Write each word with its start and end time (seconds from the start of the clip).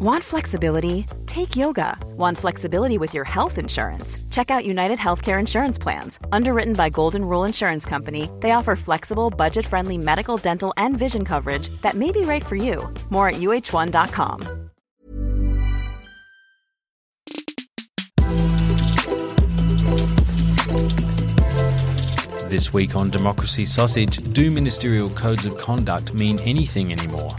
Want 0.00 0.22
flexibility? 0.22 1.06
Take 1.26 1.56
yoga. 1.56 1.98
Want 2.16 2.38
flexibility 2.38 2.98
with 2.98 3.12
your 3.14 3.24
health 3.24 3.58
insurance? 3.58 4.16
Check 4.30 4.48
out 4.48 4.64
United 4.64 4.96
Healthcare 4.96 5.40
Insurance 5.40 5.76
Plans. 5.76 6.20
Underwritten 6.30 6.74
by 6.74 6.88
Golden 6.88 7.24
Rule 7.24 7.42
Insurance 7.42 7.84
Company, 7.84 8.30
they 8.38 8.52
offer 8.52 8.76
flexible, 8.76 9.28
budget 9.28 9.66
friendly 9.66 9.98
medical, 9.98 10.36
dental, 10.36 10.72
and 10.76 10.96
vision 10.96 11.24
coverage 11.24 11.68
that 11.82 11.94
may 11.94 12.12
be 12.12 12.20
right 12.20 12.46
for 12.46 12.54
you. 12.54 12.88
More 13.10 13.30
at 13.30 13.40
uhone.com. 13.40 14.68
This 22.48 22.72
week 22.72 22.94
on 22.94 23.10
Democracy 23.10 23.64
Sausage 23.64 24.18
Do 24.32 24.52
ministerial 24.52 25.10
codes 25.10 25.44
of 25.44 25.56
conduct 25.56 26.14
mean 26.14 26.38
anything 26.38 26.92
anymore? 26.92 27.34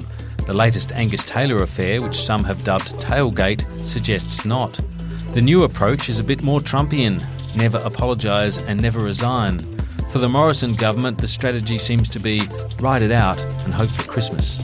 The 0.49 0.55
latest 0.55 0.91
Angus 0.93 1.23
Taylor 1.23 1.61
affair, 1.61 2.01
which 2.01 2.15
some 2.15 2.43
have 2.43 2.63
dubbed 2.63 2.99
Taylgate, 2.99 3.63
suggests 3.85 4.45
not. 4.45 4.79
The 5.35 5.41
new 5.41 5.61
approach 5.61 6.09
is 6.09 6.17
a 6.17 6.23
bit 6.23 6.41
more 6.41 6.59
Trumpian 6.59 7.23
never 7.55 7.77
apologise 7.77 8.57
and 8.57 8.81
never 8.81 8.97
resign. 8.97 9.59
For 10.09 10.17
the 10.17 10.27
Morrison 10.27 10.73
government, 10.73 11.19
the 11.19 11.27
strategy 11.27 11.77
seems 11.77 12.09
to 12.09 12.19
be 12.19 12.41
ride 12.79 13.03
it 13.03 13.11
out 13.11 13.39
and 13.63 13.75
hope 13.75 13.91
for 13.91 14.09
Christmas. 14.09 14.57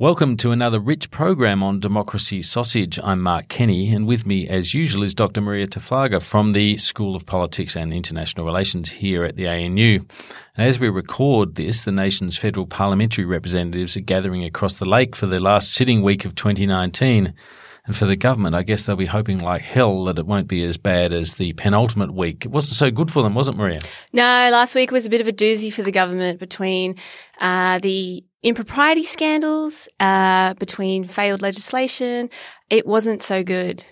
Welcome 0.00 0.36
to 0.38 0.50
another 0.50 0.80
rich 0.80 1.12
program 1.12 1.62
on 1.62 1.78
Democracy 1.78 2.42
Sausage. 2.42 2.98
I'm 3.04 3.22
Mark 3.22 3.46
Kenny, 3.46 3.94
and 3.94 4.08
with 4.08 4.26
me, 4.26 4.48
as 4.48 4.74
usual, 4.74 5.04
is 5.04 5.14
Dr. 5.14 5.40
Marija 5.40 5.78
Taflaga 5.78 6.20
from 6.20 6.50
the 6.50 6.76
School 6.78 7.14
of 7.14 7.26
Politics 7.26 7.76
and 7.76 7.92
International 7.92 8.44
Relations 8.44 8.90
here 8.90 9.22
at 9.22 9.36
the 9.36 9.46
ANU. 9.46 10.00
And 10.56 10.66
as 10.66 10.80
we 10.80 10.88
record 10.88 11.54
this, 11.54 11.84
the 11.84 11.92
nation's 11.92 12.36
federal 12.36 12.66
parliamentary 12.66 13.24
representatives 13.24 13.96
are 13.96 14.00
gathering 14.00 14.42
across 14.42 14.80
the 14.80 14.84
lake 14.84 15.14
for 15.14 15.26
the 15.26 15.38
last 15.38 15.70
sitting 15.70 16.02
week 16.02 16.24
of 16.24 16.34
2019. 16.34 17.32
And 17.86 17.94
for 17.94 18.06
the 18.06 18.16
government, 18.16 18.54
I 18.54 18.62
guess 18.62 18.84
they'll 18.84 18.96
be 18.96 19.04
hoping 19.04 19.40
like 19.40 19.60
hell 19.60 20.04
that 20.04 20.18
it 20.18 20.26
won't 20.26 20.48
be 20.48 20.64
as 20.64 20.78
bad 20.78 21.12
as 21.12 21.34
the 21.34 21.52
penultimate 21.52 22.14
week. 22.14 22.46
It 22.46 22.50
wasn't 22.50 22.76
so 22.76 22.90
good 22.90 23.10
for 23.10 23.22
them, 23.22 23.34
was 23.34 23.46
it, 23.46 23.56
Marija? 23.56 23.86
No, 24.12 24.22
last 24.22 24.74
week 24.74 24.90
was 24.90 25.04
a 25.04 25.10
bit 25.10 25.20
of 25.20 25.28
a 25.28 25.32
doozy 25.32 25.70
for 25.70 25.82
the 25.82 25.92
government 25.92 26.40
between 26.40 26.96
uh, 27.40 27.78
the 27.80 28.24
impropriety 28.42 29.04
scandals, 29.04 29.88
uh, 30.00 30.54
between 30.54 31.04
failed 31.04 31.42
legislation. 31.42 32.30
It 32.70 32.86
wasn't 32.86 33.22
so 33.22 33.44
good. 33.44 33.84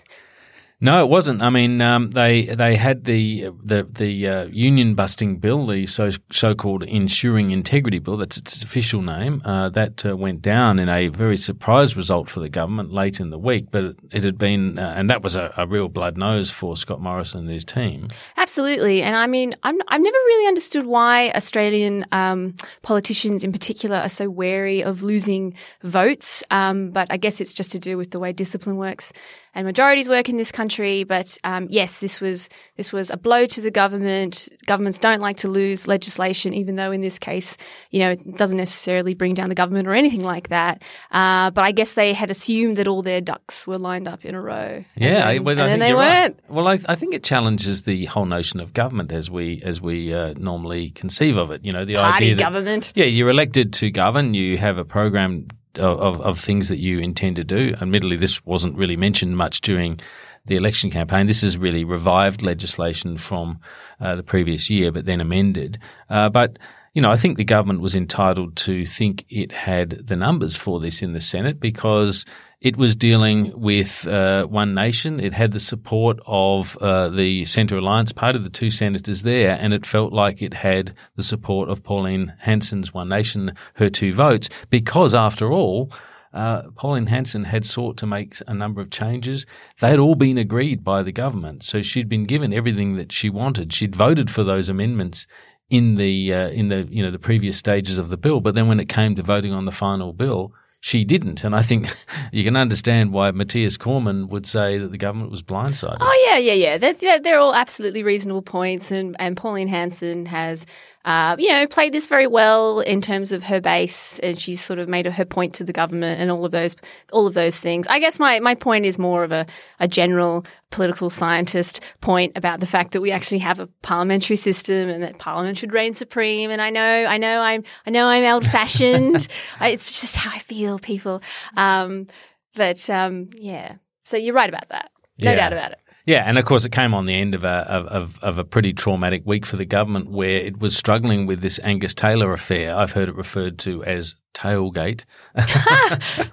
No, 0.83 1.01
it 1.01 1.07
wasn't. 1.07 1.41
I 1.41 1.49
mean, 1.49 1.79
um, 1.79 2.11
they 2.11 2.43
they 2.47 2.75
had 2.75 3.05
the 3.05 3.51
the 3.63 3.87
the 3.89 4.27
uh, 4.27 4.45
union 4.47 4.95
busting 4.95 5.37
bill, 5.37 5.65
the 5.65 5.85
so 5.85 6.09
so 6.29 6.53
called 6.55 6.83
ensuring 6.83 7.51
integrity 7.51 7.99
bill. 7.99 8.17
That's 8.17 8.35
its 8.35 8.61
official 8.61 9.01
name. 9.01 9.41
Uh, 9.45 9.69
that 9.69 10.05
uh, 10.05 10.17
went 10.17 10.41
down 10.41 10.79
in 10.79 10.89
a 10.89 11.07
very 11.07 11.37
surprise 11.37 11.95
result 11.95 12.29
for 12.29 12.41
the 12.41 12.49
government 12.49 12.91
late 12.91 13.21
in 13.21 13.29
the 13.29 13.39
week. 13.39 13.67
But 13.71 13.95
it, 14.11 14.25
had 14.25 14.37
been, 14.37 14.77
uh, 14.77 14.93
and 14.97 15.09
that 15.09 15.23
was 15.23 15.37
a, 15.37 15.53
a, 15.55 15.65
real 15.65 15.87
blood 15.87 16.17
nose 16.17 16.51
for 16.51 16.75
Scott 16.75 16.99
Morrison 16.99 17.41
and 17.41 17.49
his 17.49 17.63
team. 17.63 18.09
Absolutely, 18.35 19.03
and 19.03 19.15
I 19.15 19.25
mean, 19.25 19.53
I'm, 19.63 19.79
I've 19.87 20.01
never 20.01 20.17
really 20.17 20.49
understood 20.49 20.85
why 20.85 21.31
Australian 21.33 22.05
um, 22.11 22.55
politicians, 22.81 23.45
in 23.45 23.53
particular, 23.53 23.95
are 23.95 24.09
so 24.09 24.29
wary 24.29 24.83
of 24.83 25.01
losing 25.01 25.53
votes. 25.81 26.43
Um, 26.51 26.91
but 26.91 27.07
I 27.09 27.15
guess 27.15 27.39
it's 27.39 27.53
just 27.53 27.71
to 27.71 27.79
do 27.79 27.95
with 27.95 28.11
the 28.11 28.19
way 28.19 28.33
discipline 28.33 28.75
works 28.75 29.13
and 29.55 29.65
majorities 29.65 30.09
work 30.09 30.29
in 30.29 30.37
this 30.37 30.51
country. 30.51 31.03
But 31.03 31.37
um, 31.43 31.67
yes, 31.69 31.99
this 31.99 32.19
was 32.19 32.49
this 32.77 32.91
was 32.91 33.09
a 33.09 33.17
blow 33.17 33.45
to 33.45 33.61
the 33.61 33.71
government. 33.71 34.49
Governments 34.65 34.97
don't 34.97 35.21
like 35.21 35.37
to 35.37 35.47
lose 35.47 35.87
legislation, 35.87 36.53
even 36.53 36.75
though 36.75 36.91
in 36.91 37.01
this 37.01 37.19
case, 37.19 37.57
you 37.91 37.99
know, 37.99 38.11
it 38.11 38.37
doesn't 38.37 38.57
necessarily 38.57 39.13
bring 39.13 39.33
down 39.33 39.49
the 39.49 39.55
government 39.55 39.87
or 39.87 39.93
anything 39.93 40.23
like 40.23 40.49
that. 40.49 40.81
Uh, 41.11 41.51
but 41.51 41.63
I 41.63 41.71
guess 41.71 41.93
they 41.93 42.13
had 42.13 42.31
assumed 42.31 42.77
that 42.77 42.87
all 42.87 43.01
their 43.01 43.21
ducks 43.21 43.67
were 43.67 43.77
lined 43.77 44.07
up 44.07 44.25
in 44.25 44.35
a 44.35 44.41
row. 44.41 44.83
Yeah, 44.95 45.29
and 45.29 45.37
then, 45.37 45.43
well, 45.43 45.59
and 45.59 45.69
then 45.69 45.79
they 45.79 45.93
weren't. 45.93 46.35
Right. 46.43 46.51
Well, 46.51 46.67
I, 46.67 46.79
I, 46.87 46.95
think 46.95 47.13
it 47.13 47.23
challenges 47.23 47.83
the 47.83 48.05
whole 48.05 48.25
notion 48.25 48.59
of 48.59 48.73
government 48.73 49.11
as 49.11 49.29
we 49.29 49.61
as 49.63 49.81
we 49.81 50.13
uh, 50.13 50.33
normally 50.37 50.91
conceive 50.91 51.37
of 51.37 51.51
it. 51.51 51.63
You 51.63 51.71
know, 51.71 51.85
the 51.85 51.95
Party 51.95 52.25
idea 52.25 52.35
that, 52.35 52.43
government. 52.43 52.93
Yeah, 52.95 53.05
you're 53.05 53.29
elected 53.29 53.73
to 53.73 53.91
govern. 53.91 54.33
You 54.33 54.57
have 54.57 54.77
a 54.77 54.85
program 54.85 55.47
of, 55.79 56.21
of 56.21 56.39
things 56.39 56.67
that 56.69 56.79
you 56.79 56.99
intend 56.99 57.35
to 57.37 57.43
do. 57.43 57.73
Admittedly, 57.81 58.17
this 58.17 58.45
wasn't 58.45 58.77
really 58.77 58.97
mentioned 58.97 59.37
much 59.37 59.61
during 59.61 59.99
the 60.45 60.55
election 60.55 60.91
campaign. 60.91 61.27
This 61.27 61.43
is 61.43 61.57
really 61.57 61.83
revived 61.83 62.41
legislation 62.41 63.17
from 63.17 63.59
uh, 63.99 64.15
the 64.15 64.23
previous 64.23 64.69
year, 64.69 64.91
but 64.91 65.05
then 65.05 65.21
amended. 65.21 65.79
Uh, 66.09 66.29
but 66.29 66.59
you 66.93 67.01
know, 67.01 67.09
I 67.09 67.15
think 67.15 67.37
the 67.37 67.43
government 67.43 67.81
was 67.81 67.95
entitled 67.95 68.55
to 68.57 68.85
think 68.85 69.25
it 69.29 69.51
had 69.51 69.89
the 70.07 70.15
numbers 70.15 70.55
for 70.55 70.79
this 70.79 71.01
in 71.01 71.13
the 71.13 71.21
Senate 71.21 71.59
because 71.59 72.23
it 72.63 72.77
was 72.77 72.95
dealing 72.95 73.51
with 73.59 74.07
uh, 74.07 74.47
One 74.47 74.73
Nation. 74.73 75.19
It 75.19 75.33
had 75.33 75.51
the 75.51 75.59
support 75.59 76.19
of 76.25 76.77
uh, 76.77 77.09
the 77.09 77.43
Centre 77.43 77.77
Alliance 77.77 78.13
Party, 78.13 78.39
the 78.39 78.49
two 78.49 78.69
senators 78.69 79.23
there, 79.23 79.57
and 79.59 79.73
it 79.73 79.85
felt 79.85 80.13
like 80.13 80.41
it 80.41 80.53
had 80.53 80.95
the 81.17 81.23
support 81.23 81.67
of 81.69 81.83
Pauline 81.83 82.33
Hanson's 82.39 82.93
One 82.93 83.09
Nation, 83.09 83.53
her 83.75 83.89
two 83.89 84.13
votes, 84.13 84.47
because 84.69 85.13
after 85.13 85.51
all, 85.51 85.91
uh, 86.31 86.63
Pauline 86.77 87.07
Hanson 87.07 87.43
had 87.43 87.65
sought 87.65 87.97
to 87.97 88.07
make 88.07 88.37
a 88.47 88.53
number 88.53 88.79
of 88.79 88.89
changes. 88.89 89.45
They 89.81 89.89
had 89.89 89.99
all 89.99 90.15
been 90.15 90.37
agreed 90.37 90.85
by 90.85 91.03
the 91.03 91.11
government, 91.11 91.63
so 91.63 91.81
she'd 91.81 92.07
been 92.07 92.23
given 92.23 92.53
everything 92.53 92.95
that 92.95 93.11
she 93.11 93.29
wanted. 93.29 93.73
She'd 93.73 93.95
voted 93.95 94.31
for 94.31 94.45
those 94.45 94.69
amendments 94.69 95.27
in 95.69 95.95
the 95.95 96.33
uh, 96.33 96.47
in 96.49 96.69
the 96.69 96.87
you 96.89 97.03
know 97.03 97.11
the 97.11 97.19
previous 97.19 97.57
stages 97.57 97.97
of 97.97 98.07
the 98.07 98.17
bill, 98.17 98.39
but 98.39 98.55
then 98.55 98.69
when 98.69 98.79
it 98.79 98.87
came 98.87 99.15
to 99.15 99.21
voting 99.21 99.51
on 99.51 99.65
the 99.65 99.71
final 99.73 100.13
bill, 100.13 100.53
she 100.83 101.05
didn't. 101.05 101.45
And 101.45 101.55
I 101.55 101.61
think 101.61 101.87
you 102.33 102.43
can 102.43 102.57
understand 102.57 103.13
why 103.13 103.31
Matthias 103.31 103.77
Cormann 103.77 104.27
would 104.27 104.45
say 104.45 104.77
that 104.77 104.91
the 104.91 104.97
government 104.97 105.31
was 105.31 105.41
blindsided. 105.41 105.99
Oh, 106.01 106.27
yeah, 106.27 106.37
yeah, 106.37 106.53
yeah. 106.53 106.77
They're, 106.77 107.19
they're 107.19 107.39
all 107.39 107.55
absolutely 107.55 108.03
reasonable 108.03 108.41
points. 108.41 108.91
And, 108.91 109.15
and 109.17 109.37
Pauline 109.37 109.69
Hanson 109.69 110.25
has 110.25 110.65
uh, 111.05 111.35
you 111.37 111.49
know, 111.49 111.67
played 111.67 111.93
this 111.93 112.07
very 112.07 112.27
well 112.27 112.79
in 112.79 113.01
terms 113.01 113.31
of 113.31 113.43
her 113.43 113.59
base, 113.59 114.19
and 114.19 114.39
she's 114.39 114.61
sort 114.61 114.79
of 114.79 114.87
made 114.87 115.05
her 115.05 115.25
point 115.25 115.53
to 115.55 115.63
the 115.63 115.73
government 115.73 116.21
and 116.21 116.31
all 116.31 116.45
of 116.45 116.51
those, 116.51 116.75
all 117.11 117.27
of 117.27 117.33
those 117.33 117.59
things. 117.59 117.87
I 117.87 117.99
guess 117.99 118.19
my, 118.19 118.39
my 118.39 118.55
point 118.55 118.85
is 118.85 118.97
more 118.97 119.23
of 119.23 119.31
a, 119.31 119.45
a 119.79 119.87
general 119.87 120.45
political 120.69 121.09
scientist 121.09 121.81
point 121.99 122.31
about 122.37 122.61
the 122.61 122.65
fact 122.65 122.93
that 122.93 123.01
we 123.01 123.11
actually 123.11 123.39
have 123.39 123.59
a 123.59 123.67
parliamentary 123.81 124.37
system 124.37 124.89
and 124.89 125.03
that 125.03 125.17
parliament 125.17 125.57
should 125.57 125.73
reign 125.73 125.93
supreme. 125.93 126.49
And 126.49 126.61
I 126.61 126.69
know, 126.69 127.05
I 127.05 127.17
know, 127.17 127.41
I'm, 127.41 127.63
I 127.85 127.89
know, 127.89 128.07
I'm 128.07 128.23
old 128.23 128.45
fashioned. 128.45 129.27
it's 129.61 130.01
just 130.01 130.15
how 130.15 130.31
I 130.31 130.39
feel, 130.39 130.79
people. 130.79 131.21
Um, 131.57 132.07
but 132.55 132.89
um, 132.89 133.29
yeah, 133.33 133.73
so 134.05 134.15
you're 134.15 134.33
right 134.33 134.49
about 134.49 134.69
that. 134.69 134.89
No 135.19 135.31
yeah. 135.31 135.35
doubt 135.35 135.53
about 135.53 135.71
it. 135.73 135.79
Yeah, 136.05 136.23
and 136.27 136.37
of 136.37 136.45
course, 136.45 136.65
it 136.65 136.71
came 136.71 136.93
on 136.93 137.05
the 137.05 137.15
end 137.15 137.33
of 137.33 137.43
a 137.43 137.65
of, 137.69 138.19
of 138.21 138.37
a 138.37 138.43
pretty 138.43 138.73
traumatic 138.73 139.23
week 139.25 139.45
for 139.45 139.55
the 139.55 139.65
government, 139.65 140.11
where 140.11 140.41
it 140.41 140.59
was 140.59 140.75
struggling 140.75 141.25
with 141.25 141.41
this 141.41 141.59
Angus 141.63 141.93
Taylor 141.93 142.33
affair. 142.33 142.75
I've 142.75 142.91
heard 142.91 143.07
it 143.07 143.15
referred 143.15 143.57
to 143.59 143.83
as 143.85 144.15
Taylgate. 144.33 145.05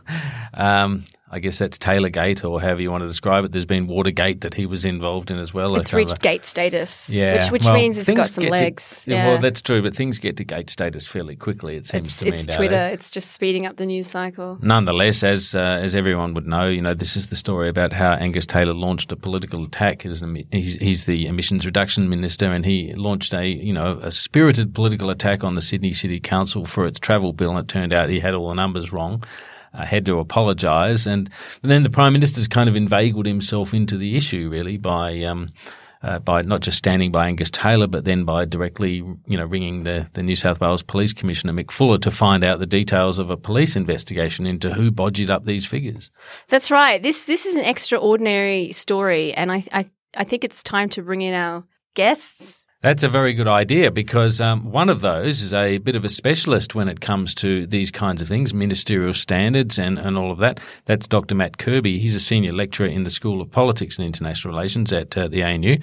um, 0.54 1.04
I 1.32 1.38
guess 1.38 1.60
that's 1.60 1.78
Taylorgate 1.78 2.44
or 2.44 2.60
however 2.60 2.82
you 2.82 2.90
want 2.90 3.02
to 3.02 3.06
describe 3.06 3.44
it. 3.44 3.52
There's 3.52 3.64
been 3.64 3.86
Watergate 3.86 4.40
that 4.40 4.54
he 4.54 4.66
was 4.66 4.84
involved 4.84 5.30
in 5.30 5.38
as 5.38 5.54
well. 5.54 5.76
It's 5.76 5.92
reached 5.92 6.20
gate 6.20 6.44
status, 6.44 7.08
yeah. 7.08 7.36
which, 7.36 7.52
which 7.52 7.64
well, 7.64 7.74
means 7.74 7.98
it's 7.98 8.12
got 8.12 8.26
some 8.26 8.46
legs. 8.46 9.02
To, 9.04 9.12
yeah. 9.12 9.28
Well, 9.28 9.38
that's 9.38 9.62
true, 9.62 9.80
but 9.80 9.94
things 9.94 10.18
get 10.18 10.36
to 10.38 10.44
gate 10.44 10.70
status 10.70 11.06
fairly 11.06 11.36
quickly. 11.36 11.76
It 11.76 11.86
seems 11.86 12.08
it's, 12.08 12.18
to 12.18 12.24
me. 12.24 12.30
It's 12.32 12.46
Twitter. 12.46 12.90
It's 12.92 13.10
just 13.10 13.30
speeding 13.30 13.64
up 13.64 13.76
the 13.76 13.86
news 13.86 14.08
cycle. 14.08 14.58
Nonetheless, 14.60 15.22
as 15.22 15.54
uh, 15.54 15.78
as 15.80 15.94
everyone 15.94 16.34
would 16.34 16.48
know, 16.48 16.66
you 16.66 16.82
know 16.82 16.94
this 16.94 17.14
is 17.14 17.28
the 17.28 17.36
story 17.36 17.68
about 17.68 17.92
how 17.92 18.14
Angus 18.14 18.44
Taylor 18.46 18.74
launched 18.74 19.12
a 19.12 19.16
political 19.16 19.64
attack. 19.64 20.02
He's, 20.02 20.74
he's 20.74 21.04
the 21.04 21.26
emissions 21.26 21.64
reduction 21.64 22.08
minister, 22.08 22.46
and 22.46 22.66
he 22.66 22.92
launched 22.94 23.32
a 23.34 23.46
you 23.46 23.72
know 23.72 24.00
a 24.02 24.10
spirited 24.10 24.74
political 24.74 25.10
attack 25.10 25.44
on 25.44 25.54
the 25.54 25.60
Sydney 25.60 25.92
City 25.92 26.18
Council 26.18 26.66
for 26.66 26.86
its 26.86 26.98
travel 26.98 27.32
bill. 27.32 27.50
And 27.50 27.60
it 27.60 27.68
turned 27.68 27.92
out 27.92 28.08
he 28.08 28.18
had 28.18 28.34
all 28.34 28.48
the 28.48 28.54
numbers 28.54 28.92
wrong 28.92 29.22
uh, 29.74 29.84
had 29.84 30.06
to 30.06 30.18
apologise. 30.18 31.06
And 31.06 31.30
then 31.62 31.82
the 31.82 31.90
Prime 31.90 32.12
Minister's 32.12 32.48
kind 32.48 32.68
of 32.68 32.76
inveigled 32.76 33.26
himself 33.26 33.74
into 33.74 33.96
the 33.96 34.16
issue, 34.16 34.48
really, 34.50 34.76
by. 34.76 35.22
Um, 35.22 35.50
uh, 36.02 36.18
by 36.18 36.40
not 36.40 36.62
just 36.62 36.78
standing 36.78 37.12
by 37.12 37.28
Angus 37.28 37.50
Taylor, 37.50 37.86
but 37.86 38.04
then 38.04 38.24
by 38.24 38.46
directly, 38.46 38.94
you 39.26 39.36
know, 39.36 39.44
ringing 39.44 39.82
the, 39.82 40.08
the 40.14 40.22
New 40.22 40.34
South 40.34 40.58
Wales 40.58 40.82
Police 40.82 41.12
Commissioner 41.12 41.52
Mick 41.52 41.70
Fuller 41.70 41.98
to 41.98 42.10
find 42.10 42.42
out 42.42 42.58
the 42.58 42.66
details 42.66 43.18
of 43.18 43.30
a 43.30 43.36
police 43.36 43.76
investigation 43.76 44.46
into 44.46 44.72
who 44.72 44.90
bodged 44.90 45.28
up 45.28 45.44
these 45.44 45.66
figures. 45.66 46.10
That's 46.48 46.70
right. 46.70 47.02
This 47.02 47.24
this 47.24 47.44
is 47.44 47.56
an 47.56 47.64
extraordinary 47.64 48.72
story, 48.72 49.34
and 49.34 49.52
I 49.52 49.64
I, 49.72 49.90
I 50.16 50.24
think 50.24 50.44
it's 50.44 50.62
time 50.62 50.88
to 50.90 51.02
bring 51.02 51.20
in 51.20 51.34
our 51.34 51.64
guests 51.94 52.59
that's 52.82 53.02
a 53.02 53.08
very 53.08 53.34
good 53.34 53.48
idea 53.48 53.90
because 53.90 54.40
um, 54.40 54.70
one 54.70 54.88
of 54.88 55.02
those 55.02 55.42
is 55.42 55.52
a 55.52 55.78
bit 55.78 55.96
of 55.96 56.04
a 56.04 56.08
specialist 56.08 56.74
when 56.74 56.88
it 56.88 57.00
comes 57.00 57.34
to 57.36 57.66
these 57.66 57.90
kinds 57.90 58.22
of 58.22 58.28
things, 58.28 58.54
ministerial 58.54 59.12
standards 59.12 59.78
and, 59.78 59.98
and 59.98 60.16
all 60.16 60.30
of 60.30 60.38
that. 60.38 60.60
That's 60.86 61.06
Dr. 61.06 61.34
Matt 61.34 61.58
Kerby. 61.58 61.98
He's 61.98 62.14
a 62.14 62.20
senior 62.20 62.52
lecturer 62.52 62.86
in 62.86 63.04
the 63.04 63.10
School 63.10 63.42
of 63.42 63.50
Politics 63.50 63.98
and 63.98 64.06
International 64.06 64.54
Relations 64.54 64.92
at 64.94 65.16
uh, 65.16 65.28
the 65.28 65.42
ANU. 65.42 65.78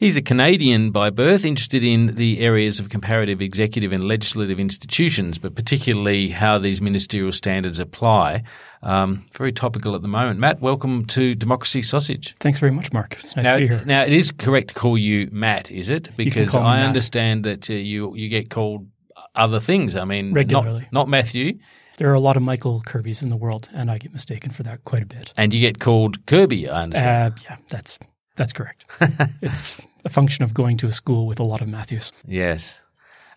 He's 0.00 0.16
a 0.16 0.22
Canadian 0.22 0.92
by 0.92 1.10
birth, 1.10 1.44
interested 1.44 1.84
in 1.84 2.14
the 2.14 2.40
areas 2.40 2.80
of 2.80 2.88
comparative 2.88 3.42
executive 3.42 3.92
and 3.92 4.02
legislative 4.02 4.58
institutions, 4.58 5.38
but 5.38 5.54
particularly 5.54 6.30
how 6.30 6.56
these 6.58 6.80
ministerial 6.80 7.32
standards 7.32 7.78
apply. 7.78 8.44
Um, 8.82 9.26
very 9.34 9.52
topical 9.52 9.94
at 9.94 10.00
the 10.00 10.08
moment. 10.08 10.40
Matt, 10.40 10.62
welcome 10.62 11.04
to 11.08 11.34
Democracy 11.34 11.82
Sausage. 11.82 12.34
Thanks 12.40 12.58
very 12.58 12.72
much, 12.72 12.94
Mark. 12.94 13.12
It's 13.18 13.36
nice 13.36 13.44
now, 13.44 13.56
to 13.56 13.60
be 13.60 13.68
here. 13.68 13.82
Now, 13.84 14.02
it 14.02 14.14
is 14.14 14.30
correct 14.30 14.68
to 14.68 14.74
call 14.74 14.96
you 14.96 15.28
Matt, 15.32 15.70
is 15.70 15.90
it? 15.90 16.08
Because 16.16 16.56
I 16.56 16.76
Matt. 16.78 16.86
understand 16.86 17.44
that 17.44 17.68
uh, 17.68 17.74
you 17.74 18.16
you 18.16 18.30
get 18.30 18.48
called 18.48 18.88
other 19.34 19.60
things. 19.60 19.96
I 19.96 20.06
mean, 20.06 20.32
Regularly. 20.32 20.88
not, 20.92 20.92
not 20.92 21.08
Matthew, 21.10 21.58
There 21.98 22.08
are 22.08 22.14
a 22.14 22.20
lot 22.20 22.38
of 22.38 22.42
Michael 22.42 22.82
Kirbys 22.86 23.22
in 23.22 23.28
the 23.28 23.36
world, 23.36 23.68
and 23.74 23.90
I 23.90 23.98
get 23.98 24.14
mistaken 24.14 24.50
for 24.50 24.62
that 24.62 24.82
quite 24.84 25.02
a 25.02 25.06
bit. 25.06 25.34
and 25.36 25.52
you 25.52 25.60
get 25.60 25.78
called 25.78 26.24
Kirby. 26.24 26.70
I 26.70 26.84
understand. 26.84 27.34
Uh, 27.34 27.36
yeah, 27.50 27.56
that's 27.68 27.98
that's 28.36 28.54
correct. 28.54 28.86
it's 29.42 29.78
a 30.04 30.08
function 30.08 30.44
of 30.44 30.54
going 30.54 30.76
to 30.78 30.86
a 30.86 30.92
school 30.92 31.26
with 31.26 31.40
a 31.40 31.44
lot 31.44 31.60
of 31.60 31.68
Matthews 31.68 32.12
yes. 32.26 32.80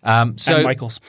Um, 0.02 0.36
so, 0.38 0.56
and 0.56 0.64
Michaels. 0.64 1.00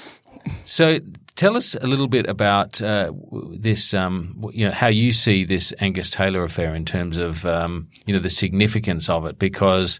So 0.65 0.99
tell 1.35 1.57
us 1.57 1.75
a 1.75 1.87
little 1.87 2.07
bit 2.07 2.27
about 2.27 2.81
uh, 2.81 3.11
this, 3.51 3.93
um, 3.93 4.49
you 4.53 4.65
know, 4.65 4.71
how 4.71 4.87
you 4.87 5.11
see 5.11 5.43
this 5.43 5.73
Angus 5.79 6.09
Taylor 6.09 6.43
affair 6.43 6.73
in 6.73 6.85
terms 6.85 7.17
of, 7.17 7.45
um, 7.45 7.89
you 8.05 8.13
know, 8.13 8.19
the 8.19 8.29
significance 8.29 9.09
of 9.09 9.25
it, 9.25 9.37
because 9.37 9.99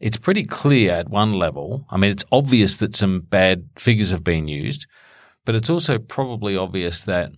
it's 0.00 0.16
pretty 0.16 0.44
clear 0.44 0.92
at 0.92 1.10
one 1.10 1.34
level. 1.34 1.84
I 1.90 1.98
mean, 1.98 2.10
it's 2.10 2.24
obvious 2.32 2.78
that 2.78 2.96
some 2.96 3.20
bad 3.20 3.68
figures 3.76 4.10
have 4.10 4.24
been 4.24 4.48
used, 4.48 4.86
but 5.44 5.54
it's 5.54 5.70
also 5.70 5.98
probably 5.98 6.56
obvious 6.56 7.02
that 7.02 7.32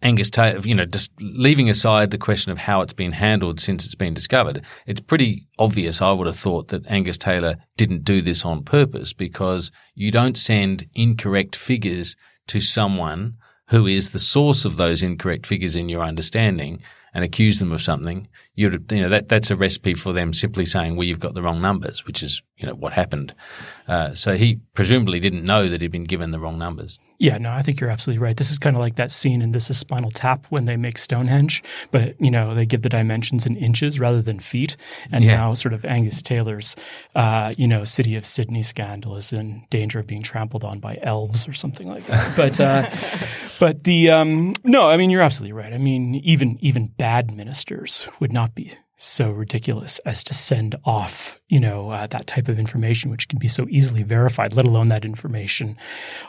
Angus 0.00 0.30
Taylor, 0.30 0.60
you 0.60 0.74
know, 0.74 0.84
just 0.84 1.10
leaving 1.20 1.68
aside 1.68 2.10
the 2.10 2.18
question 2.18 2.52
of 2.52 2.58
how 2.58 2.82
it's 2.82 2.92
been 2.92 3.12
handled 3.12 3.58
since 3.58 3.84
it's 3.84 3.96
been 3.96 4.14
discovered, 4.14 4.62
it's 4.86 5.00
pretty 5.00 5.46
obvious, 5.58 6.00
I 6.00 6.12
would 6.12 6.28
have 6.28 6.38
thought, 6.38 6.68
that 6.68 6.86
Angus 6.86 7.18
Taylor 7.18 7.56
didn't 7.76 8.04
do 8.04 8.22
this 8.22 8.44
on 8.44 8.62
purpose 8.62 9.12
because 9.12 9.72
you 9.94 10.12
don't 10.12 10.38
send 10.38 10.86
incorrect 10.94 11.56
figures 11.56 12.14
to 12.46 12.60
someone 12.60 13.34
who 13.68 13.86
is 13.86 14.10
the 14.10 14.18
source 14.18 14.64
of 14.64 14.76
those 14.76 15.02
incorrect 15.02 15.46
figures 15.46 15.74
in 15.74 15.88
your 15.88 16.02
understanding 16.02 16.80
and 17.14 17.24
accuse 17.24 17.58
them 17.58 17.72
of 17.72 17.82
something. 17.82 18.28
You'd, 18.54 18.90
you 18.90 19.02
know, 19.02 19.08
that, 19.08 19.28
that's 19.28 19.50
a 19.50 19.56
recipe 19.56 19.94
for 19.94 20.12
them 20.12 20.32
simply 20.32 20.64
saying, 20.64 20.96
well, 20.96 21.06
you've 21.06 21.20
got 21.20 21.34
the 21.34 21.42
wrong 21.42 21.60
numbers, 21.60 22.06
which 22.06 22.22
is, 22.22 22.42
you 22.56 22.66
know, 22.66 22.74
what 22.74 22.92
happened. 22.92 23.34
Uh, 23.86 24.14
so 24.14 24.36
he 24.36 24.60
presumably 24.74 25.20
didn't 25.20 25.44
know 25.44 25.68
that 25.68 25.80
he'd 25.80 25.92
been 25.92 26.04
given 26.04 26.32
the 26.32 26.40
wrong 26.40 26.58
numbers. 26.58 26.98
Yeah, 27.20 27.38
no, 27.38 27.50
I 27.50 27.62
think 27.62 27.80
you're 27.80 27.90
absolutely 27.90 28.22
right. 28.22 28.36
This 28.36 28.52
is 28.52 28.60
kind 28.60 28.76
of 28.76 28.80
like 28.80 28.94
that 28.94 29.10
scene 29.10 29.42
in 29.42 29.50
This 29.50 29.70
Is 29.70 29.78
Spinal 29.78 30.12
Tap 30.12 30.46
when 30.50 30.66
they 30.66 30.76
make 30.76 30.98
Stonehenge, 30.98 31.64
but 31.90 32.14
you 32.20 32.30
know 32.30 32.54
they 32.54 32.64
give 32.64 32.82
the 32.82 32.88
dimensions 32.88 33.44
in 33.44 33.56
inches 33.56 33.98
rather 33.98 34.22
than 34.22 34.38
feet. 34.38 34.76
And 35.10 35.24
Yeah. 35.24 35.34
now, 35.34 35.54
sort 35.54 35.72
of 35.74 35.84
Angus 35.84 36.22
Taylor's, 36.22 36.76
uh, 37.16 37.52
you 37.58 37.66
know, 37.66 37.82
City 37.82 38.14
of 38.14 38.24
Sydney 38.24 38.62
scandal 38.62 39.16
is 39.16 39.32
in 39.32 39.64
danger 39.68 39.98
of 39.98 40.06
being 40.06 40.22
trampled 40.22 40.62
on 40.62 40.78
by 40.78 40.96
elves 41.02 41.48
or 41.48 41.54
something 41.54 41.88
like 41.88 42.06
that. 42.06 42.36
But 42.36 42.60
uh, 42.60 42.88
but 43.58 43.84
the 43.84 44.10
um, 44.10 44.54
no, 44.64 44.88
I 44.88 44.96
mean 44.96 45.10
you're 45.10 45.22
absolutely 45.22 45.56
right. 45.56 45.72
I 45.72 45.78
mean 45.78 46.14
even 46.16 46.58
even 46.60 46.88
bad 46.88 47.30
ministers 47.30 48.08
would 48.20 48.32
not 48.32 48.54
be 48.54 48.72
so 48.96 49.30
ridiculous 49.30 50.00
as 50.00 50.24
to 50.24 50.34
send 50.34 50.74
off, 50.84 51.40
you 51.48 51.60
know, 51.60 51.90
uh, 51.90 52.06
that 52.08 52.26
type 52.26 52.48
of 52.48 52.58
information, 52.58 53.10
which 53.12 53.28
can 53.28 53.38
be 53.38 53.46
so 53.46 53.66
easily 53.70 54.02
verified, 54.02 54.52
let 54.54 54.66
alone 54.66 54.88
that 54.88 55.04
information 55.04 55.76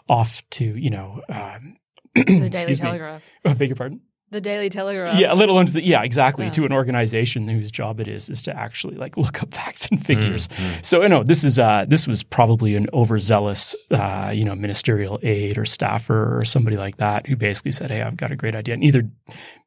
off 0.07 0.47
to, 0.51 0.63
you 0.63 0.91
know, 0.91 1.19
um, 1.29 1.77
The 2.15 2.23
Daily 2.23 2.45
excuse 2.47 2.81
me. 2.81 2.85
Telegraph. 2.85 3.23
Oh, 3.45 3.53
beg 3.55 3.69
your 3.69 3.75
pardon? 3.75 4.01
The 4.31 4.41
Daily 4.41 4.69
Telegraph. 4.69 5.17
yeah, 5.19 5.33
let 5.33 5.49
alone 5.49 5.65
to 5.65 5.71
the, 5.73 5.83
yeah, 5.83 6.03
exactly, 6.03 6.45
Yeah. 6.45 6.51
to 6.51 6.65
an 6.65 6.71
organization 6.71 7.47
whose 7.49 7.71
job 7.71 7.99
it 7.99 8.07
is 8.07 8.29
is 8.29 8.41
to 8.43 8.55
actually 8.55 8.95
like 8.95 9.17
look 9.17 9.41
up 9.41 9.53
facts 9.61 9.87
and 9.89 10.05
figures. 10.05 10.47
Mm, 10.49 10.85
So, 10.85 11.01
you 11.01 11.09
know, 11.09 11.23
this 11.23 11.43
is 11.43 11.57
uh, 11.57 11.85
this 11.87 12.07
was 12.07 12.21
probably 12.23 12.75
an 12.75 12.87
overzealous, 12.93 13.75
uh, 13.91 14.31
you 14.35 14.43
know, 14.45 14.55
ministerial 14.55 15.19
aide 15.23 15.57
or 15.57 15.65
staffer 15.65 16.37
or 16.37 16.45
somebody 16.45 16.77
like 16.77 16.97
that 16.97 17.25
who 17.27 17.35
basically 17.35 17.71
said, 17.71 17.89
"Hey, 17.91 18.01
I've 18.01 18.17
got 18.17 18.31
a 18.31 18.35
great 18.35 18.55
idea," 18.55 18.75
and 18.75 18.83
either 18.83 19.03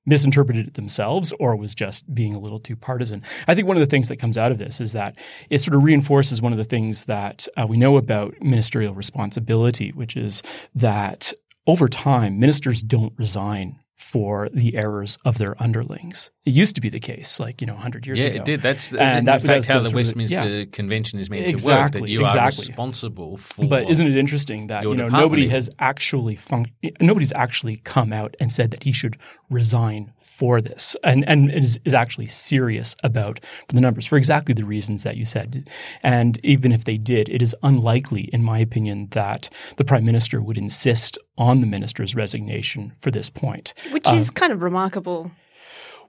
misinterpreted 0.04 0.66
it 0.66 0.74
themselves 0.74 1.32
or 1.38 1.54
was 1.56 1.74
just 1.74 2.12
being 2.14 2.34
a 2.34 2.38
little 2.38 2.58
too 2.58 2.74
partisan. 2.76 3.22
I 3.46 3.54
think 3.54 3.68
one 3.68 3.76
of 3.76 3.80
the 3.80 3.86
things 3.86 4.08
that 4.08 4.16
comes 4.18 4.36
out 4.36 4.50
of 4.50 4.58
this 4.58 4.80
is 4.80 4.92
that 4.92 5.16
it 5.48 5.60
sort 5.60 5.76
of 5.76 5.84
reinforces 5.84 6.42
one 6.42 6.52
of 6.52 6.58
the 6.58 6.64
things 6.64 7.04
that 7.04 7.46
uh, 7.56 7.66
we 7.68 7.76
know 7.76 7.96
about 7.96 8.34
ministerial 8.42 8.94
responsibility, 8.94 9.90
which 9.90 10.16
is 10.16 10.42
that 10.74 11.32
over 11.68 11.88
time, 11.88 12.40
ministers 12.40 12.82
don't 12.82 13.12
resign 13.16 13.78
for 13.96 14.48
the 14.52 14.76
errors 14.76 15.16
of 15.24 15.38
their 15.38 15.60
underlings. 15.62 16.30
It 16.44 16.52
used 16.52 16.74
to 16.74 16.80
be 16.80 16.88
the 16.88 16.98
case, 17.00 17.38
like 17.38 17.60
you 17.60 17.66
know, 17.66 17.76
hundred 17.76 18.06
years 18.06 18.18
yeah, 18.18 18.26
ago. 18.26 18.34
Yeah, 18.34 18.40
it 18.42 18.44
did. 18.44 18.62
That's, 18.62 18.90
that's 18.90 19.14
And 19.14 19.20
in 19.20 19.24
that- 19.26 19.42
fact 19.42 19.68
how 19.68 19.80
the 19.80 19.90
Westminster 19.90 20.48
yeah. 20.48 20.64
Convention 20.64 21.18
is 21.18 21.30
meant 21.30 21.46
to 21.46 21.52
work. 21.54 21.60
Exactly, 21.60 22.00
That 22.00 22.08
you 22.08 22.20
are 22.22 22.26
exactly. 22.26 22.66
responsible 22.68 23.36
for. 23.36 23.66
But 23.66 23.88
isn't 23.90 24.06
it 24.06 24.16
interesting 24.16 24.66
that 24.68 24.82
you 24.82 24.94
know 24.94 25.08
nobody 25.08 25.48
has 25.48 25.70
actually 25.78 26.36
func- 26.36 26.72
nobody's 27.00 27.32
actually 27.32 27.76
come 27.76 28.12
out 28.12 28.34
and 28.40 28.50
said 28.52 28.70
that 28.72 28.82
he 28.82 28.92
should 28.92 29.16
resign 29.50 30.12
for 30.42 30.60
this, 30.60 30.96
and 31.04 31.22
and 31.28 31.52
is, 31.52 31.78
is 31.84 31.94
actually 31.94 32.26
serious 32.26 32.96
about 33.04 33.38
the 33.68 33.80
numbers 33.80 34.06
for 34.06 34.16
exactly 34.16 34.52
the 34.52 34.64
reasons 34.64 35.04
that 35.04 35.16
you 35.16 35.24
said. 35.24 35.70
And 36.02 36.44
even 36.44 36.72
if 36.72 36.82
they 36.82 36.96
did, 36.96 37.28
it 37.28 37.40
is 37.40 37.54
unlikely, 37.62 38.22
in 38.32 38.42
my 38.42 38.58
opinion, 38.58 39.06
that 39.12 39.48
the 39.76 39.84
prime 39.84 40.04
minister 40.04 40.42
would 40.42 40.58
insist 40.58 41.16
on 41.38 41.60
the 41.60 41.68
minister's 41.68 42.16
resignation 42.16 42.92
for 42.98 43.12
this 43.12 43.30
point. 43.30 43.72
Which 43.92 44.12
is 44.12 44.32
kind 44.32 44.52
of 44.52 44.62
remarkable. 44.62 45.30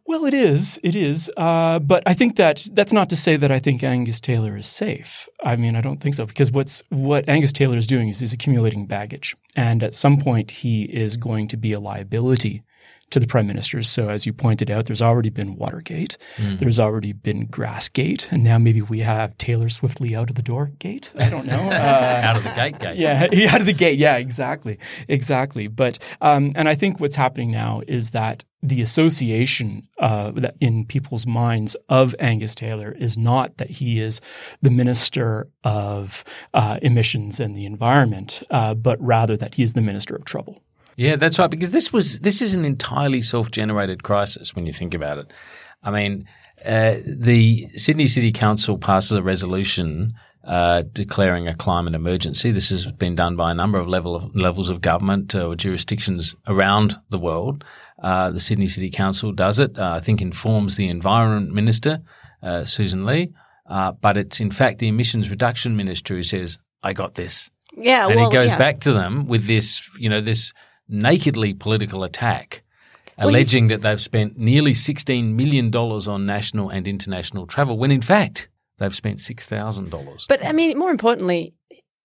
Well, 0.07 0.25
it 0.25 0.33
is. 0.33 0.79
It 0.81 0.95
is. 0.95 1.29
Uh, 1.37 1.77
but 1.77 2.01
I 2.07 2.15
think 2.15 2.35
that 2.37 2.67
that's 2.73 2.91
not 2.91 3.11
to 3.11 3.15
say 3.15 3.35
that 3.35 3.51
I 3.51 3.59
think 3.59 3.83
Angus 3.83 4.19
Taylor 4.19 4.57
is 4.57 4.65
safe. 4.65 5.29
I 5.43 5.57
mean, 5.57 5.75
I 5.75 5.81
don't 5.81 6.01
think 6.01 6.15
so 6.15 6.25
because 6.25 6.51
what's 6.51 6.81
what 6.89 7.29
Angus 7.29 7.53
Taylor 7.53 7.77
is 7.77 7.85
doing 7.85 8.09
is 8.09 8.19
he's 8.19 8.33
accumulating 8.33 8.87
baggage, 8.87 9.35
and 9.55 9.83
at 9.83 9.93
some 9.93 10.17
point 10.17 10.49
he 10.49 10.85
is 10.85 11.17
going 11.17 11.47
to 11.49 11.57
be 11.57 11.71
a 11.71 11.79
liability 11.79 12.63
to 13.13 13.19
the 13.19 13.27
prime 13.27 13.45
minister. 13.45 13.83
So, 13.83 14.09
as 14.09 14.25
you 14.25 14.33
pointed 14.33 14.71
out, 14.71 14.85
there's 14.85 15.01
already 15.01 15.29
been 15.29 15.55
Watergate, 15.55 16.17
there's 16.39 16.79
already 16.79 17.13
been 17.13 17.47
Grassgate, 17.47 18.31
and 18.31 18.43
now 18.43 18.57
maybe 18.57 18.81
we 18.81 18.99
have 18.99 19.37
Taylor 19.37 19.69
swiftly 19.69 20.15
out 20.15 20.29
of 20.29 20.35
the 20.35 20.41
door 20.41 20.71
gate. 20.79 21.13
I 21.15 21.29
don't 21.29 21.45
know. 21.45 21.53
Uh, 21.83 22.21
out 22.23 22.35
of 22.35 22.43
the 22.43 22.51
gate 22.51 22.79
gate? 22.79 22.97
yeah, 22.97 23.27
out 23.53 23.59
of 23.59 23.65
the 23.65 23.73
gate. 23.73 23.97
Yeah, 23.97 24.15
exactly, 24.17 24.79
exactly. 25.07 25.67
But 25.67 25.99
um, 26.21 26.51
and 26.55 26.67
I 26.69 26.75
think 26.75 26.99
what's 26.99 27.15
happening 27.15 27.51
now 27.51 27.81
is 27.87 28.11
that 28.11 28.43
the 28.63 28.81
association 28.81 29.87
uh, 29.99 30.31
that 30.31 30.55
in 30.61 30.85
people's 30.85 31.27
minds 31.27 31.75
of 31.89 32.15
Angus 32.19 32.55
Taylor 32.55 32.93
is 32.93 33.17
not 33.17 33.57
that 33.57 33.69
he 33.69 33.99
is 33.99 34.21
the 34.61 34.71
minister 34.71 35.49
of 35.63 36.23
uh, 36.53 36.79
emissions 36.81 37.39
and 37.39 37.55
the 37.55 37.65
environment, 37.65 38.43
uh, 38.49 38.73
but 38.73 38.97
rather 39.01 39.35
that 39.35 39.55
he 39.55 39.63
is 39.63 39.73
the 39.73 39.81
minister 39.81 40.15
of 40.15 40.23
trouble. 40.23 40.62
Yeah, 40.95 41.15
that's 41.15 41.39
right. 41.39 41.49
Because 41.49 41.71
this 41.71 41.91
was 41.91 42.19
this 42.19 42.41
is 42.41 42.55
an 42.55 42.65
entirely 42.65 43.21
self-generated 43.21 44.03
crisis 44.03 44.55
when 44.55 44.65
you 44.65 44.73
think 44.73 44.93
about 44.93 45.17
it. 45.17 45.31
I 45.83 45.91
mean, 45.91 46.23
uh, 46.65 46.95
the 47.05 47.67
Sydney 47.75 48.05
City 48.05 48.31
Council 48.31 48.77
passes 48.77 49.11
a 49.11 49.23
resolution 49.23 50.13
uh, 50.43 50.83
declaring 50.93 51.47
a 51.47 51.55
climate 51.55 51.95
emergency. 51.95 52.51
This 52.51 52.69
has 52.69 52.91
been 52.91 53.15
done 53.15 53.35
by 53.35 53.51
a 53.51 53.53
number 53.53 53.79
of 53.79 53.87
level 53.87 54.15
of, 54.15 54.35
levels 54.35 54.69
of 54.69 54.81
government 54.81 55.33
uh, 55.35 55.47
or 55.47 55.55
jurisdictions 55.55 56.35
around 56.47 56.99
the 57.09 57.19
world. 57.19 57.63
Uh, 58.01 58.31
the 58.31 58.39
Sydney 58.39 58.67
City 58.67 58.89
Council 58.89 59.31
does 59.31 59.59
it. 59.59 59.77
Uh, 59.77 59.93
I 59.93 59.99
think 60.01 60.21
informs 60.21 60.75
the 60.75 60.89
Environment 60.89 61.53
Minister, 61.53 62.01
uh, 62.41 62.65
Susan 62.65 63.05
Lee, 63.05 63.33
uh, 63.67 63.93
but 63.93 64.17
it's 64.17 64.41
in 64.41 64.51
fact 64.51 64.79
the 64.79 64.89
Emissions 64.89 65.29
Reduction 65.29 65.77
Minister 65.77 66.15
who 66.15 66.23
says, 66.23 66.59
"I 66.83 66.91
got 66.91 67.15
this." 67.15 67.49
Yeah, 67.75 68.07
and 68.07 68.15
well, 68.15 68.29
he 68.29 68.33
goes 68.33 68.49
yeah. 68.49 68.57
back 68.57 68.81
to 68.81 68.93
them 68.93 69.27
with 69.27 69.47
this, 69.47 69.89
you 69.97 70.09
know, 70.09 70.21
this 70.21 70.53
nakedly 70.93 71.53
political 71.53 72.03
attack, 72.03 72.63
he's- 73.17 73.27
alleging 73.27 73.67
that 73.67 73.81
they've 73.81 73.99
spent 73.99 74.37
nearly 74.37 74.71
$16 74.73 75.33
million 75.33 75.75
on 75.75 76.25
national 76.25 76.69
and 76.69 76.87
international 76.87 77.47
travel, 77.47 77.77
when 77.77 77.91
in 77.91 78.01
fact 78.01 78.47
they've 78.77 78.95
spent 78.95 79.19
$6,000. 79.19 80.27
But 80.27 80.45
I 80.45 80.51
mean, 80.51 80.77
more 80.77 80.91
importantly, 80.91 81.53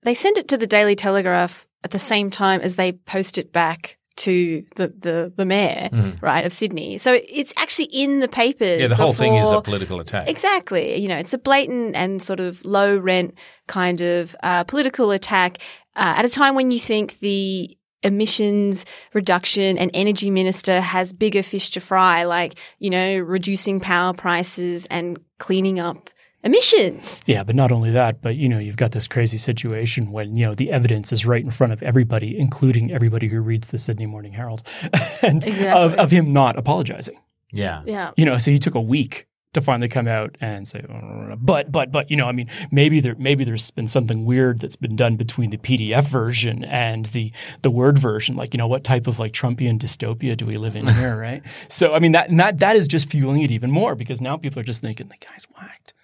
they 0.03 0.15
sent 0.15 0.39
it 0.39 0.49
to 0.49 0.57
the 0.57 0.67
Daily 0.67 0.97
Telegraph 0.97 1.67
at 1.85 1.91
the 1.93 1.99
same 1.99 2.31
time 2.31 2.61
as 2.61 2.77
they 2.77 2.93
post 2.93 3.39
it 3.39 3.53
back 3.53 3.99
to 4.17 4.65
the, 4.75 4.89
the, 4.99 5.33
the 5.37 5.45
mayor, 5.45 5.91
right, 6.21 6.45
of 6.45 6.53
Sydney. 6.53 6.99
So 6.99 7.21
it's 7.29 7.53
actually 7.57 7.85
in 7.93 8.19
the 8.19 8.27
papers. 8.27 8.81
Yeah, 8.81 8.89
the 8.89 8.97
whole 8.97 9.13
thing 9.13 9.37
is 9.37 9.49
a 9.49 9.61
political 9.61 10.01
attack. 10.01 10.29
Exactly. 10.29 10.97
You 10.97 11.07
know, 11.07 11.17
it's 11.17 11.33
a 11.35 11.39
blatant 11.39 11.95
and 11.95 12.21
sort 12.21 12.41
of 12.41 12.65
low 12.65 12.97
rent 12.97 13.39
kind 13.69 14.01
of 14.01 14.35
uh, 14.43 14.65
political 14.65 15.13
attack 15.13 15.59
uh, 15.95 16.15
at 16.17 16.25
a 16.25 16.29
time 16.29 16.57
when 16.57 16.73
you 16.73 16.81
think 16.81 17.21
the 17.21 17.78
emissions 18.03 18.85
reduction 19.15 19.79
and 19.79 19.91
energy 19.95 20.31
minister 20.31 20.81
has 20.81 21.13
bigger 21.13 21.43
fish 21.43 21.71
to 21.71 21.81
fry, 21.81 22.25
like, 22.25 22.55
you 22.79 22.91
know, 22.91 23.19
reducing 23.19 23.81
power 23.81 24.13
prices 24.15 24.87
and 24.87 25.19
cleaning 25.39 25.79
up 25.79 26.11
emissions. 26.45 27.21
Yeah, 27.27 27.45
but 27.45 27.55
not 27.55 27.73
only 27.73 27.91
that, 27.91 28.23
but 28.23 28.37
you 28.37 28.49
know, 28.49 28.59
you've 28.59 28.77
got 28.77 28.93
this 28.93 29.09
crazy 29.09 29.37
situation 29.39 30.11
when 30.13 30.35
you 30.37 30.47
know 30.47 30.55
the 30.55 30.71
evidence 30.71 31.13
is 31.13 31.27
right 31.27 31.45
in 31.45 31.51
front 31.51 31.73
of 31.73 31.83
everybody, 31.83 32.39
including 32.39 32.93
everybody 32.93 33.29
who 33.29 33.41
reads 33.41 33.69
the 33.69 33.79
Sydney 33.79 34.07
Morning 34.07 34.33
Herald, 34.33 34.63
and 35.23 35.45
Exactly. 35.45 35.69
of, 35.69 35.95
of 35.95 36.11
him 36.11 36.33
not 36.33 36.59
apologizing. 36.59 37.19
Yeah. 37.53 37.83
Yeah. 37.87 38.11
You 38.17 38.25
know, 38.25 38.37
so 38.39 38.51
he 38.51 38.59
took 38.59 38.75
a 38.75 38.83
week 38.83 39.27
to 39.55 39.61
finally 39.61 39.89
come 39.89 40.07
out 40.07 40.37
and 40.41 40.69
say, 40.69 40.85
but, 41.39 41.73
but, 41.73 41.91
but, 41.91 42.11
you 42.11 42.17
know, 42.17 42.27
I 42.27 42.33
mean, 42.33 42.49
maybe 42.71 43.01
there, 43.01 43.15
maybe 43.19 43.45
there's 43.45 43.71
been 43.71 43.89
something 43.89 44.25
weird 44.25 44.61
that's 44.61 44.77
been 44.77 44.97
done 44.97 45.17
between 45.17 45.51
the 45.51 45.57
PDF 45.57 46.05
version 46.05 46.65
and 46.65 47.07
the 47.07 47.33
the 47.63 47.71
Word 47.71 47.99
version. 47.99 48.37
Like, 48.37 48.55
you 48.55 48.59
know, 48.59 48.67
what 48.67 48.85
type 48.85 49.07
of 49.07 49.19
like 49.19 49.33
Trumpian 49.33 49.79
dystopia 49.79 50.37
do 50.37 50.45
we 50.47 50.59
live 50.59 50.77
in 50.77 50.87
here, 50.87 51.17
right? 51.21 51.43
So, 51.69 51.95
I 51.95 51.99
mean, 51.99 52.13
that 52.13 52.35
that 52.37 52.59
that 52.59 52.77
is 52.77 52.87
just 52.87 53.11
fueling 53.11 53.43
it 53.43 53.51
even 53.51 53.71
more 53.71 53.95
because 53.95 54.21
now 54.21 54.37
people 54.37 54.61
are 54.61 54.65
just 54.65 54.83
thinking 54.83 55.09
the 55.09 55.17
guy's 55.27 55.47
whacked. 55.57 55.95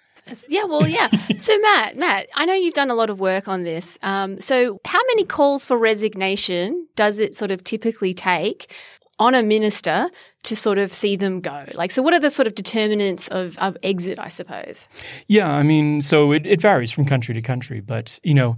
Yeah, 0.49 0.63
well, 0.63 0.87
yeah. 0.87 1.09
so, 1.37 1.57
Matt, 1.59 1.97
Matt, 1.97 2.27
I 2.35 2.45
know 2.45 2.53
you've 2.53 2.73
done 2.73 2.89
a 2.89 2.95
lot 2.95 3.09
of 3.09 3.19
work 3.19 3.47
on 3.47 3.63
this. 3.63 3.99
Um, 4.01 4.41
so, 4.41 4.79
how 4.85 4.99
many 5.09 5.23
calls 5.23 5.65
for 5.65 5.77
resignation 5.77 6.87
does 6.95 7.19
it 7.19 7.35
sort 7.35 7.51
of 7.51 7.63
typically 7.63 8.13
take 8.13 8.71
on 9.19 9.35
a 9.35 9.43
minister 9.43 10.09
to 10.43 10.55
sort 10.55 10.77
of 10.77 10.93
see 10.93 11.15
them 11.15 11.41
go? 11.41 11.65
Like, 11.73 11.91
so 11.91 12.01
what 12.01 12.13
are 12.13 12.19
the 12.19 12.29
sort 12.29 12.47
of 12.47 12.55
determinants 12.55 13.27
of, 13.29 13.57
of 13.59 13.77
exit, 13.83 14.19
I 14.19 14.27
suppose? 14.27 14.87
Yeah, 15.27 15.51
I 15.51 15.63
mean, 15.63 16.01
so 16.01 16.31
it, 16.31 16.45
it 16.45 16.61
varies 16.61 16.91
from 16.91 17.05
country 17.05 17.33
to 17.33 17.41
country, 17.41 17.79
but, 17.79 18.19
you 18.23 18.33
know, 18.33 18.57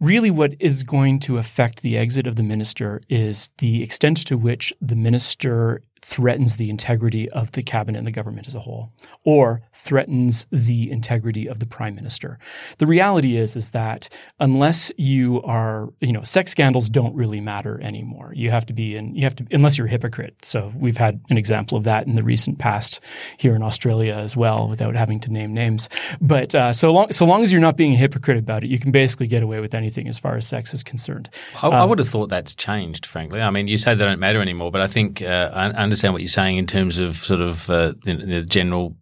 really 0.00 0.30
what 0.30 0.54
is 0.60 0.82
going 0.82 1.18
to 1.20 1.38
affect 1.38 1.82
the 1.82 1.96
exit 1.96 2.26
of 2.26 2.36
the 2.36 2.42
minister 2.42 3.00
is 3.08 3.50
the 3.58 3.82
extent 3.82 4.18
to 4.26 4.36
which 4.36 4.72
the 4.80 4.96
minister 4.96 5.82
threatens 6.02 6.56
the 6.56 6.70
integrity 6.70 7.28
of 7.30 7.52
the 7.52 7.62
cabinet 7.62 7.98
and 7.98 8.06
the 8.06 8.12
government 8.12 8.46
as 8.46 8.54
a 8.54 8.60
whole, 8.60 8.90
or 9.24 9.62
threatens 9.74 10.46
the 10.50 10.90
integrity 10.90 11.46
of 11.46 11.58
the 11.58 11.66
prime 11.66 11.94
minister. 11.94 12.38
The 12.78 12.86
reality 12.86 13.36
is, 13.36 13.56
is 13.56 13.70
that 13.70 14.08
unless 14.38 14.92
you 14.96 15.42
are, 15.42 15.88
you 16.00 16.12
know, 16.12 16.22
sex 16.22 16.50
scandals 16.50 16.88
don't 16.88 17.14
really 17.14 17.40
matter 17.40 17.80
anymore. 17.82 18.32
You 18.34 18.50
have 18.50 18.66
to 18.66 18.72
be 18.72 18.96
in, 18.96 19.14
you 19.14 19.22
have 19.22 19.36
to, 19.36 19.46
unless 19.50 19.78
you're 19.78 19.86
a 19.86 19.90
hypocrite. 19.90 20.44
So 20.44 20.72
we've 20.76 20.96
had 20.96 21.20
an 21.30 21.38
example 21.38 21.78
of 21.78 21.84
that 21.84 22.06
in 22.06 22.14
the 22.14 22.22
recent 22.22 22.58
past 22.58 23.00
here 23.36 23.54
in 23.54 23.62
Australia 23.62 24.14
as 24.14 24.36
well, 24.36 24.68
without 24.68 24.94
having 24.94 25.20
to 25.20 25.32
name 25.32 25.54
names. 25.54 25.88
But 26.20 26.54
uh, 26.54 26.72
so 26.72 26.92
long, 26.92 27.12
so 27.12 27.24
long 27.24 27.42
as 27.42 27.52
you're 27.52 27.60
not 27.60 27.76
being 27.76 27.92
a 27.92 27.96
hypocrite 27.96 28.38
about 28.38 28.64
it, 28.64 28.70
you 28.70 28.78
can 28.78 28.90
basically 28.90 29.26
get 29.26 29.42
away 29.42 29.60
with 29.60 29.74
anything 29.74 30.08
as 30.08 30.18
far 30.18 30.36
as 30.36 30.46
sex 30.46 30.74
is 30.74 30.82
concerned. 30.82 31.30
I, 31.62 31.66
um, 31.66 31.72
I 31.74 31.84
would 31.84 31.98
have 31.98 32.08
thought 32.08 32.28
that's 32.28 32.54
changed, 32.54 33.06
frankly. 33.06 33.40
I 33.40 33.50
mean, 33.50 33.66
you 33.66 33.78
say 33.78 33.94
they 33.94 34.04
don't 34.04 34.20
matter 34.20 34.40
anymore, 34.40 34.70
but 34.70 34.80
I 34.80 34.86
think 34.86 35.22
uh, 35.22 35.50
I 35.54 35.89
understand 35.90 36.14
what 36.14 36.22
you're 36.22 36.28
saying 36.28 36.56
in 36.56 36.66
terms 36.66 36.98
of 36.98 37.16
sort 37.16 37.40
of 37.40 37.68
uh, 37.68 37.92
the 38.04 38.44
general 38.48 38.96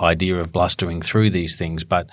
idea 0.00 0.38
of 0.38 0.52
blustering 0.52 1.02
through 1.02 1.30
these 1.30 1.56
things, 1.56 1.84
but 1.84 2.08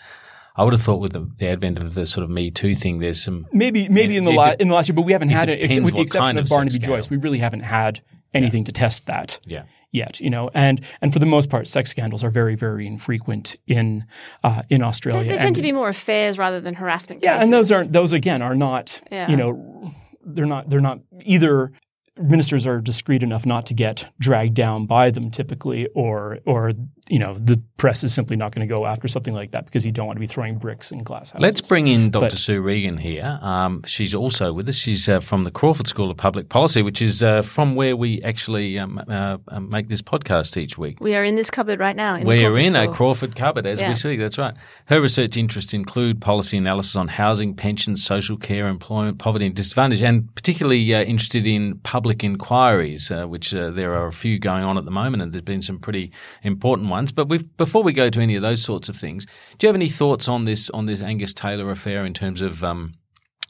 I 0.56 0.64
would 0.64 0.74
have 0.74 0.82
thought 0.82 1.00
with 1.00 1.14
the, 1.14 1.30
the, 1.38 1.48
advent 1.48 1.82
of 1.82 1.94
the 1.94 2.06
sort 2.06 2.24
of 2.24 2.30
Me 2.30 2.52
Too 2.52 2.76
thing, 2.76 3.00
there's 3.00 3.24
some 3.24 3.48
maybe 3.54 3.88
maybe 3.88 4.18
in 4.18 4.26
the 4.26 4.32
la- 4.32 4.56
in 4.60 4.68
the 4.68 4.74
last 4.74 4.90
year, 4.90 4.96
but 4.96 5.04
we 5.04 5.14
haven't 5.14 5.30
had 5.30 5.50
it, 5.50 5.60
it 5.60 5.84
with 5.84 5.96
the 5.96 6.02
exception 6.02 6.38
of, 6.38 6.46
of 6.46 6.50
Barnaby 6.50 6.78
Joyce. 6.78 7.10
We 7.10 7.18
really 7.18 7.40
haven't 7.40 7.62
had 7.62 8.02
anything 8.34 8.64
yeah. 8.64 8.66
to 8.66 8.72
test 8.72 9.06
that. 9.08 9.40
Yeah. 9.46 9.64
Yet, 9.94 10.20
you 10.22 10.30
know, 10.30 10.50
and 10.54 10.82
and 11.02 11.12
for 11.12 11.20
the 11.20 11.26
most 11.26 11.50
part, 11.50 11.68
sex 11.68 11.90
scandals 11.90 12.24
are 12.24 12.30
very, 12.30 12.56
very 12.56 12.88
infrequent 12.88 13.58
in 13.68 14.06
uh, 14.44 14.64
in 14.70 14.82
Australia. 14.82 15.24
They, 15.24 15.30
they 15.30 15.36
tend 15.36 15.48
and, 15.48 15.56
to 15.58 15.62
be 15.62 15.72
more 15.72 15.90
affairs 15.90 16.38
rather 16.38 16.62
than 16.62 16.76
harassment. 16.76 17.24
Yeah, 17.24 17.34
cases. 17.34 17.44
and 17.44 17.54
those 17.54 17.72
aren't 17.72 17.92
those 17.92 18.14
again 18.14 18.42
are 18.42 18.56
not 18.56 19.02
yeah. 19.12 19.30
you 19.30 19.36
know 19.36 19.94
they're 20.24 20.46
not 20.46 20.70
they're 20.70 20.80
not 20.80 21.00
either 21.24 21.74
ministers 22.18 22.68
are 22.68 22.82
discreet 22.82 23.24
enough 23.24 23.46
not 23.46 23.66
to 23.68 23.74
get 23.74 24.12
dragged 24.20 24.54
down 24.54 24.86
by 24.86 25.12
them 25.12 25.32
typically 25.32 25.88
or 25.96 26.40
or 26.46 26.74
you 27.10 27.20
know 27.20 27.38
the 27.38 27.62
press 27.78 28.04
is 28.04 28.14
simply 28.14 28.36
not 28.36 28.54
going 28.54 28.68
to 28.68 28.74
go 28.74 28.86
after 28.86 29.08
something 29.08 29.34
like 29.34 29.52
that 29.52 29.66
because 29.66 29.86
you 29.86 29.92
don't 29.92 30.06
want 30.06 30.16
to 30.16 30.20
be 30.20 30.28
throwing 30.28 30.58
bricks 30.58 30.92
in 30.92 31.00
glass 31.00 31.32
houses. 31.32 31.42
Let's 31.42 31.62
bring 31.62 31.88
in 31.88 32.12
Dr. 32.12 32.30
But, 32.30 32.38
Sue 32.38 32.62
Regan 32.62 32.98
here. 32.98 33.40
Um, 33.42 33.84
she's 33.86 34.14
also 34.14 34.54
with 34.54 34.70
us. 34.70 34.76
She's 34.76 35.10
uh, 35.10 35.20
from 35.20 35.44
the 35.44 35.52
Crawford 35.52 35.88
School 35.88 36.12
of 36.12 36.18
Public 36.18 36.50
Policy, 36.50 36.84
which 36.84 37.02
is 37.02 37.24
uh, 37.24 37.42
from 37.42 37.76
where 37.76 37.96
we 37.98 38.22
actually 38.22 38.78
um, 38.78 39.02
uh, 39.08 39.38
um, 39.48 39.70
make 39.70 39.90
this 39.90 40.02
podcast 40.02 40.58
each 40.58 40.78
week. 40.78 41.00
We 41.00 41.16
are 41.16 41.24
in 41.24 41.36
this 41.36 41.50
cupboard 41.50 41.80
right 41.80 41.96
now. 41.96 42.16
In 42.16 42.28
we 42.28 42.46
are 42.46 42.58
in 42.58 42.76
School. 42.76 42.92
a 42.92 42.94
Crawford 42.94 43.36
cupboard 43.36 43.66
as 43.66 43.82
yeah. 43.82 43.90
we 43.90 43.96
speak. 43.96 44.20
That's 44.20 44.38
right. 44.38 44.54
Her 44.86 45.02
research 45.02 45.36
interests 45.38 45.74
include 45.74 46.22
policy 46.22 46.58
analysis 46.58 46.96
on 46.96 47.08
housing, 47.08 47.56
pensions, 47.56 48.06
social 48.06 48.38
care, 48.38 48.68
employment, 48.68 49.18
poverty, 49.18 49.48
and 49.48 49.56
disadvantage, 49.56 50.04
and 50.04 50.34
particularly 50.36 50.94
uh, 50.94 51.02
interested 51.02 51.48
in 51.48 51.80
public 51.80 52.24
inquiries, 52.24 53.10
uh, 53.10 53.26
which 53.26 53.56
uh, 53.56 53.72
there 53.72 53.96
are 53.96 54.08
a 54.08 54.14
few 54.14 54.38
going 54.38 54.64
on 54.64 54.78
at 54.78 54.86
the 54.86 54.92
moment, 54.92 55.24
and 55.24 55.34
there's 55.34 55.42
been 55.42 55.64
some 55.64 55.80
pretty 55.80 56.12
important 56.44 56.91
ones. 56.92 57.12
But 57.12 57.28
we've 57.28 57.58
before 57.58 57.82
we 57.82 57.94
go 57.94 58.10
to 58.12 58.20
any 58.20 58.36
of 58.36 58.44
those 58.44 58.62
sorts 58.62 58.90
of 58.90 58.96
things, 58.96 59.26
do 59.58 59.66
you 59.66 59.70
have 59.70 59.76
any 59.76 59.90
thoughts 59.90 60.28
on 60.28 60.46
this 60.46 60.70
on 60.70 60.86
this 60.86 61.02
Angus 61.02 61.34
Taylor 61.34 61.72
affair 61.72 62.06
in 62.06 62.14
terms 62.14 62.42
of 62.42 62.64
um, 62.64 62.94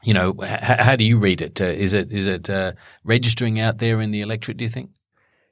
you 0.03 0.13
know, 0.13 0.35
h- 0.41 0.59
how 0.61 0.95
do 0.95 1.03
you 1.03 1.17
read 1.17 1.41
it? 1.41 1.59
Uh, 1.61 1.65
is 1.65 1.93
it 1.93 2.11
is 2.11 2.27
it 2.27 2.49
uh, 2.49 2.73
registering 3.03 3.59
out 3.59 3.77
there 3.79 4.01
in 4.01 4.11
the 4.11 4.21
electorate? 4.21 4.57
Do 4.57 4.63
you 4.63 4.69
think? 4.69 4.91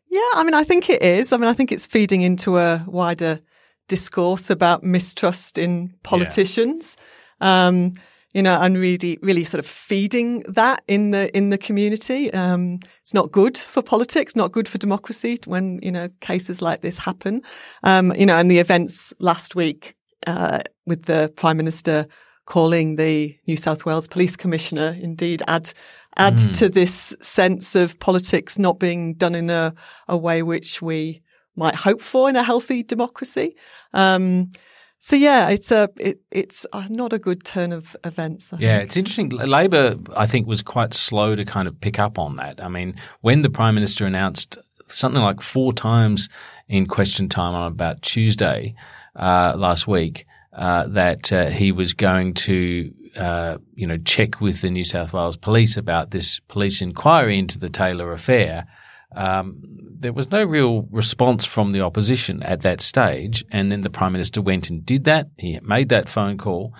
Yeah, 0.08 0.29
I 0.34 0.43
mean, 0.43 0.55
I 0.55 0.63
think 0.63 0.89
it 0.89 1.03
is. 1.03 1.31
I 1.31 1.38
mean, 1.38 1.50
I 1.50 1.53
think 1.53 1.72
it's 1.72 1.86
feeding 1.86 2.22
into 2.22 2.58
a 2.58 2.84
wider 2.88 3.41
discourse 3.88 4.50
about 4.50 4.84
mistrust 4.84 5.58
in 5.58 5.93
politicians. 6.03 6.98
Yeah. 7.41 7.67
Um, 7.67 7.93
you 8.33 8.43
know, 8.43 8.59
and 8.62 8.77
really, 8.77 9.17
really 9.21 9.43
sort 9.43 9.59
of 9.59 9.65
feeding 9.65 10.41
that 10.48 10.83
in 10.88 11.12
the 11.12 11.36
in 11.36 11.50
the 11.50 11.57
community. 11.57 12.31
Um, 12.31 12.79
it's 13.01 13.13
not 13.13 13.31
good 13.31 13.57
for 13.57 13.81
politics, 13.81 14.36
not 14.36 14.51
good 14.51 14.67
for 14.67 14.77
democracy 14.77 15.39
when 15.45 15.79
you 15.81 15.91
know 15.91 16.09
cases 16.21 16.62
like 16.62 16.81
this 16.81 16.98
happen. 16.98 17.41
Um, 17.83 18.13
you 18.15 18.25
know, 18.25 18.38
and 18.38 18.50
the 18.50 18.59
events 18.59 19.13
last 19.19 19.55
week 19.55 19.95
uh, 20.27 20.59
with 20.86 21.05
the 21.05 21.33
prime 21.36 21.57
minister 21.57 22.07
calling 22.45 22.95
the 22.95 23.38
New 23.48 23.57
South 23.57 23.86
Wales 23.86 24.07
Police 24.07 24.36
Commissioner 24.36 24.98
indeed 25.01 25.41
add 25.48 25.71
add 26.17 26.36
mm. 26.36 26.57
to 26.57 26.69
this 26.69 27.15
sense 27.21 27.75
of 27.75 28.00
politics 28.00 28.59
not 28.59 28.79
being 28.79 29.13
done 29.13 29.36
in 29.36 29.50
a, 29.50 29.74
a 30.07 30.17
way 30.17 30.43
which 30.43 30.81
we 30.81 31.21
might 31.55 31.75
hope 31.75 32.01
for 32.01 32.29
in 32.29 32.36
a 32.36 32.43
healthy 32.43 32.83
democracy. 32.83 33.55
Um, 33.93 34.51
so 35.00 35.15
yeah, 35.15 35.50
it's 35.50 35.72
a 35.72 35.89
it, 35.98 36.20
it's 36.29 36.65
not 36.89 37.13
a 37.13 37.20
good 37.20 37.46
turn 37.46 37.72
of 37.72 37.96
events. 38.03 38.51
I 38.51 38.58
yeah, 38.60 38.77
think. 38.77 38.88
it's 38.88 38.98
interesting. 38.98 39.29
Labor, 39.29 39.96
I 40.15 40.27
think, 40.27 40.46
was 40.46 40.62
quite 40.62 40.94
slow 40.94 41.36
to 41.36 41.46
kind 41.46 41.68
of 41.70 41.79
pick 41.79 42.00
up 42.00 42.20
on 42.20 42.36
that. 42.36 42.62
I 42.62 42.68
mean, 42.68 42.96
when 43.22 43.41
the 43.41 43.50
prime 43.50 43.75
minister 43.75 44.06
announced 44.06 44.58
something 44.89 45.22
like 45.22 45.41
four 45.41 45.72
times 45.72 46.27
in 46.68 46.86
question 46.86 47.29
time 47.29 47.56
on 47.56 47.72
about 47.72 48.01
Tuesday 48.01 48.75
uh, 49.15 49.53
last 49.56 49.88
week 49.88 50.25
uh, 50.51 50.88
that 50.88 51.32
uh, 51.32 51.48
he 51.48 51.72
was 51.72 51.94
going 51.94 52.34
to. 52.34 52.94
Uh, 53.18 53.58
you 53.74 53.88
know, 53.88 53.98
check 53.98 54.39
with 54.39 54.62
the 54.62 54.70
New 54.70 54.84
South 54.84 55.13
Wales 55.13 55.36
Police 55.36 55.77
about 55.77 56.12
this 56.12 56.39
police 56.41 56.79
inquiry 56.79 57.39
into 57.39 57.58
the 57.58 57.68
Taylor 57.68 58.12
affair 58.12 58.68
um, 59.16 59.62
there 60.00 60.13
was 60.13 60.32
no 60.32 60.44
real 60.44 60.84
response 60.92 61.46
from 61.46 61.72
the 61.72 61.82
opposition 61.82 62.44
at 62.44 62.62
that 62.62 62.82
stage. 62.82 63.44
And 63.51 63.72
then 63.72 63.82
the 63.82 63.89
Prime 63.89 64.12
Minister 64.12 64.42
went 64.42 64.70
and 64.70 64.86
did 64.86 65.04
that. 65.06 65.30
He 65.38 65.60
made 65.62 65.89
that 65.89 66.10
phone 66.10 66.38
call, 66.38 66.74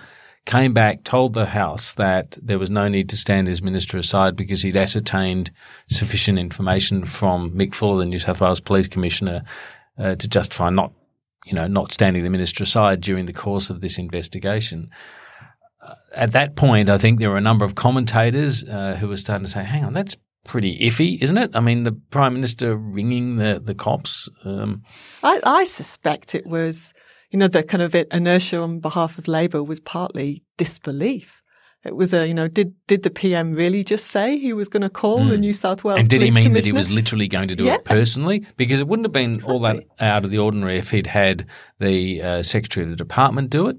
came 0.46 0.72
back, 0.72 1.04
told 1.04 1.34
the 1.34 1.46
House 1.46 1.94
that 1.94 2.38
there 2.40 2.58
was 2.58 2.70
no 2.70 2.88
need 2.88 3.08
to 3.10 3.16
stand 3.16 3.48
his 3.48 3.62
minister 3.62 3.98
aside 3.98 4.36
because 4.36 4.62
he'd 4.62 4.76
ascertained 4.76 5.50
sufficient 5.88 6.38
information 6.38 7.04
from 7.04 7.50
Mick 7.50 7.74
Fuller, 7.74 7.98
the 7.98 8.06
New 8.06 8.18
South 8.18 8.40
Wales 8.40 8.60
Police 8.60 8.88
Commissioner, 8.88 9.42
uh, 9.98 10.14
to 10.14 10.28
justify 10.28 10.70
not, 10.70 10.92
you 11.44 11.52
know, 11.52 11.66
not 11.66 11.92
standing 11.92 12.22
the 12.22 12.30
minister 12.30 12.62
aside 12.62 13.00
during 13.00 13.26
the 13.26 13.32
course 13.32 13.70
of 13.70 13.80
this 13.80 13.98
investigation. 13.98 14.90
Uh, 15.84 15.94
at 16.14 16.32
that 16.32 16.56
point, 16.56 16.88
I 16.88 16.96
think 16.96 17.18
there 17.18 17.30
were 17.30 17.36
a 17.36 17.42
number 17.42 17.64
of 17.64 17.74
commentators 17.74 18.64
uh, 18.64 18.96
who 19.00 19.08
were 19.08 19.16
starting 19.16 19.44
to 19.44 19.50
say, 19.50 19.64
hang 19.64 19.84
on, 19.84 19.94
that's 19.94 20.16
pretty 20.44 20.78
iffy, 20.78 21.22
isn't 21.22 21.38
it? 21.38 21.50
I 21.54 21.60
mean, 21.60 21.82
the 21.82 21.92
prime 21.92 22.34
minister 22.34 22.76
ringing 22.76 23.36
the 23.36 23.60
the 23.62 23.74
cops. 23.74 24.28
Um, 24.44 24.82
I, 25.22 25.40
I 25.44 25.64
suspect 25.64 26.34
it 26.34 26.46
was, 26.46 26.94
you 27.30 27.38
know, 27.38 27.48
the 27.48 27.62
kind 27.62 27.82
of 27.82 27.94
inertia 27.94 28.60
on 28.60 28.80
behalf 28.80 29.18
of 29.18 29.28
Labor 29.28 29.62
was 29.62 29.80
partly 29.80 30.42
disbelief. 30.56 31.40
It 31.82 31.96
was 31.96 32.12
a, 32.12 32.28
you 32.28 32.34
know, 32.34 32.46
did 32.46 32.74
did 32.86 33.04
the 33.04 33.10
PM 33.10 33.54
really 33.54 33.82
just 33.82 34.08
say 34.08 34.36
he 34.36 34.52
was 34.52 34.68
going 34.68 34.82
to 34.82 34.90
call 34.90 35.20
mm. 35.20 35.30
the 35.30 35.36
hmm. 35.36 35.40
New 35.40 35.52
South 35.54 35.82
Wales? 35.82 36.00
And 36.00 36.08
did 36.08 36.20
he 36.20 36.30
mean 36.30 36.52
that 36.52 36.64
he 36.64 36.72
was 36.72 36.90
literally 36.90 37.26
going 37.26 37.48
to 37.48 37.56
do 37.56 37.64
yeah. 37.64 37.76
it 37.76 37.84
personally? 37.84 38.44
Because 38.58 38.80
it 38.80 38.88
wouldn't 38.88 39.06
have 39.06 39.12
been 39.12 39.36
exactly. 39.36 39.54
all 39.54 39.60
that 39.60 39.84
out 40.00 40.24
of 40.26 40.30
the 40.30 40.38
ordinary 40.38 40.76
if 40.76 40.90
he'd 40.90 41.06
had 41.06 41.46
the 41.78 42.20
uh, 42.20 42.42
secretary 42.42 42.84
of 42.84 42.90
the 42.90 42.96
department 42.96 43.48
do 43.48 43.68
it, 43.68 43.78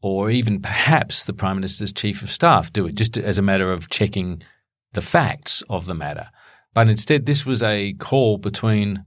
or 0.00 0.30
even 0.30 0.62
perhaps 0.62 1.24
the 1.24 1.34
prime 1.34 1.56
minister's 1.56 1.92
chief 1.92 2.22
of 2.22 2.30
staff 2.30 2.72
do 2.72 2.86
it, 2.86 2.94
just 2.94 3.18
as 3.18 3.36
a 3.36 3.42
matter 3.42 3.70
of 3.70 3.90
checking 3.90 4.42
the 4.92 5.00
facts 5.00 5.62
of 5.68 5.86
the 5.86 5.94
matter. 5.94 6.28
But 6.74 6.88
instead, 6.88 7.26
this 7.26 7.44
was 7.44 7.62
a 7.62 7.92
call 7.94 8.38
between 8.38 9.04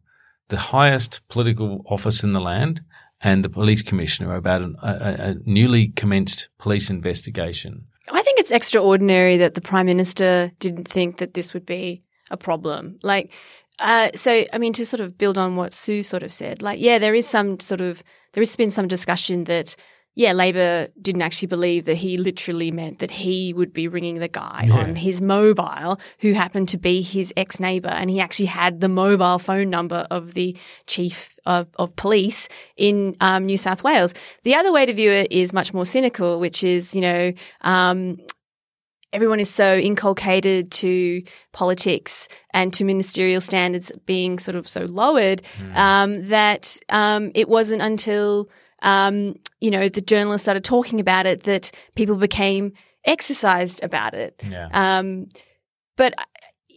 the 0.50 0.58
highest 0.58 1.22
political 1.30 1.84
office 1.90 2.24
in 2.24 2.32
the 2.32 2.40
land 2.40 2.82
and 3.22 3.44
the 3.44 3.50
police 3.50 3.82
commissioner 3.82 4.36
about 4.36 4.62
an, 4.62 4.76
a, 4.84 5.16
a 5.18 5.36
newly 5.46 5.88
commenced 5.90 6.50
police 6.60 6.90
investigation. 6.90 7.88
I 8.12 8.22
think 8.22 8.40
it's 8.40 8.52
extraordinary 8.52 9.38
that 9.38 9.56
the 9.56 9.62
prime 9.62 9.88
minister 9.88 10.52
didn't 10.60 10.88
think 10.88 11.18
that 11.18 11.34
this 11.34 11.54
would 11.54 11.66
be 11.66 12.04
a 12.30 12.38
problem. 12.38 13.00
Like, 13.02 13.32
uh, 13.80 14.10
so, 14.14 14.46
I 14.54 14.58
mean, 14.58 14.74
to 14.74 14.86
sort 14.86 15.02
of 15.02 15.18
build 15.18 15.38
on 15.38 15.56
what 15.56 15.74
Sue 15.74 16.04
sort 16.04 16.24
of 16.24 16.32
said, 16.32 16.62
like, 16.62 16.80
yeah, 16.80 17.00
there 17.00 17.16
is 17.16 17.28
some 17.28 17.60
sort 17.60 17.82
of, 17.82 18.04
there 18.34 18.42
has 18.42 18.56
been 18.56 18.70
some 18.70 18.88
discussion 18.88 19.46
that 19.46 19.76
yeah, 20.18 20.32
Labor 20.32 20.88
didn't 21.02 21.22
actually 21.24 21.50
believe 21.50 21.84
that 21.86 21.96
he 21.98 22.18
literally 22.18 22.72
meant 22.72 23.00
that 23.00 23.12
he 23.12 23.54
would 23.54 23.74
be 23.74 23.88
ringing 23.90 24.20
the 24.20 24.30
guy 24.30 24.66
Yeah. 24.68 24.76
on 24.76 24.96
his 24.96 25.22
mobile 25.22 26.00
who 26.20 26.32
happened 26.32 26.70
to 26.70 26.78
be 26.78 27.02
his 27.02 27.34
ex 27.36 27.60
neighbor. 27.60 27.90
And 27.90 28.10
he 28.10 28.22
actually 28.22 28.46
had 28.48 28.80
the 28.80 28.88
mobile 28.88 29.40
phone 29.40 29.70
number 29.70 30.08
of 30.10 30.34
the 30.34 30.56
chief 30.88 31.38
of, 31.46 31.68
of 31.76 31.96
police 31.98 32.48
in 32.78 33.16
um, 33.20 33.46
New 33.46 33.58
South 33.58 33.84
Wales. 33.84 34.14
The 34.44 34.56
other 34.56 34.72
way 34.72 34.86
to 34.86 34.94
view 34.94 35.12
it 35.12 35.32
is 35.32 35.52
much 35.52 35.74
more 35.74 35.86
cynical, 35.86 36.40
which 36.40 36.64
is, 36.64 36.96
you 36.96 37.02
know, 37.02 37.34
um, 37.62 38.18
everyone 39.12 39.40
is 39.40 39.50
so 39.50 39.76
inculcated 39.76 40.72
to 40.72 41.24
politics 41.52 42.28
and 42.54 42.74
to 42.74 42.84
ministerial 42.84 43.42
standards 43.42 43.92
being 44.06 44.40
sort 44.40 44.56
of 44.56 44.68
so 44.68 44.82
lowered 44.86 45.42
um, 45.74 46.28
that 46.30 46.78
um, 46.90 47.32
it 47.36 47.48
wasn't 47.48 47.82
until 47.82 48.50
um, 48.86 49.36
you 49.60 49.70
know 49.72 49.90
the 49.90 50.02
journalists 50.02 50.46
started 50.46 50.64
talking 50.64 51.00
about 51.02 51.26
it 51.26 51.44
that 51.44 51.72
people 51.96 52.16
became 52.16 52.72
exercised 53.04 53.84
about 53.84 54.14
it. 54.14 54.42
Yeah. 54.50 54.70
Um, 54.74 55.28
but 55.98 56.14
I- 56.18 56.24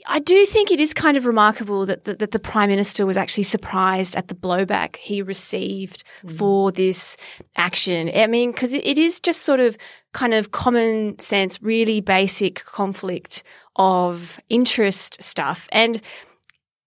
I 0.06 0.20
do 0.20 0.46
think 0.46 0.70
it 0.70 0.78
is 0.80 0.94
kind 0.94 1.16
of 1.16 1.26
remarkable 1.26 1.84
that, 1.86 2.04
that 2.04 2.18
that 2.20 2.30
the 2.30 2.38
prime 2.38 2.70
minister 2.70 3.04
was 3.04 3.16
actually 3.16 3.42
surprised 3.42 4.16
at 4.16 4.28
the 4.28 4.34
blowback 4.34 4.96
he 4.96 5.22
received 5.22 6.04
for 6.38 6.70
this 6.72 7.16
action. 7.56 8.08
I 8.14 8.26
mean, 8.28 8.52
because 8.52 8.72
it, 8.72 8.86
it 8.86 8.96
is 8.96 9.18
just 9.20 9.42
sort 9.42 9.60
of 9.60 9.76
kind 10.12 10.34
of 10.34 10.52
common 10.52 11.18
sense, 11.18 11.60
really 11.60 12.00
basic 12.00 12.64
conflict 12.64 13.42
of 13.74 14.40
interest 14.48 15.20
stuff, 15.22 15.68
and 15.72 16.00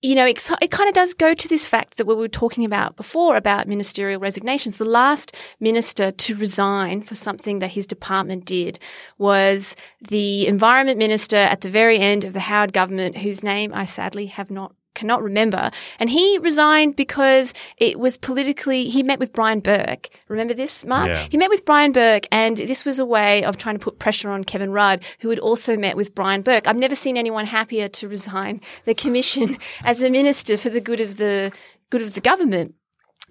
you 0.01 0.15
know, 0.15 0.25
it, 0.25 0.49
it 0.61 0.71
kind 0.71 0.87
of 0.87 0.95
does 0.95 1.13
go 1.13 1.33
to 1.33 1.47
this 1.47 1.67
fact 1.67 1.97
that 1.97 2.07
we 2.07 2.15
were 2.15 2.27
talking 2.27 2.65
about 2.65 2.95
before 2.95 3.35
about 3.35 3.67
ministerial 3.67 4.19
resignations. 4.19 4.77
The 4.77 4.85
last 4.85 5.35
minister 5.59 6.11
to 6.11 6.35
resign 6.35 7.03
for 7.03 7.13
something 7.13 7.59
that 7.59 7.71
his 7.71 7.85
department 7.85 8.45
did 8.45 8.79
was 9.19 9.75
the 10.01 10.47
environment 10.47 10.97
minister 10.97 11.37
at 11.37 11.61
the 11.61 11.69
very 11.69 11.99
end 11.99 12.25
of 12.25 12.33
the 12.33 12.39
Howard 12.39 12.73
government, 12.73 13.17
whose 13.17 13.43
name 13.43 13.71
I 13.73 13.85
sadly 13.85 14.25
have 14.25 14.49
not 14.49 14.73
cannot 14.93 15.23
remember. 15.23 15.71
And 15.99 16.09
he 16.09 16.37
resigned 16.39 16.95
because 16.95 17.53
it 17.77 17.99
was 17.99 18.17
politically, 18.17 18.89
he 18.89 19.03
met 19.03 19.19
with 19.19 19.33
Brian 19.33 19.59
Burke. 19.59 20.09
Remember 20.27 20.53
this, 20.53 20.85
Mark? 20.85 21.09
Yeah. 21.09 21.27
He 21.29 21.37
met 21.37 21.49
with 21.49 21.65
Brian 21.65 21.91
Burke 21.91 22.27
and 22.31 22.57
this 22.57 22.85
was 22.85 22.99
a 22.99 23.05
way 23.05 23.43
of 23.43 23.57
trying 23.57 23.77
to 23.77 23.83
put 23.83 23.99
pressure 23.99 24.29
on 24.29 24.43
Kevin 24.43 24.71
Rudd, 24.71 25.03
who 25.19 25.29
had 25.29 25.39
also 25.39 25.77
met 25.77 25.95
with 25.95 26.13
Brian 26.15 26.41
Burke. 26.41 26.67
I've 26.67 26.77
never 26.77 26.95
seen 26.95 27.17
anyone 27.17 27.45
happier 27.45 27.87
to 27.89 28.07
resign 28.07 28.61
the 28.85 28.93
commission 28.93 29.57
as 29.83 30.01
a 30.01 30.09
minister 30.09 30.57
for 30.57 30.69
the 30.69 30.81
good 30.81 31.01
of 31.01 31.17
the, 31.17 31.51
good 31.89 32.01
of 32.01 32.13
the 32.13 32.21
government. 32.21 32.75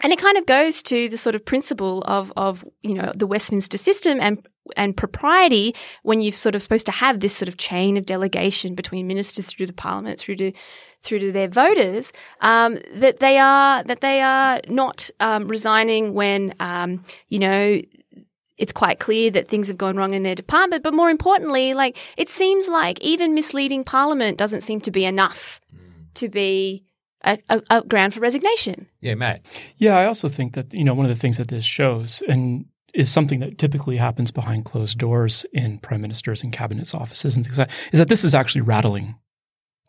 And 0.02 0.12
it 0.12 0.18
kind 0.18 0.38
of 0.38 0.46
goes 0.46 0.82
to 0.84 1.08
the 1.08 1.18
sort 1.18 1.34
of 1.34 1.44
principle 1.44 2.02
of, 2.02 2.32
of, 2.36 2.64
you 2.82 2.94
know, 2.94 3.12
the 3.14 3.26
Westminster 3.26 3.76
system 3.76 4.18
and, 4.20 4.46
and 4.76 4.96
propriety 4.96 5.74
when 6.02 6.20
you're 6.22 6.32
sort 6.32 6.54
of 6.54 6.62
supposed 6.62 6.86
to 6.86 6.92
have 6.92 7.20
this 7.20 7.34
sort 7.34 7.48
of 7.48 7.58
chain 7.58 7.96
of 7.96 8.06
delegation 8.06 8.74
between 8.74 9.06
ministers 9.06 9.46
through 9.46 9.66
the 9.66 9.72
parliament, 9.74 10.18
through 10.18 10.36
to, 10.36 10.52
through 11.02 11.18
to 11.20 11.32
their 11.32 11.48
voters, 11.48 12.12
um, 12.40 12.78
that 12.94 13.20
they 13.20 13.38
are, 13.38 13.82
that 13.84 14.00
they 14.00 14.20
are 14.20 14.60
not, 14.68 15.10
um, 15.20 15.48
resigning 15.48 16.14
when, 16.14 16.54
um, 16.60 17.04
you 17.28 17.38
know, 17.38 17.80
it's 18.58 18.72
quite 18.72 18.98
clear 18.98 19.30
that 19.30 19.48
things 19.48 19.68
have 19.68 19.78
gone 19.78 19.96
wrong 19.96 20.12
in 20.12 20.22
their 20.22 20.34
department. 20.34 20.82
But 20.82 20.92
more 20.92 21.08
importantly, 21.08 21.72
like, 21.72 21.96
it 22.18 22.28
seems 22.28 22.68
like 22.68 23.00
even 23.00 23.34
misleading 23.34 23.84
parliament 23.84 24.36
doesn't 24.36 24.60
seem 24.60 24.80
to 24.82 24.90
be 24.90 25.06
enough 25.06 25.60
to 26.14 26.28
be 26.28 26.84
a, 27.24 27.38
a, 27.48 27.62
a 27.70 27.82
ground 27.82 28.14
for 28.14 28.20
resignation. 28.20 28.86
Yeah, 29.00 29.14
Matt. 29.14 29.42
Yeah, 29.76 29.96
I 29.98 30.06
also 30.06 30.28
think 30.28 30.54
that 30.54 30.72
you 30.72 30.84
know 30.84 30.94
one 30.94 31.06
of 31.06 31.10
the 31.10 31.20
things 31.20 31.38
that 31.38 31.48
this 31.48 31.64
shows 31.64 32.22
and 32.28 32.66
is 32.92 33.10
something 33.10 33.40
that 33.40 33.56
typically 33.56 33.96
happens 33.96 34.32
behind 34.32 34.64
closed 34.64 34.98
doors 34.98 35.46
in 35.52 35.78
prime 35.78 36.00
ministers 36.00 36.42
and 36.42 36.52
cabinets 36.52 36.94
offices 36.94 37.36
and 37.36 37.46
things 37.46 37.58
like 37.58 37.68
that, 37.68 37.90
is 37.92 37.98
that 37.98 38.08
this 38.08 38.24
is 38.24 38.34
actually 38.34 38.62
rattling 38.62 39.14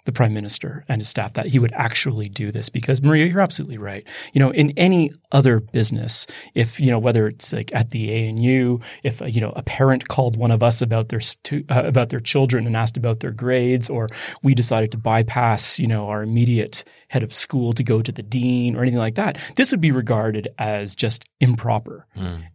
the 0.06 0.12
prime 0.12 0.34
minister 0.34 0.84
and 0.88 1.02
his 1.02 1.10
staff 1.10 1.34
that 1.34 1.48
he 1.48 1.60
would 1.60 1.72
actually 1.74 2.26
do 2.28 2.52
this 2.52 2.70
because 2.70 3.02
Marija 3.02 3.28
you're 3.32 3.42
absolutely 3.42 3.78
right. 3.78 4.06
You 4.34 4.40
know 4.40 4.52
in 4.52 4.72
any 4.78 5.12
other 5.32 5.60
business 5.60 6.28
if 6.56 6.80
you 6.80 6.90
know 6.90 7.00
whether 7.00 7.28
it's 7.28 7.54
like 7.54 7.74
at 7.74 7.92
the 7.92 8.28
ANU 8.28 8.80
if 9.04 9.22
you 9.22 9.42
know 9.42 9.54
a 9.56 9.64
parent 9.64 10.08
called 10.08 10.36
one 10.38 10.52
of 10.52 10.64
us 10.64 10.82
about 10.82 11.10
their 11.10 11.22
stu- 11.22 11.66
uh, 11.70 11.84
about 11.86 12.10
their 12.10 12.20
children 12.20 12.66
and 12.68 12.76
asked 12.76 12.98
about 12.98 13.20
their 13.20 13.32
grades 13.32 13.90
or 13.90 14.10
we 14.44 14.54
decided 14.54 14.92
to 14.92 14.98
bypass 14.98 15.80
you 15.80 15.88
know 15.88 16.08
our 16.08 16.24
immediate 16.24 16.84
head 17.10 17.24
of 17.24 17.34
school 17.34 17.74
to 17.74 17.84
go 17.84 18.02
to 18.02 18.12
the 18.12 18.24
dean 18.24 18.76
or 18.76 18.82
anything 18.82 19.00
like 19.00 19.16
that 19.16 19.38
this 19.56 19.72
would 19.72 19.82
be 19.82 19.92
regarded 19.92 20.48
as 20.58 20.96
just 20.96 21.26
improper. 21.40 22.06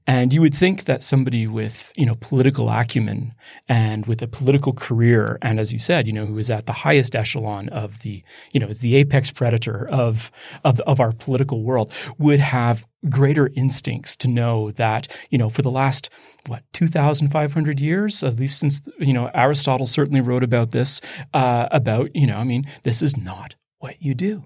And 0.07 0.33
you 0.33 0.41
would 0.41 0.55
think 0.55 0.85
that 0.85 1.03
somebody 1.03 1.47
with 1.47 1.93
you 1.97 2.07
know 2.07 2.15
political 2.21 2.69
acumen 2.71 3.35
and 3.69 4.07
with 4.07 4.23
a 4.23 4.29
political 4.29 4.73
career 4.73 5.39
and 5.43 5.59
as 5.59 5.73
you 5.73 5.79
said 5.79 6.07
you 6.07 6.13
know 6.13 6.27
who 6.27 6.39
is 6.39 6.51
at 6.51 6.67
the 6.67 6.73
highest 6.73 7.17
echelon 7.17 7.36
of 7.45 8.01
the 8.01 8.23
you 8.53 8.61
know 8.61 8.69
is 8.69 8.81
the 8.81 8.97
apex 8.97 9.31
predator 9.31 9.87
of 9.89 10.31
of, 10.65 10.81
of 10.81 11.01
our 11.01 11.13
political 11.13 11.63
world 11.63 11.93
would 12.19 12.41
have 12.41 12.87
greater 13.09 13.51
instincts 13.55 14.17
to 14.17 14.29
know 14.29 14.71
that 14.73 15.07
you 15.31 15.39
know 15.39 15.49
for 15.49 15.63
the 15.63 15.71
last 15.71 16.11
what 16.47 16.63
2500 16.73 17.81
years 17.81 18.25
at 18.25 18.39
least 18.39 18.59
since 18.59 18.81
you 18.99 19.13
know 19.13 19.31
aristotle 19.35 19.87
certainly 19.87 20.21
wrote 20.21 20.43
about 20.43 20.71
this 20.71 21.01
uh, 21.35 21.69
about 21.71 22.15
you 22.15 22.27
know 22.27 22.37
i 22.37 22.45
mean 22.45 22.65
this 22.83 23.03
is 23.03 23.17
not 23.17 23.55
what 23.79 24.01
you 24.01 24.15
do 24.15 24.45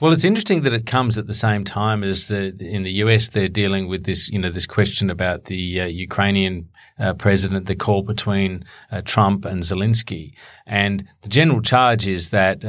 Well, 0.00 0.12
it's 0.12 0.24
interesting 0.24 0.62
that 0.62 0.72
it 0.72 0.86
comes 0.86 1.18
at 1.18 1.26
the 1.26 1.34
same 1.34 1.64
time 1.64 2.02
as 2.02 2.28
the, 2.28 2.54
in 2.60 2.82
the 2.82 2.92
US 2.92 3.28
they're 3.28 3.48
dealing 3.48 3.88
with 3.88 4.04
this, 4.04 4.28
you 4.30 4.38
know, 4.38 4.50
this 4.50 4.66
question 4.66 5.10
about 5.10 5.44
the 5.44 5.80
uh, 5.80 5.84
Ukrainian 5.86 6.68
uh, 6.98 7.14
president, 7.14 7.66
the 7.66 7.76
call 7.76 8.02
between 8.02 8.64
uh, 8.90 9.02
Trump 9.04 9.44
and 9.44 9.62
Zelensky, 9.62 10.32
and 10.66 11.06
the 11.22 11.28
general 11.28 11.60
charge 11.60 12.06
is 12.06 12.30
that. 12.30 12.64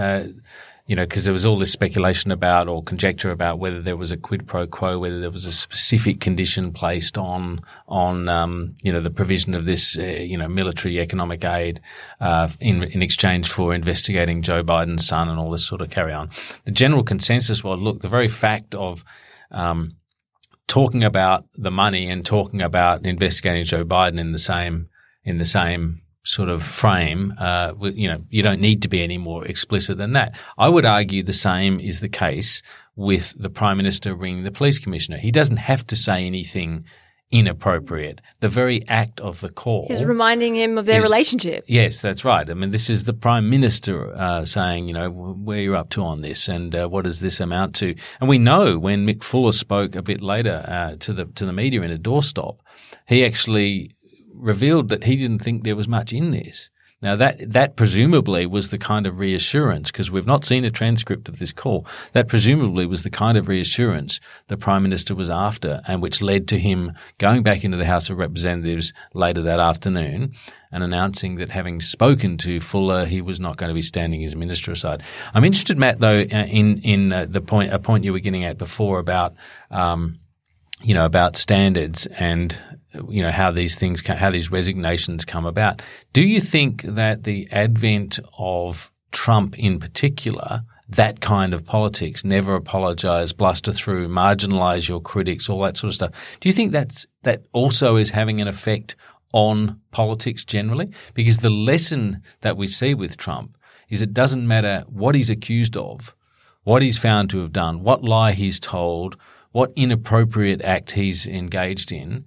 You 0.88 0.95
know, 0.95 1.04
because 1.04 1.24
there 1.24 1.34
was 1.34 1.48
all 1.48 1.58
this 1.58 1.71
speculation 1.71 2.32
about 2.32 2.67
or 2.67 2.84
conjecture 2.84 3.32
about 3.32 3.58
whether 3.58 3.82
there 3.82 3.98
was 3.98 4.12
a 4.12 4.17
quid 4.17 4.48
pro 4.48 4.67
quo, 4.67 5.00
whether 5.00 5.19
there 5.19 5.32
was 5.32 5.45
a 5.45 5.52
specific 5.52 6.21
condition 6.21 6.71
placed 6.71 7.17
on 7.17 7.62
on 7.88 8.30
um, 8.30 8.76
you 8.84 8.93
know 8.93 9.02
the 9.02 9.10
provision 9.10 9.56
of 9.56 9.65
this 9.65 9.98
uh, 9.98 10.04
you 10.04 10.38
know 10.38 10.48
military 10.48 11.00
economic 11.00 11.43
aid 11.43 11.82
uh, 12.21 12.50
in 12.60 12.84
in 12.84 13.02
exchange 13.02 13.50
for 13.50 13.74
investigating 13.74 14.43
Joe 14.43 14.63
Biden's 14.63 15.08
son 15.08 15.28
and 15.28 15.39
all 15.39 15.50
this 15.50 15.65
sort 15.65 15.82
of 15.82 15.89
carry 15.89 16.13
on. 16.13 16.30
The 16.65 16.71
general 16.71 17.04
consensus 17.04 17.63
was, 17.63 17.82
look, 17.82 18.02
the 18.02 18.08
very 18.08 18.28
fact 18.28 18.76
of 18.76 19.04
um, 19.50 19.95
talking 20.67 21.04
about 21.04 21.45
the 21.56 21.71
money 21.71 22.10
and 22.10 22.26
talking 22.26 22.62
about 22.62 23.06
investigating 23.06 23.63
Joe 23.65 23.86
Biden 23.86 24.19
in 24.19 24.32
the 24.32 24.39
same 24.39 24.89
in 25.24 25.39
the 25.39 25.45
same 25.45 26.02
sort 26.25 26.49
of 26.49 26.63
frame, 26.63 27.33
uh, 27.39 27.73
you 27.79 28.07
know, 28.07 28.21
you 28.29 28.41
don't 28.41 28.59
need 28.59 28.81
to 28.81 28.88
be 28.88 29.03
any 29.03 29.17
more 29.17 29.45
explicit 29.45 29.97
than 29.97 30.13
that. 30.13 30.35
I 30.57 30.67
would 30.67 30.85
argue 30.85 31.23
the 31.23 31.33
same 31.33 31.79
is 31.79 32.01
the 32.01 32.09
case 32.09 32.61
with 32.95 33.33
the 33.38 33.49
prime 33.49 33.77
minister 33.77 34.15
ringing 34.15 34.43
the 34.43 34.51
police 34.51 34.79
commissioner. 34.79 35.17
He 35.17 35.31
doesn't 35.31 35.57
have 35.57 35.85
to 35.88 35.95
say 35.95 36.25
anything 36.25 36.85
inappropriate. 37.31 38.21
The 38.39 38.49
very 38.49 38.88
act 38.88 39.19
of 39.19 39.41
the 39.41 39.49
call 39.49 39.88
Is 39.89 40.03
reminding 40.03 40.55
him 40.55 40.77
of 40.77 40.85
their 40.85 40.99
Is- 40.99 41.03
relationship. 41.03 41.65
Yes, 41.67 41.99
that's 41.99 42.23
right. 42.23 42.49
I 42.49 42.53
mean, 42.53 42.71
this 42.71 42.89
is 42.89 43.03
the 43.03 43.13
prime 43.13 43.49
minister 43.49 44.13
uh, 44.15 44.45
saying, 44.45 44.88
you 44.88 44.93
know, 44.93 45.09
where 45.09 45.59
you're 45.59 45.75
up 45.75 45.89
to 45.91 46.03
on 46.03 46.21
this, 46.21 46.47
and 46.47 46.73
uh, 46.73 46.88
what 46.88 47.03
does 47.03 47.19
this 47.19 47.39
amount 47.39 47.75
to? 47.75 47.95
And 48.19 48.29
we 48.29 48.38
know 48.38 48.77
when 48.79 49.05
Mick 49.05 49.23
Fuller 49.23 49.51
spoke 49.51 49.95
a 49.95 50.01
bit 50.01 50.21
later 50.21 50.63
uh, 50.67 50.95
to 50.99 51.13
the 51.13 51.25
to 51.25 51.45
the 51.45 51.53
media 51.53 51.81
in 51.81 51.91
a 51.91 51.97
doorstop, 51.97 52.59
he 53.07 53.25
actually 53.25 53.94
revealed 54.36 54.89
that 54.89 55.06
he 55.06 55.15
didn't 55.15 55.39
think 55.39 55.63
there 55.63 55.76
was 55.76 55.88
much 55.88 56.13
in 56.13 56.32
this. 56.32 56.69
Now 57.02 57.15
that 57.17 57.52
that 57.52 57.76
presumably 57.76 58.45
was 58.45 58.69
the 58.69 58.78
kind 58.78 59.06
of 59.06 59.19
reassurance 59.19 59.91
because 59.91 60.10
we've 60.10 60.26
not 60.26 60.45
seen 60.45 60.63
a 60.63 60.71
transcript 60.71 61.28
of 61.28 61.39
this 61.39 61.52
call. 61.52 61.86
That 62.13 62.28
presumably 62.28 62.86
was 62.86 63.04
the 63.04 63.10
kind 63.10 63.38
of 63.38 63.48
reassurance 63.48 64.19
the 64.48 64.58
prime 64.58 64.82
minister 64.82 65.13
was 65.13 65.30
after, 65.30 65.82
and 65.88 66.02
which 66.02 66.21
led 66.21 66.48
to 66.48 66.58
him 66.58 66.93
going 67.17 67.43
back 67.43 67.63
into 67.63 67.78
the 67.78 67.86
House 67.86 68.10
of 68.10 68.17
Representatives 68.17 68.93
later 69.13 69.41
that 69.41 69.60
afternoon 69.60 70.34
and 70.71 70.84
announcing 70.84 71.36
that 71.36 71.52
having 71.52 71.82
spoken 71.82 72.38
to 72.38 72.60
Fuller, 72.60 73.06
he 73.06 73.21
was 73.21 73.39
not 73.39 73.58
going 73.58 73.69
to 73.69 73.76
be 73.76 73.82
standing 73.82 74.21
his 74.21 74.36
minister 74.36 74.71
aside. 74.71 75.04
I'm 75.34 75.45
interested, 75.45 75.78
Matt, 75.78 76.00
though, 76.00 76.21
uh, 76.21 76.45
in 76.45 76.80
in 76.80 77.12
uh, 77.12 77.28
the 77.30 77.41
point 77.41 77.74
a 77.74 77.80
point 77.80 78.06
you 78.06 78.13
were 78.13 78.19
getting 78.19 78.45
at 78.45 78.58
before 78.58 79.00
about. 79.00 79.36
Um, 79.69 80.19
you 80.82 80.93
know 80.93 81.06
about 81.06 81.38
standards 81.38 82.06
and 82.06 82.60
you 83.10 83.21
know 83.21 83.31
how 83.31 83.51
these 83.51 83.75
things 83.75 84.05
how 84.05 84.31
these 84.31 84.51
resignations 84.51 85.25
come 85.25 85.45
about. 85.45 85.81
Do 86.13 86.23
you 86.23 86.39
think 86.39 86.84
that 86.84 87.23
the 87.23 87.47
advent 87.51 88.19
of 88.38 88.91
Trump 89.12 89.58
in 89.58 89.79
particular 89.79 90.63
that 90.88 91.19
kind 91.19 91.53
of 91.53 91.65
politics, 91.65 92.23
never 92.23 92.55
apologize, 92.55 93.34
bluster 93.34 93.71
through, 93.71 94.08
marginalize 94.08 94.88
your 94.88 95.01
critics, 95.01 95.49
all 95.49 95.62
that 95.62 95.77
sort 95.77 95.89
of 95.89 95.95
stuff. 95.95 96.38
Do 96.39 96.49
you 96.49 96.53
think 96.53 96.71
that's 96.71 97.08
that 97.23 97.45
also 97.53 97.95
is 97.95 98.12
having 98.12 98.39
an 98.39 98.47
effect 98.47 98.95
on 99.34 99.79
politics 99.91 100.45
generally? 100.45 100.91
Because 101.13 101.39
the 101.39 101.49
lesson 101.49 102.21
that 102.41 102.58
we 102.58 102.67
see 102.67 102.93
with 102.93 103.17
Trump 103.17 103.58
is 103.89 104.01
it 104.01 104.13
doesn't 104.13 104.47
matter 104.47 104.84
what 104.88 105.15
he's 105.15 105.29
accused 105.29 105.75
of, 105.75 106.15
what 106.63 106.81
he's 106.81 106.97
found 106.97 107.29
to 107.31 107.39
have 107.39 107.51
done, 107.51 107.81
what 107.81 108.03
lie 108.03 108.34
he's 108.34 108.60
told, 108.60 109.17
what 109.51 109.73
inappropriate 109.75 110.62
act 110.63 110.91
he's 110.91 111.25
engaged 111.25 111.91
in. 111.91 112.25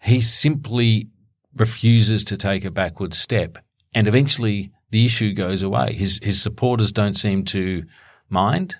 He 0.00 0.20
simply 0.20 1.08
refuses 1.56 2.24
to 2.24 2.36
take 2.36 2.64
a 2.64 2.70
backward 2.70 3.14
step. 3.14 3.58
And 3.94 4.06
eventually 4.06 4.72
the 4.90 5.04
issue 5.04 5.32
goes 5.32 5.62
away. 5.62 5.92
His, 5.92 6.20
his 6.22 6.40
supporters 6.40 6.92
don't 6.92 7.14
seem 7.14 7.44
to 7.46 7.84
mind. 8.28 8.76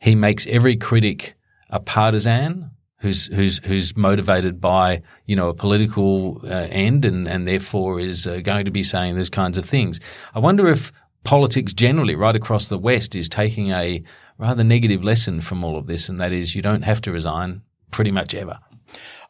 He 0.00 0.14
makes 0.14 0.46
every 0.46 0.76
critic 0.76 1.34
a 1.70 1.80
partisan 1.80 2.70
who's 2.98 3.26
who's 3.26 3.58
who's 3.64 3.96
motivated 3.96 4.60
by 4.60 5.02
you 5.26 5.36
know 5.36 5.48
a 5.48 5.54
political 5.54 6.40
uh, 6.44 6.66
end 6.70 7.04
and 7.04 7.28
and 7.28 7.46
therefore 7.46 8.00
is 8.00 8.26
uh, 8.26 8.40
going 8.40 8.64
to 8.64 8.70
be 8.70 8.82
saying 8.82 9.16
those 9.16 9.30
kinds 9.30 9.58
of 9.58 9.64
things. 9.64 10.00
I 10.34 10.38
wonder 10.38 10.68
if 10.68 10.92
politics 11.24 11.72
generally, 11.72 12.14
right 12.14 12.36
across 12.36 12.68
the 12.68 12.78
West, 12.78 13.14
is 13.14 13.28
taking 13.28 13.70
a 13.70 14.02
rather 14.38 14.64
negative 14.64 15.02
lesson 15.02 15.40
from 15.40 15.64
all 15.64 15.76
of 15.76 15.86
this, 15.86 16.08
and 16.08 16.20
that 16.20 16.32
is 16.32 16.54
you 16.54 16.62
don't 16.62 16.82
have 16.82 17.00
to 17.02 17.12
resign 17.12 17.62
pretty 17.90 18.10
much 18.10 18.34
ever. 18.34 18.58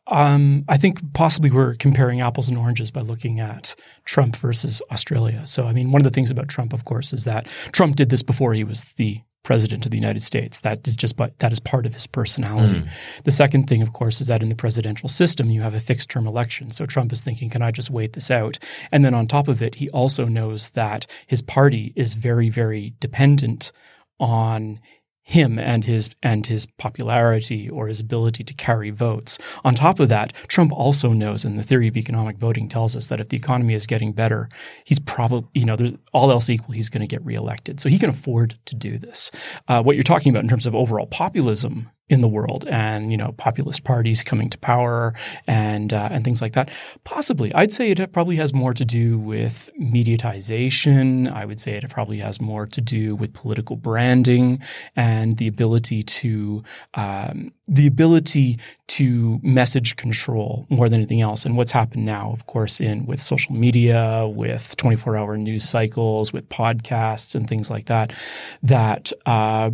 Um, 0.08 0.64
I 0.68 0.76
think 0.76 1.12
possibly 1.14 1.50
we're 1.50 1.74
comparing 1.74 2.20
apples 2.20 2.48
and 2.48 2.56
oranges 2.56 2.90
by 2.90 3.00
looking 3.00 3.40
at 3.40 3.74
Trump 4.04 4.36
versus 4.36 4.80
Australia. 4.90 5.46
So, 5.46 5.66
I 5.66 5.72
mean, 5.72 5.90
one 5.90 6.00
of 6.00 6.04
the 6.04 6.14
things 6.14 6.30
about 6.30 6.48
Trump, 6.48 6.72
of 6.72 6.84
course, 6.84 7.12
is 7.12 7.24
that 7.24 7.46
Trump 7.72 7.96
did 7.96 8.10
this 8.10 8.22
before 8.22 8.54
he 8.54 8.64
was 8.64 8.82
the 8.96 9.20
president 9.46 9.84
of 9.84 9.92
the 9.92 9.96
United 9.96 10.22
States. 10.22 10.58
That 10.60 10.86
is 10.88 10.96
just 10.96 11.16
but 11.16 11.38
that 11.38 11.52
is 11.52 11.60
part 11.60 11.86
of 11.86 11.94
his 11.94 12.06
personality. 12.08 12.80
Mm. 12.80 12.88
The 13.22 13.30
second 13.30 13.68
thing, 13.68 13.80
of 13.80 13.92
course, 13.92 14.20
is 14.20 14.26
that 14.26 14.42
in 14.42 14.48
the 14.48 14.56
presidential 14.56 15.08
system 15.08 15.50
you 15.50 15.60
have 15.60 15.72
a 15.72 15.78
fixed 15.78 16.10
term 16.10 16.26
election. 16.26 16.72
So 16.72 16.84
Trump 16.84 17.12
is 17.12 17.22
thinking, 17.22 17.48
can 17.48 17.62
I 17.62 17.70
just 17.70 17.88
wait 17.88 18.14
this 18.14 18.28
out? 18.28 18.58
And 18.90 19.04
then 19.04 19.14
on 19.14 19.28
top 19.28 19.46
of 19.46 19.62
it, 19.62 19.76
he 19.76 19.88
also 19.90 20.24
knows 20.24 20.70
that 20.70 21.06
his 21.28 21.42
party 21.42 21.92
is 21.94 22.14
very, 22.14 22.48
very 22.48 22.94
dependent 22.98 23.70
on 24.18 24.80
him 25.28 25.58
and 25.58 25.84
his 25.84 26.08
and 26.22 26.46
his 26.46 26.66
popularity 26.78 27.68
or 27.68 27.88
his 27.88 27.98
ability 27.98 28.44
to 28.44 28.54
carry 28.54 28.90
votes. 28.90 29.38
On 29.64 29.74
top 29.74 29.98
of 29.98 30.08
that, 30.08 30.32
Trump 30.46 30.72
also 30.72 31.12
knows, 31.12 31.44
and 31.44 31.58
the 31.58 31.64
theory 31.64 31.88
of 31.88 31.96
economic 31.96 32.38
voting 32.38 32.68
tells 32.68 32.94
us 32.94 33.08
that 33.08 33.18
if 33.18 33.28
the 33.28 33.36
economy 33.36 33.74
is 33.74 33.88
getting 33.88 34.12
better, 34.12 34.48
he's 34.84 35.00
probably 35.00 35.48
you 35.52 35.64
know 35.64 35.76
all 36.12 36.30
else 36.30 36.48
equal, 36.48 36.74
he's 36.74 36.88
going 36.88 37.00
to 37.00 37.08
get 37.08 37.24
reelected. 37.24 37.80
So 37.80 37.88
he 37.88 37.98
can 37.98 38.08
afford 38.08 38.56
to 38.66 38.76
do 38.76 38.98
this. 38.98 39.32
Uh, 39.66 39.82
what 39.82 39.96
you're 39.96 40.04
talking 40.04 40.30
about 40.30 40.44
in 40.44 40.48
terms 40.48 40.64
of 40.64 40.76
overall 40.76 41.06
populism 41.06 41.90
in 42.08 42.20
the 42.20 42.28
world 42.28 42.64
and 42.68 43.10
you 43.10 43.16
know 43.16 43.32
populist 43.36 43.82
parties 43.82 44.22
coming 44.22 44.48
to 44.48 44.58
power 44.58 45.12
and 45.46 45.92
uh, 45.92 46.08
and 46.12 46.24
things 46.24 46.40
like 46.40 46.52
that. 46.52 46.70
Possibly. 47.04 47.52
I'd 47.54 47.72
say 47.72 47.90
it 47.90 48.12
probably 48.12 48.36
has 48.36 48.52
more 48.54 48.72
to 48.74 48.84
do 48.84 49.18
with 49.18 49.70
mediatization. 49.80 51.32
I 51.32 51.44
would 51.44 51.58
say 51.60 51.72
it 51.76 51.88
probably 51.90 52.18
has 52.18 52.40
more 52.40 52.66
to 52.66 52.80
do 52.80 53.16
with 53.16 53.32
political 53.32 53.76
branding 53.76 54.62
and 54.94 55.36
the 55.38 55.48
ability 55.48 56.04
to 56.04 56.62
um, 56.94 57.52
the 57.66 57.88
ability 57.88 58.60
to 58.86 59.40
message 59.42 59.96
control 59.96 60.66
more 60.70 60.88
than 60.88 61.00
anything 61.00 61.22
else. 61.22 61.44
And 61.44 61.56
what's 61.56 61.72
happened 61.72 62.06
now 62.06 62.30
of 62.30 62.46
course 62.46 62.80
in 62.80 63.06
with 63.06 63.20
social 63.20 63.54
media 63.54 64.28
with 64.28 64.76
24 64.76 65.16
hour 65.16 65.36
news 65.36 65.68
cycles 65.68 66.32
with 66.32 66.48
podcasts 66.48 67.34
and 67.34 67.48
things 67.48 67.68
like 67.68 67.86
that 67.86 68.12
that 68.62 69.12
uh, 69.26 69.70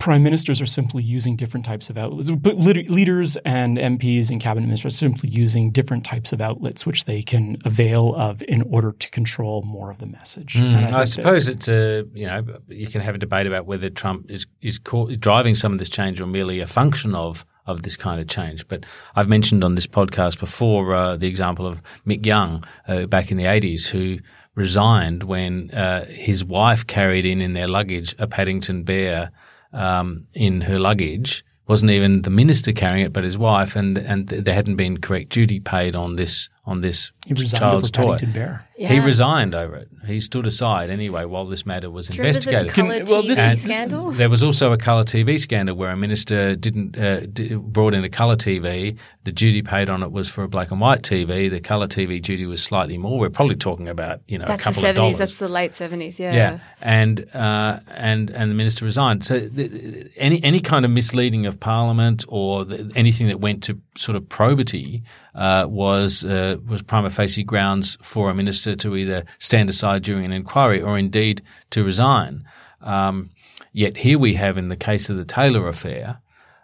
prime 0.00 0.22
ministers 0.22 0.60
are 0.60 0.66
simply 0.66 1.02
using 1.02 1.36
different 1.36 1.64
types 1.64 1.90
of 1.90 1.96
outlets. 1.96 2.30
But 2.30 2.56
leaders 2.56 3.36
and 3.44 3.76
MPs 3.78 4.30
and 4.30 4.40
cabinet 4.40 4.66
ministers 4.66 4.94
are 4.94 4.96
simply 4.96 5.28
using 5.28 5.70
different 5.70 6.04
types 6.04 6.32
of 6.32 6.40
outlets 6.40 6.84
which 6.84 7.04
they 7.04 7.22
can 7.22 7.58
avail 7.64 8.14
of 8.16 8.42
in 8.48 8.62
order 8.62 8.92
to 8.92 9.10
control 9.10 9.62
more 9.62 9.90
of 9.90 9.98
the 9.98 10.06
message. 10.06 10.54
Mm, 10.54 10.90
I, 10.90 11.00
I 11.02 11.04
suppose 11.04 11.48
it's 11.48 11.68
a 11.68 12.04
you 12.14 12.26
know 12.26 12.44
you 12.68 12.88
can 12.88 13.02
have 13.02 13.14
a 13.14 13.18
debate 13.18 13.46
about 13.46 13.66
whether 13.66 13.90
Trump 13.90 14.30
is 14.30 14.46
is 14.62 14.80
driving 14.80 15.54
some 15.54 15.72
of 15.72 15.78
this 15.78 15.90
change 15.90 16.20
or 16.20 16.26
merely 16.26 16.58
a 16.60 16.66
function 16.66 17.14
of 17.14 17.44
of 17.66 17.82
this 17.82 17.96
kind 17.96 18.20
of 18.20 18.26
change. 18.26 18.66
But 18.66 18.84
I've 19.14 19.28
mentioned 19.28 19.62
on 19.62 19.74
this 19.74 19.86
podcast 19.86 20.40
before 20.40 20.94
uh, 20.94 21.16
the 21.16 21.28
example 21.28 21.66
of 21.66 21.82
Mick 22.06 22.24
Young 22.24 22.64
uh, 22.88 23.06
back 23.06 23.30
in 23.30 23.36
the 23.36 23.44
80s 23.44 23.88
who 23.88 24.18
resigned 24.54 25.22
when 25.24 25.70
uh, 25.70 26.04
his 26.06 26.44
wife 26.44 26.86
carried 26.86 27.24
in 27.24 27.40
in 27.40 27.52
their 27.52 27.68
luggage 27.68 28.14
a 28.18 28.26
Paddington 28.26 28.82
bear 28.82 29.30
um, 29.72 30.26
in 30.34 30.62
her 30.62 30.78
luggage. 30.78 31.44
wasn't 31.68 31.90
even 31.90 32.22
the 32.22 32.30
minister 32.30 32.72
carrying 32.72 33.06
it, 33.06 33.12
but 33.12 33.24
his 33.24 33.38
wife, 33.38 33.76
and 33.76 33.98
and 33.98 34.28
there 34.28 34.54
hadn't 34.54 34.76
been 34.76 35.00
correct 35.00 35.30
duty 35.30 35.60
paid 35.60 35.94
on 35.94 36.16
this 36.16 36.48
on 36.66 36.82
this 36.82 37.10
he 37.26 37.34
child's 37.34 37.90
toy. 37.90 38.18
Bear. 38.34 38.66
Yeah. 38.76 38.88
He 38.88 39.00
resigned 39.00 39.54
over 39.54 39.76
it. 39.76 39.88
He 40.06 40.20
stood 40.20 40.46
aside 40.46 40.88
anyway 40.88 41.24
while 41.24 41.46
this 41.46 41.66
matter 41.66 41.90
was 41.90 42.08
investigated. 42.08 42.68
The 42.68 42.72
Can, 42.72 42.86
well, 43.06 43.22
this 43.22 43.38
is, 43.38 43.62
scandal. 43.62 44.10
there 44.10 44.30
was 44.30 44.42
also 44.42 44.72
a 44.72 44.78
colour 44.78 45.04
TV 45.04 45.38
scandal 45.38 45.76
where 45.76 45.90
a 45.90 45.96
minister 45.96 46.56
didn't 46.56 46.98
uh, 46.98 47.26
d- 47.26 47.54
brought 47.56 47.92
in 47.92 48.04
a 48.04 48.08
colour 48.08 48.36
TV. 48.36 48.96
The 49.24 49.32
duty 49.32 49.62
paid 49.62 49.90
on 49.90 50.02
it 50.02 50.12
was 50.12 50.30
for 50.30 50.44
a 50.44 50.48
black 50.48 50.70
and 50.70 50.80
white 50.80 51.02
TV. 51.02 51.50
The 51.50 51.60
colour 51.60 51.86
TV 51.86 52.22
duty 52.22 52.46
was 52.46 52.62
slightly 52.62 52.96
more. 52.96 53.18
We're 53.18 53.30
probably 53.30 53.56
talking 53.56 53.88
about 53.88 54.20
you 54.28 54.38
know 54.38 54.46
that's 54.46 54.62
a 54.62 54.64
couple 54.64 54.82
the 54.82 54.88
70s, 54.88 54.90
of 54.90 54.96
dollars. 54.96 55.18
That's 55.18 55.34
the 55.34 55.48
late 55.48 55.74
seventies. 55.74 56.18
Yeah. 56.18 56.32
Yeah, 56.32 56.58
and 56.80 57.26
uh, 57.34 57.80
and 57.90 58.30
and 58.30 58.50
the 58.50 58.54
minister 58.54 58.84
resigned. 58.84 59.24
So 59.24 59.40
the, 59.40 60.10
any 60.16 60.42
any 60.42 60.60
kind 60.60 60.84
of 60.84 60.90
misleading 60.90 61.46
of 61.46 61.60
Parliament 61.60 62.24
or 62.28 62.64
the, 62.64 62.90
anything 62.96 63.28
that 63.28 63.40
went 63.40 63.62
to 63.64 63.78
sort 63.96 64.16
of 64.16 64.28
probity 64.28 65.02
uh, 65.34 65.66
was 65.68 66.24
was 66.66 66.82
prima 66.82 67.10
facie 67.10 67.44
grounds 67.44 67.98
for 68.02 68.30
a 68.30 68.34
minister 68.34 68.76
to 68.76 68.96
either 68.96 69.24
stand 69.38 69.70
aside 69.70 70.02
during 70.02 70.24
an 70.24 70.32
inquiry 70.32 70.80
or 70.80 70.98
indeed 70.98 71.42
to 71.70 71.84
resign. 71.84 72.44
Um, 72.80 73.30
yet 73.72 73.98
here 73.98 74.18
we 74.18 74.34
have, 74.34 74.56
in 74.56 74.68
the 74.68 74.76
case 74.76 75.10
of 75.10 75.16
the 75.16 75.24
Taylor 75.24 75.68
affair, 75.68 76.20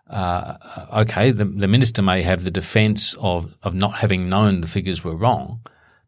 uh, 0.09 0.57
okay, 0.99 1.31
the, 1.31 1.45
the, 1.45 1.67
minister 1.67 2.01
may 2.01 2.23
have 2.23 2.45
the 2.45 2.51
defence 2.51 3.15
of 3.19 3.57
of 3.65 3.75
not 3.75 3.95
having 3.95 4.29
known 4.29 4.61
the 4.61 4.69
figures 4.69 5.03
were 5.03 5.17
wrong. 5.17 5.61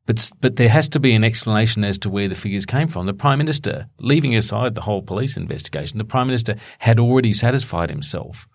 But, 0.06 0.30
but 0.40 0.56
there 0.56 0.70
has 0.70 0.88
to 0.90 1.00
be 1.00 1.12
an 1.12 1.22
explanation 1.22 1.84
as 1.84 1.98
to 1.98 2.08
where 2.08 2.28
the 2.28 2.34
figures 2.34 2.64
came 2.64 2.88
from. 2.88 3.04
The 3.04 3.12
Prime 3.12 3.36
Minister, 3.36 3.90
leaving 3.98 4.34
aside 4.34 4.74
the 4.74 4.80
whole 4.80 5.02
police 5.02 5.36
investigation, 5.36 5.98
the 5.98 6.04
Prime 6.04 6.28
Minister 6.28 6.54
had 6.78 6.98
already 6.98 7.34
satisfied 7.34 7.90
himself 7.90 8.48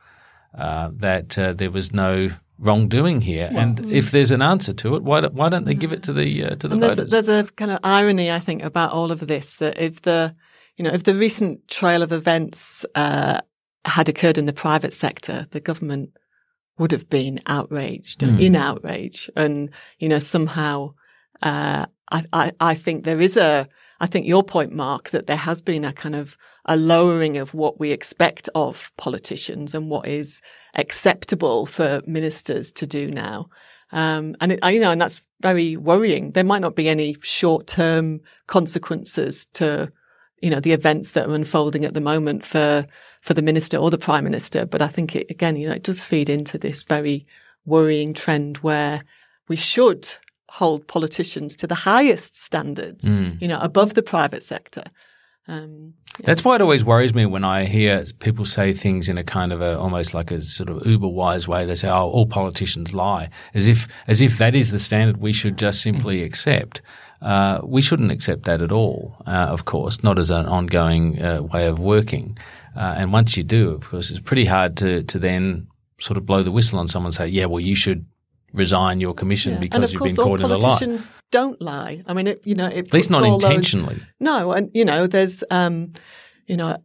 uh, 0.57 0.89
that 0.95 1.37
uh, 1.37 1.53
there 1.53 1.69
was 1.69 1.93
no 1.93 2.29
wrongdoing 2.57 3.21
here. 3.21 3.49
Well, 3.51 3.61
and 3.61 3.77
mm. 3.77 3.91
if 3.91 4.11
there's 4.11 4.31
an 4.31 4.41
answer 4.41 4.73
to 4.73 4.95
it, 4.95 5.03
why 5.03 5.21
don't, 5.21 5.33
why 5.33 5.49
don't 5.49 5.65
they 5.65 5.73
give 5.73 5.91
it 5.93 6.03
to 6.03 6.13
the 6.13 6.45
uh, 6.45 6.55
to 6.55 6.67
the 6.67 6.75
voters? 6.75 6.97
There's 7.09 7.27
a, 7.27 7.31
there's 7.31 7.49
a 7.49 7.51
kind 7.53 7.71
of 7.71 7.79
irony, 7.83 8.31
I 8.31 8.39
think, 8.39 8.63
about 8.63 8.91
all 8.91 9.11
of 9.11 9.25
this 9.27 9.57
that 9.57 9.79
if 9.79 10.01
the 10.01 10.35
you 10.77 10.83
know 10.83 10.91
if 10.91 11.03
the 11.03 11.15
recent 11.15 11.67
trail 11.67 12.01
of 12.01 12.11
events 12.11 12.85
uh, 12.95 13.41
had 13.85 14.09
occurred 14.09 14.37
in 14.37 14.45
the 14.45 14.53
private 14.53 14.93
sector, 14.93 15.47
the 15.51 15.59
government 15.59 16.11
would 16.77 16.91
have 16.91 17.09
been 17.09 17.39
outraged 17.45 18.21
mm. 18.21 18.39
in 18.39 18.55
outrage, 18.55 19.29
and 19.35 19.69
you 19.99 20.09
know 20.09 20.19
somehow 20.19 20.93
uh, 21.41 21.85
I, 22.11 22.25
I 22.31 22.51
I 22.59 22.73
think 22.75 23.03
there 23.03 23.21
is 23.21 23.37
a 23.37 23.67
I 23.99 24.05
think 24.05 24.25
your 24.27 24.43
point, 24.43 24.73
Mark, 24.73 25.11
that 25.11 25.27
there 25.27 25.37
has 25.37 25.61
been 25.61 25.85
a 25.85 25.93
kind 25.93 26.15
of 26.15 26.37
a 26.65 26.75
lowering 26.75 27.37
of 27.37 27.53
what 27.53 27.79
we 27.79 27.91
expect 27.91 28.49
of 28.55 28.91
politicians 28.97 29.73
and 29.73 29.89
what 29.89 30.07
is 30.07 30.41
acceptable 30.73 31.65
for 31.65 32.01
ministers 32.05 32.71
to 32.73 32.87
do 32.87 33.09
now. 33.09 33.49
Um, 33.91 34.35
and 34.41 34.53
it, 34.53 34.59
you 34.65 34.79
know, 34.79 34.91
and 34.91 35.01
that's 35.01 35.21
very 35.41 35.77
worrying. 35.77 36.31
There 36.31 36.43
might 36.43 36.61
not 36.61 36.75
be 36.75 36.89
any 36.89 37.15
short 37.21 37.67
term 37.67 38.21
consequences 38.47 39.45
to, 39.53 39.91
you 40.41 40.49
know, 40.49 40.59
the 40.59 40.71
events 40.71 41.11
that 41.11 41.29
are 41.29 41.35
unfolding 41.35 41.85
at 41.85 41.93
the 41.93 42.01
moment 42.01 42.43
for, 42.43 42.87
for 43.21 43.33
the 43.33 43.41
minister 43.41 43.77
or 43.77 43.91
the 43.91 43.97
prime 43.97 44.23
minister. 44.23 44.65
But 44.65 44.81
I 44.81 44.87
think 44.87 45.15
it, 45.15 45.29
again, 45.29 45.55
you 45.55 45.67
know, 45.67 45.75
it 45.75 45.83
does 45.83 46.03
feed 46.03 46.29
into 46.29 46.57
this 46.57 46.83
very 46.83 47.25
worrying 47.65 48.13
trend 48.13 48.57
where 48.57 49.03
we 49.47 49.55
should 49.55 50.09
hold 50.49 50.87
politicians 50.87 51.55
to 51.57 51.67
the 51.67 51.75
highest 51.75 52.39
standards, 52.39 53.13
mm. 53.13 53.39
you 53.41 53.47
know, 53.47 53.59
above 53.59 53.93
the 53.93 54.03
private 54.03 54.43
sector. 54.43 54.83
Um, 55.47 55.93
yeah. 56.19 56.27
That's 56.27 56.45
why 56.45 56.55
it 56.55 56.61
always 56.61 56.85
worries 56.85 57.13
me 57.13 57.25
when 57.25 57.43
I 57.43 57.65
hear 57.65 58.03
people 58.19 58.45
say 58.45 58.71
things 58.71 59.09
in 59.09 59.17
a 59.17 59.23
kind 59.23 59.51
of 59.51 59.61
a 59.61 59.77
almost 59.77 60.13
like 60.13 60.31
a 60.31 60.39
sort 60.41 60.69
of 60.69 60.85
uber 60.85 61.07
wise 61.07 61.47
way. 61.47 61.65
They 61.65 61.75
say, 61.75 61.89
"Oh, 61.89 62.09
all 62.09 62.25
politicians 62.25 62.93
lie," 62.93 63.29
as 63.53 63.67
if 63.67 63.87
as 64.07 64.21
if 64.21 64.37
that 64.37 64.55
is 64.55 64.71
the 64.71 64.79
standard 64.79 65.17
we 65.17 65.33
should 65.33 65.57
just 65.57 65.81
simply 65.81 66.17
mm-hmm. 66.17 66.27
accept. 66.27 66.81
Uh, 67.21 67.61
we 67.63 67.81
shouldn't 67.81 68.11
accept 68.11 68.43
that 68.43 68.61
at 68.61 68.71
all, 68.71 69.15
uh, 69.25 69.47
of 69.49 69.65
course, 69.65 70.03
not 70.03 70.19
as 70.19 70.29
an 70.29 70.45
ongoing 70.45 71.21
uh, 71.21 71.41
way 71.41 71.67
of 71.67 71.79
working. 71.79 72.37
Uh, 72.75 72.95
and 72.97 73.13
once 73.13 73.37
you 73.37 73.43
do, 73.43 73.69
of 73.71 73.81
course, 73.81 74.11
it's 74.11 74.19
pretty 74.19 74.45
hard 74.45 74.77
to 74.77 75.03
to 75.03 75.19
then 75.19 75.67
sort 75.99 76.17
of 76.17 76.25
blow 76.25 76.43
the 76.43 76.51
whistle 76.51 76.79
on 76.79 76.87
someone 76.87 77.07
and 77.07 77.15
say, 77.15 77.27
"Yeah, 77.27 77.45
well, 77.45 77.59
you 77.59 77.75
should 77.75 78.05
resign 78.53 78.99
your 78.99 79.13
commission 79.13 79.53
yeah. 79.53 79.59
because 79.59 79.93
you've 79.93 80.03
been 80.03 80.15
caught 80.15 80.39
in 80.39 80.45
a 80.45 80.49
lie. 80.49 80.59
politicians 80.59 81.11
don't 81.31 81.61
lie. 81.61 82.03
I 82.05 82.13
mean, 82.13 82.27
it, 82.27 82.41
you 82.45 82.55
know, 82.55 82.67
it 82.67 82.87
at 82.87 82.93
least 82.93 83.09
not 83.09 83.23
intentionally. 83.23 83.95
Those, 83.95 84.05
no, 84.19 84.51
and 84.51 84.69
you 84.73 84.85
know, 84.85 85.07
there's, 85.07 85.43
um, 85.49 85.93
you 86.47 86.57
know, 86.57 86.77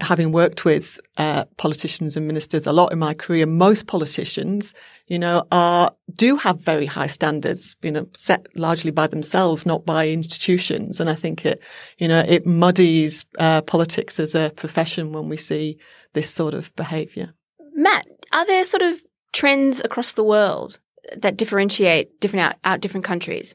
having 0.00 0.32
worked 0.32 0.64
with 0.64 0.98
uh, 1.18 1.44
politicians 1.56 2.16
and 2.16 2.26
ministers 2.26 2.66
a 2.66 2.72
lot 2.72 2.92
in 2.92 2.98
my 2.98 3.14
career, 3.14 3.46
most 3.46 3.86
politicians, 3.86 4.74
you 5.06 5.18
know, 5.18 5.46
are 5.52 5.92
do 6.14 6.36
have 6.36 6.60
very 6.60 6.86
high 6.86 7.06
standards, 7.06 7.76
you 7.82 7.90
know, 7.90 8.08
set 8.14 8.46
largely 8.56 8.90
by 8.90 9.06
themselves, 9.06 9.66
not 9.66 9.84
by 9.84 10.08
institutions. 10.08 11.00
And 11.00 11.10
I 11.10 11.14
think 11.14 11.44
it, 11.44 11.62
you 11.98 12.08
know, 12.08 12.24
it 12.26 12.46
muddies 12.46 13.26
uh, 13.38 13.62
politics 13.62 14.18
as 14.18 14.34
a 14.34 14.52
profession 14.56 15.12
when 15.12 15.28
we 15.28 15.36
see 15.36 15.78
this 16.14 16.30
sort 16.30 16.54
of 16.54 16.74
behaviour. 16.76 17.34
Matt, 17.74 18.06
are 18.32 18.46
there 18.46 18.64
sort 18.64 18.82
of 18.82 19.00
trends 19.32 19.80
across 19.84 20.12
the 20.12 20.24
world 20.24 20.78
that 21.16 21.36
differentiate 21.36 22.20
different 22.20 22.46
out, 22.46 22.56
out 22.64 22.80
different 22.80 23.04
countries? 23.04 23.54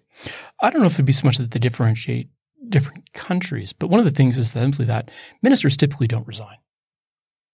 I 0.61 0.69
don't 0.69 0.81
know 0.81 0.87
if 0.87 0.93
it'd 0.93 1.05
be 1.05 1.13
so 1.13 1.25
much 1.27 1.37
that 1.37 1.51
they 1.51 1.59
differentiate 1.59 2.29
different 2.67 3.13
countries, 3.13 3.73
but 3.73 3.87
one 3.87 3.99
of 3.99 4.05
the 4.05 4.11
things 4.11 4.37
is 4.37 4.51
simply 4.51 4.85
that 4.85 5.09
ministers 5.41 5.77
typically 5.77 6.07
don't 6.07 6.27
resign. 6.27 6.57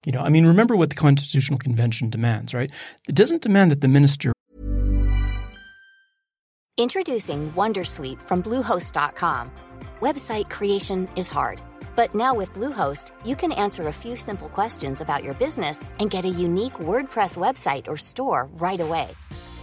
You 0.06 0.12
know, 0.12 0.22
I 0.22 0.30
mean, 0.30 0.46
remember 0.46 0.76
what 0.76 0.90
the 0.90 0.96
Constitutional 0.96 1.58
Convention 1.58 2.10
demands, 2.10 2.54
right? 2.54 2.72
It 3.08 3.16
doesn't 3.16 3.42
demand 3.42 3.72
that 3.72 3.82
the 3.82 3.88
minister. 3.88 4.34
Introducing 6.78 7.52
Wondersuite 7.54 8.22
from 8.22 8.44
Bluehost.com. 8.44 9.52
Website 10.02 10.50
creation 10.50 11.08
is 11.16 11.30
hard, 11.30 11.62
but 11.96 12.14
now 12.14 12.36
with 12.36 12.54
Bluehost, 12.54 13.12
you 13.24 13.36
can 13.36 13.54
answer 13.54 13.88
a 13.88 13.94
few 13.94 14.16
simple 14.18 14.50
questions 14.50 15.02
about 15.02 15.24
your 15.24 15.34
business 15.36 15.86
and 16.00 16.12
get 16.12 16.26
a 16.26 16.30
unique 16.30 16.74
WordPress 16.74 17.38
website 17.38 17.88
or 17.88 17.96
store 17.96 18.50
right 18.56 18.82
away. 18.82 19.08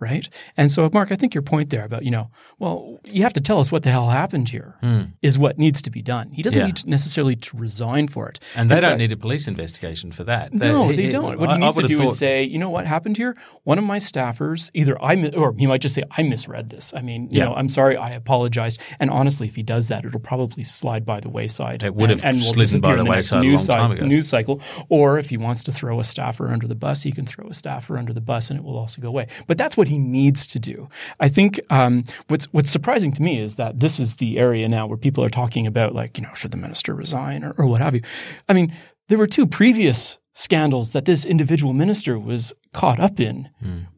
Right. 0.00 0.26
And 0.56 0.72
so, 0.72 0.88
Mark, 0.92 1.12
I 1.12 1.16
think 1.16 1.34
your 1.34 1.42
point 1.42 1.68
there 1.68 1.84
about, 1.84 2.04
you 2.06 2.10
know, 2.10 2.30
well, 2.58 2.98
you 3.04 3.22
have 3.22 3.34
to 3.34 3.40
tell 3.40 3.60
us 3.60 3.70
what 3.70 3.82
the 3.82 3.90
hell 3.90 4.08
happened 4.08 4.48
here 4.48 4.76
hmm. 4.80 5.02
is 5.20 5.38
what 5.38 5.58
needs 5.58 5.82
to 5.82 5.90
be 5.90 6.00
done. 6.00 6.30
He 6.30 6.42
doesn't 6.42 6.58
Yeah. 6.58 6.66
need 6.66 6.76
to 6.76 6.88
necessarily 6.88 7.36
to 7.36 7.56
resign 7.58 8.08
for 8.08 8.26
it. 8.30 8.40
And 8.56 8.70
they 8.70 8.76
In 8.76 8.80
don't 8.80 8.90
fact- 8.92 8.98
need 8.98 9.12
a 9.12 9.16
police 9.18 9.46
investigation 9.46 10.10
for 10.10 10.24
that. 10.24 10.54
No, 10.54 10.88
they 10.90 11.02
he- 11.02 11.08
don't. 11.10 11.38
What 11.38 11.50
I- 11.50 11.54
he 11.56 11.60
needs 11.60 11.76
to 11.76 11.82
do 11.86 11.98
thought- 11.98 12.12
is 12.12 12.18
say, 12.18 12.42
you 12.44 12.58
know 12.58 12.70
what 12.70 12.86
happened 12.86 13.18
here? 13.18 13.36
One 13.64 13.78
of 13.78 13.84
my 13.84 13.98
staffers, 13.98 14.70
either 14.72 14.96
I, 15.02 15.16
mi- 15.16 15.34
or 15.34 15.54
he 15.58 15.66
might 15.66 15.82
just 15.82 15.94
say, 15.94 16.02
I 16.10 16.22
misread 16.22 16.70
this. 16.70 16.94
I 16.96 17.02
mean, 17.02 17.28
you 17.30 17.38
Yeah. 17.40 17.44
know, 17.44 17.54
I'm 17.54 17.68
sorry, 17.68 17.98
I 17.98 18.10
apologized. 18.12 18.80
And 18.98 19.10
honestly, 19.10 19.48
if 19.48 19.56
he 19.56 19.62
does 19.62 19.88
that, 19.88 20.06
it'll 20.06 20.18
probably 20.20 20.64
slide 20.64 21.04
by 21.04 21.20
the 21.20 21.28
wayside. 21.28 21.82
It 21.82 21.94
would 21.94 22.08
have 22.08 22.24
and 22.24 22.38
will 22.38 22.54
slidden 22.54 22.80
by 22.80 22.96
the 22.96 23.04
next 23.04 23.10
wayside 23.10 23.40
a 23.40 23.46
news 23.46 23.68
long 23.68 23.78
time 23.78 23.90
ago. 23.92 24.06
News 24.06 24.28
cycle. 24.28 24.60
Or 24.88 25.18
if 25.18 25.28
he 25.28 25.36
wants 25.36 25.62
to 25.64 25.72
throw 25.72 26.00
a 26.00 26.04
staffer 26.04 26.48
under 26.48 26.66
the 26.66 26.74
bus, 26.74 27.02
he 27.02 27.12
can 27.12 27.26
throw 27.26 27.48
a 27.48 27.54
staffer 27.54 27.98
under 27.98 28.14
the 28.14 28.22
bus 28.22 28.48
and 28.50 28.58
it 28.58 28.64
will 28.64 28.78
also 28.78 29.02
go 29.02 29.08
away. 29.08 29.26
But 29.46 29.58
that's 29.58 29.76
what 29.76 29.88
he 29.90 29.98
needs 29.98 30.46
to 30.46 30.58
do. 30.58 30.88
I 31.18 31.28
think 31.28 31.60
um, 31.70 32.04
what's 32.28 32.46
what's 32.52 32.70
surprising 32.70 33.12
to 33.12 33.22
me 33.22 33.40
is 33.40 33.56
that 33.56 33.80
this 33.80 34.00
is 34.00 34.14
the 34.14 34.38
area 34.38 34.68
now 34.68 34.86
where 34.86 34.98
people 34.98 35.24
are 35.24 35.30
talking 35.30 35.66
about 35.66 35.94
like, 35.94 36.16
you 36.18 36.24
know, 36.24 36.34
should 36.34 36.50
the 36.52 36.56
minister 36.56 36.94
resign 36.94 37.44
or, 37.44 37.52
or 37.58 37.66
what 37.66 37.80
have 37.80 37.94
you. 37.94 38.02
I 38.48 38.52
mean, 38.54 38.74
there 39.08 39.18
were 39.18 39.26
two 39.26 39.46
previous 39.46 40.18
scandals 40.32 40.92
that 40.92 41.04
this 41.04 41.26
individual 41.26 41.72
minister 41.72 42.18
was 42.18 42.54
caught 42.72 43.00
up 43.00 43.20
in, 43.20 43.48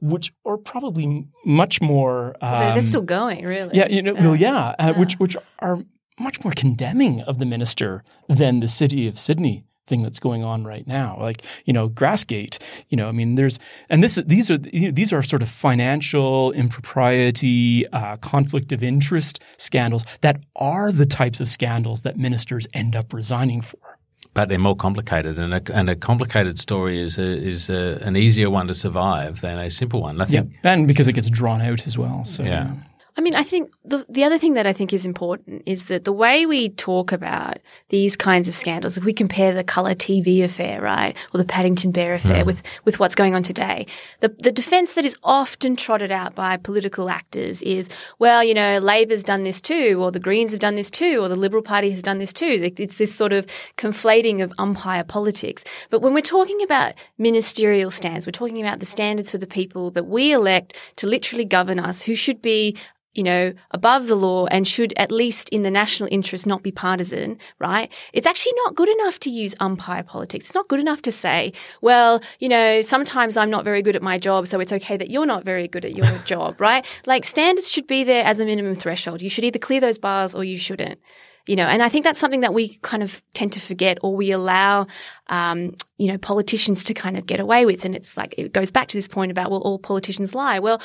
which 0.00 0.32
are 0.44 0.56
probably 0.56 1.28
much 1.44 1.80
more. 1.80 2.34
Um, 2.40 2.58
they're, 2.60 2.72
they're 2.74 2.82
still 2.82 3.02
going, 3.02 3.44
really. 3.44 3.76
yeah, 3.76 3.88
you 3.88 4.02
know, 4.02 4.14
well, 4.14 4.34
yeah, 4.36 4.74
uh, 4.78 4.94
which 4.94 5.14
which 5.20 5.36
are 5.60 5.78
much 6.18 6.42
more 6.44 6.52
condemning 6.54 7.20
of 7.22 7.38
the 7.38 7.46
minister 7.46 8.02
than 8.28 8.60
the 8.60 8.68
city 8.68 9.06
of 9.08 9.18
Sydney 9.18 9.64
thing 9.86 10.02
that's 10.02 10.18
going 10.18 10.44
on 10.44 10.64
right 10.64 10.86
now. 10.86 11.16
Like, 11.20 11.42
you 11.64 11.72
know, 11.72 11.88
Grassgate, 11.88 12.58
you 12.88 12.96
know, 12.96 13.08
I 13.08 13.12
mean, 13.12 13.34
there's, 13.34 13.58
and 13.88 14.02
this, 14.02 14.14
these 14.26 14.50
are, 14.50 14.58
you 14.72 14.86
know, 14.86 14.90
these 14.92 15.12
are 15.12 15.22
sort 15.22 15.42
of 15.42 15.48
financial 15.48 16.52
impropriety, 16.52 17.86
uh, 17.88 18.16
conflict 18.18 18.72
of 18.72 18.82
interest 18.82 19.42
scandals 19.58 20.04
that 20.20 20.44
are 20.56 20.92
the 20.92 21.06
types 21.06 21.40
of 21.40 21.48
scandals 21.48 22.02
that 22.02 22.16
ministers 22.16 22.66
end 22.72 22.94
up 22.94 23.12
resigning 23.12 23.60
for. 23.60 23.98
but 24.34 24.48
they're 24.48 24.58
more 24.58 24.76
complicated, 24.76 25.38
and 25.38 25.52
a, 25.52 25.62
and 25.74 25.90
a 25.90 25.96
complicated 25.96 26.58
story 26.58 27.00
is 27.00 27.18
a, 27.18 27.22
is 27.22 27.68
a, 27.68 27.98
an 28.02 28.16
easier 28.16 28.48
one 28.48 28.66
to 28.66 28.74
survive 28.74 29.40
than 29.40 29.58
a 29.58 29.68
simple 29.68 30.00
one. 30.00 30.20
I 30.20 30.26
Yeah. 30.28 30.44
And 30.62 30.88
because 30.88 31.08
it 31.08 31.12
gets 31.12 31.28
drawn 31.28 31.60
out 31.60 31.86
as 31.86 31.98
well. 31.98 32.24
So, 32.24 32.42
Yeah. 32.42 32.74
I 33.14 33.20
mean, 33.20 33.34
I 33.34 33.42
think 33.42 33.70
the 33.84 34.06
the 34.08 34.24
other 34.24 34.38
thing 34.38 34.54
that 34.54 34.66
I 34.66 34.72
think 34.72 34.92
is 34.92 35.04
important 35.04 35.62
is 35.66 35.86
that 35.86 36.04
the 36.04 36.12
way 36.12 36.46
we 36.46 36.70
talk 36.70 37.12
about 37.12 37.58
these 37.90 38.16
kinds 38.16 38.48
of 38.48 38.54
scandals, 38.54 38.96
if 38.96 39.04
we 39.04 39.12
compare 39.12 39.52
the 39.52 39.62
Colour 39.64 39.94
TV 39.94 40.42
affair, 40.42 40.80
right, 40.80 41.14
or 41.34 41.38
the 41.38 41.44
Paddington 41.44 41.92
Bear 41.92 42.14
affair 42.14 42.40
hmm. 42.40 42.46
with 42.46 42.62
with 42.86 42.98
what's 42.98 43.14
going 43.14 43.34
on 43.34 43.42
today, 43.42 43.86
the 44.20 44.30
the 44.38 44.50
defence 44.50 44.94
that 44.94 45.04
is 45.04 45.16
often 45.22 45.76
trotted 45.76 46.10
out 46.10 46.34
by 46.34 46.56
political 46.56 47.10
actors 47.10 47.60
is, 47.62 47.90
well, 48.18 48.42
you 48.42 48.54
know, 48.54 48.78
Labor's 48.78 49.22
done 49.22 49.44
this 49.44 49.60
too, 49.60 49.98
or 50.02 50.10
the 50.10 50.20
Greens 50.20 50.52
have 50.52 50.60
done 50.60 50.76
this 50.76 50.90
too, 50.90 51.20
or 51.20 51.28
the 51.28 51.36
Liberal 51.36 51.62
Party 51.62 51.90
has 51.90 52.02
done 52.02 52.16
this 52.16 52.32
too. 52.32 52.72
It's 52.78 52.96
this 52.96 53.14
sort 53.14 53.34
of 53.34 53.46
conflating 53.76 54.42
of 54.42 54.54
umpire 54.56 55.04
politics. 55.04 55.64
But 55.90 56.00
when 56.00 56.14
we're 56.14 56.22
talking 56.22 56.62
about 56.62 56.94
ministerial 57.18 57.90
stands, 57.90 58.26
we're 58.26 58.32
talking 58.32 58.60
about 58.60 58.80
the 58.80 58.86
standards 58.86 59.30
for 59.30 59.38
the 59.38 59.46
people 59.46 59.90
that 59.90 60.04
we 60.04 60.32
elect 60.32 60.74
to 60.96 61.06
literally 61.06 61.44
govern 61.44 61.78
us, 61.78 62.00
who 62.00 62.14
should 62.14 62.40
be 62.40 62.74
you 63.14 63.22
know, 63.22 63.52
above 63.72 64.06
the 64.06 64.14
law 64.14 64.46
and 64.46 64.66
should 64.66 64.92
at 64.96 65.12
least 65.12 65.48
in 65.50 65.62
the 65.62 65.70
national 65.70 66.08
interest 66.10 66.46
not 66.46 66.62
be 66.62 66.72
partisan, 66.72 67.38
right? 67.58 67.92
It's 68.12 68.26
actually 68.26 68.54
not 68.64 68.74
good 68.74 68.88
enough 68.88 69.20
to 69.20 69.30
use 69.30 69.54
umpire 69.60 70.02
politics. 70.02 70.46
It's 70.46 70.54
not 70.54 70.68
good 70.68 70.80
enough 70.80 71.02
to 71.02 71.12
say, 71.12 71.52
well, 71.82 72.22
you 72.38 72.48
know, 72.48 72.80
sometimes 72.80 73.36
I'm 73.36 73.50
not 73.50 73.64
very 73.64 73.82
good 73.82 73.96
at 73.96 74.02
my 74.02 74.18
job, 74.18 74.46
so 74.46 74.60
it's 74.60 74.72
okay 74.72 74.96
that 74.96 75.10
you're 75.10 75.26
not 75.26 75.44
very 75.44 75.68
good 75.68 75.84
at 75.84 75.94
your 75.94 76.06
job, 76.24 76.60
right? 76.60 76.86
Like 77.06 77.24
standards 77.24 77.70
should 77.70 77.86
be 77.86 78.02
there 78.04 78.24
as 78.24 78.40
a 78.40 78.44
minimum 78.44 78.74
threshold. 78.74 79.20
You 79.20 79.28
should 79.28 79.44
either 79.44 79.58
clear 79.58 79.80
those 79.80 79.98
bars 79.98 80.34
or 80.34 80.44
you 80.44 80.56
shouldn't. 80.56 80.98
You 81.46 81.56
know, 81.56 81.66
and 81.66 81.82
I 81.82 81.88
think 81.88 82.04
that's 82.04 82.20
something 82.20 82.42
that 82.42 82.54
we 82.54 82.78
kind 82.82 83.02
of 83.02 83.20
tend 83.34 83.52
to 83.54 83.60
forget 83.60 83.98
or 84.00 84.14
we 84.14 84.30
allow, 84.30 84.86
um, 85.26 85.74
you 85.98 86.06
know, 86.06 86.16
politicians 86.16 86.84
to 86.84 86.94
kind 86.94 87.16
of 87.16 87.26
get 87.26 87.40
away 87.40 87.66
with. 87.66 87.84
And 87.84 87.96
it's 87.96 88.16
like, 88.16 88.32
it 88.38 88.52
goes 88.52 88.70
back 88.70 88.86
to 88.88 88.96
this 88.96 89.08
point 89.08 89.32
about, 89.32 89.50
well, 89.50 89.60
all 89.60 89.80
politicians 89.80 90.36
lie. 90.36 90.60
Well, 90.60 90.80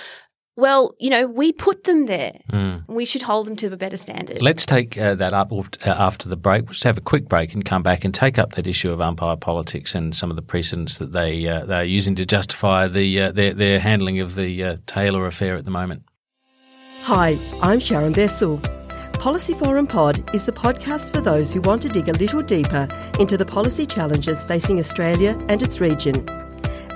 well, 0.58 0.96
you 1.00 1.12
know, 1.12 1.28
we 1.28 1.54
put 1.54 1.86
them 1.86 2.08
there. 2.08 2.42
We 2.88 3.06
should 3.06 3.22
hold 3.22 3.46
them 3.46 3.56
to 3.58 3.72
a 3.72 3.78
better 3.78 3.96
standard. 3.96 4.42
Let's 4.42 4.66
take 4.66 4.98
uh, 4.98 5.14
that 5.16 5.32
up 5.32 5.52
uh, 5.52 5.66
after 5.86 6.28
the 6.28 6.36
break. 6.36 6.64
We'll 6.64 6.74
just 6.74 6.84
have 6.84 6.98
a 6.98 7.02
quick 7.02 7.30
break 7.30 7.54
and 7.54 7.64
come 7.64 7.84
back 7.84 8.04
and 8.04 8.14
take 8.14 8.40
up 8.40 8.54
that 8.56 8.66
issue 8.66 8.92
of 8.92 9.00
umpire 9.00 9.38
politics 9.38 9.94
and 9.94 10.16
some 10.16 10.32
of 10.32 10.36
the 10.36 10.42
precedents 10.42 10.98
that 10.98 11.12
they 11.12 11.48
uh, 11.48 11.66
they're 11.66 11.84
using 11.84 12.16
to 12.16 12.26
justify 12.26 12.88
the 12.88 13.22
uh, 13.22 13.32
their 13.32 13.54
their 13.54 13.80
handling 13.80 14.20
of 14.20 14.34
the 14.34 14.64
uh, 14.64 14.78
Taylor 14.88 15.28
affair 15.28 15.56
at 15.56 15.66
the 15.66 15.72
moment. 15.72 16.04
Hi, 17.04 17.38
I'm 17.62 17.80
Sharon 17.80 18.14
Bessell. 18.14 18.60
Policy 19.20 19.54
Forum 19.54 19.86
Pod 19.86 20.28
is 20.34 20.46
the 20.46 20.52
podcast 20.52 21.14
for 21.14 21.22
those 21.22 21.54
who 21.54 21.62
want 21.62 21.82
to 21.84 21.90
dig 21.90 22.10
a 22.10 22.14
little 22.14 22.42
deeper 22.42 22.88
into 23.20 23.38
the 23.38 23.46
policy 23.46 23.86
challenges 23.86 24.44
facing 24.46 24.80
Australia 24.80 25.38
and 25.50 25.62
its 25.62 25.80
region. 25.80 26.26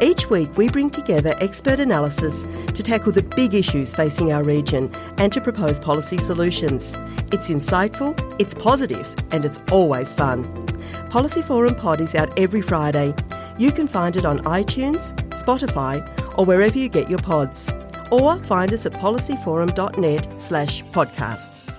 Each 0.02 0.32
week, 0.32 0.58
we 0.58 0.68
bring 0.68 0.90
together 0.90 1.36
expert 1.38 1.80
analysis 1.80 2.42
to 2.74 2.82
tackle 2.82 3.12
the 3.12 3.22
big 3.22 3.54
issues 3.54 3.94
facing 3.94 4.32
our 4.32 4.44
region 4.44 4.92
and 5.20 5.32
to 5.32 5.40
propose 5.40 5.80
policy 5.80 6.18
solutions. 6.18 6.96
It's 7.32 7.52
insightful, 7.52 8.18
it's 8.40 8.56
positive, 8.56 9.08
and 9.30 9.46
it's 9.46 9.60
always 9.72 10.12
fun. 10.12 10.66
Policy 11.12 11.44
Forum 11.44 11.76
Pod 11.76 12.02
is 12.02 12.16
out 12.16 12.38
every 12.40 12.64
Friday. 12.64 13.14
You 13.60 13.72
can 13.72 13.88
find 13.88 14.18
it 14.18 14.26
on 14.26 14.40
iTunes, 14.40 15.14
Spotify, 15.40 16.02
or 16.36 16.46
wherever 16.46 16.80
you 16.80 16.90
get 16.90 17.08
your 17.08 17.20
pods. 17.20 17.72
Or 18.10 18.38
find 18.46 18.74
us 18.74 18.88
at 18.88 18.94
policyforum.net 18.94 20.42
slash 20.42 20.84
podcasts. 20.86 21.71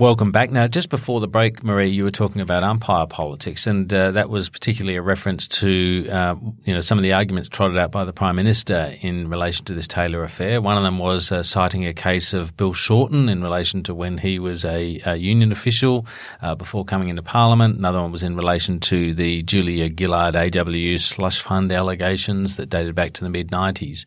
Welcome 0.00 0.32
back. 0.32 0.50
Now, 0.50 0.66
just 0.66 0.88
before 0.88 1.20
the 1.20 1.28
break, 1.28 1.62
Marie, 1.62 1.88
you 1.88 2.04
were 2.04 2.10
talking 2.10 2.40
about 2.40 2.64
umpire 2.64 3.06
politics, 3.06 3.66
and 3.66 3.92
uh, 3.92 4.12
that 4.12 4.30
was 4.30 4.48
particularly 4.48 4.96
a 4.96 5.02
reference 5.02 5.46
to 5.48 6.08
um, 6.08 6.56
you 6.64 6.72
know 6.72 6.80
some 6.80 6.96
of 6.96 7.02
the 7.02 7.12
arguments 7.12 7.50
trotted 7.50 7.76
out 7.76 7.92
by 7.92 8.06
the 8.06 8.12
Prime 8.14 8.36
Minister 8.36 8.94
in 9.02 9.28
relation 9.28 9.66
to 9.66 9.74
this 9.74 9.86
Taylor 9.86 10.24
affair. 10.24 10.62
One 10.62 10.78
of 10.78 10.84
them 10.84 10.98
was 10.98 11.30
uh, 11.30 11.42
citing 11.42 11.84
a 11.84 11.92
case 11.92 12.32
of 12.32 12.56
Bill 12.56 12.72
Shorten 12.72 13.28
in 13.28 13.42
relation 13.42 13.82
to 13.82 13.94
when 13.94 14.16
he 14.16 14.38
was 14.38 14.64
a, 14.64 15.02
a 15.04 15.16
union 15.16 15.52
official 15.52 16.06
uh, 16.40 16.54
before 16.54 16.86
coming 16.86 17.10
into 17.10 17.22
Parliament. 17.22 17.76
Another 17.76 18.00
one 18.00 18.10
was 18.10 18.22
in 18.22 18.36
relation 18.36 18.80
to 18.80 19.12
the 19.12 19.42
Julia 19.42 19.90
Gillard 19.94 20.34
AWU 20.34 20.98
slush 20.98 21.42
fund 21.42 21.70
allegations 21.72 22.56
that 22.56 22.70
dated 22.70 22.94
back 22.94 23.12
to 23.12 23.22
the 23.22 23.28
mid 23.28 23.50
nineties. 23.50 24.06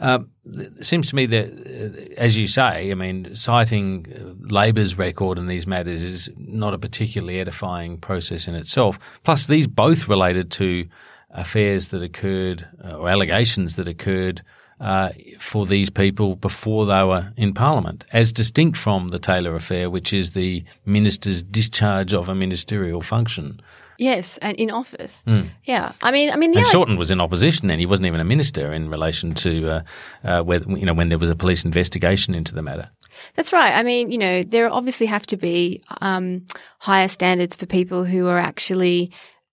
Um, 0.00 0.30
it 0.44 0.86
seems 0.86 1.08
to 1.08 1.16
me 1.16 1.26
that, 1.26 1.46
uh, 1.46 2.14
as 2.16 2.38
you 2.38 2.46
say, 2.46 2.90
I 2.90 2.94
mean, 2.94 3.34
citing 3.34 4.06
Labor's 4.40 4.96
record 4.96 5.38
in 5.38 5.46
these 5.46 5.66
matters 5.66 6.02
is 6.02 6.30
not 6.36 6.72
a 6.74 6.78
particularly 6.78 7.40
edifying 7.40 7.98
process 7.98 8.46
in 8.46 8.54
itself. 8.54 8.98
Plus, 9.24 9.46
these 9.46 9.66
both 9.66 10.08
related 10.08 10.50
to 10.52 10.86
affairs 11.30 11.88
that 11.88 12.02
occurred 12.02 12.66
uh, 12.84 12.96
or 12.96 13.08
allegations 13.08 13.76
that 13.76 13.88
occurred 13.88 14.42
uh, 14.80 15.10
for 15.38 15.66
these 15.66 15.90
people 15.90 16.36
before 16.36 16.86
they 16.86 17.02
were 17.02 17.32
in 17.36 17.52
Parliament, 17.52 18.04
as 18.12 18.32
distinct 18.32 18.78
from 18.78 19.08
the 19.08 19.18
Taylor 19.18 19.56
affair, 19.56 19.90
which 19.90 20.12
is 20.12 20.32
the 20.32 20.64
minister's 20.86 21.42
discharge 21.42 22.14
of 22.14 22.28
a 22.28 22.34
ministerial 22.34 23.00
function. 23.00 23.60
Yes, 23.98 24.38
and 24.38 24.56
in 24.56 24.70
office. 24.70 25.24
Yeah, 25.64 25.92
I 26.02 26.12
mean, 26.12 26.30
I 26.30 26.36
mean, 26.36 26.52
the 26.52 26.60
And 26.60 26.68
Shorten 26.68 26.96
was 26.96 27.10
in 27.10 27.20
opposition 27.20 27.66
then. 27.66 27.80
He 27.80 27.86
wasn't 27.86 28.06
even 28.06 28.20
a 28.20 28.24
minister 28.24 28.72
in 28.72 28.88
relation 28.88 29.34
to 29.34 29.68
uh, 29.68 29.82
uh, 30.22 30.42
whether, 30.44 30.70
you 30.70 30.86
know, 30.86 30.94
when 30.94 31.08
there 31.08 31.18
was 31.18 31.30
a 31.30 31.34
police 31.34 31.64
investigation 31.64 32.32
into 32.32 32.54
the 32.54 32.62
matter. 32.62 32.90
That's 33.34 33.52
right. 33.52 33.74
I 33.74 33.82
mean, 33.82 34.12
you 34.12 34.18
know, 34.18 34.44
there 34.44 34.70
obviously 34.70 35.06
have 35.06 35.26
to 35.26 35.36
be 35.36 35.82
um, 36.00 36.46
higher 36.78 37.08
standards 37.08 37.56
for 37.56 37.66
people 37.66 38.04
who 38.04 38.28
are 38.28 38.38
actually 38.38 39.10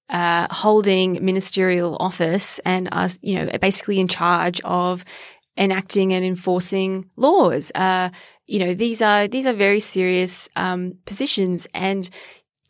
uh, 0.09 0.45
holding 0.51 1.25
ministerial 1.25 1.97
office 1.99 2.59
and 2.59 2.87
are, 2.91 3.09
you 3.21 3.35
know, 3.35 3.57
basically 3.57 3.99
in 3.99 4.07
charge 4.07 4.61
of 4.63 5.03
enacting 5.57 6.13
and 6.13 6.23
enforcing 6.23 7.09
laws. 7.17 7.71
Uh, 7.73 8.09
you 8.45 8.59
know, 8.59 8.75
these 8.75 9.01
are 9.01 9.27
these 9.27 9.47
are 9.47 9.53
very 9.53 9.79
serious 9.79 10.47
um, 10.55 10.93
positions, 11.05 11.67
and 11.73 12.07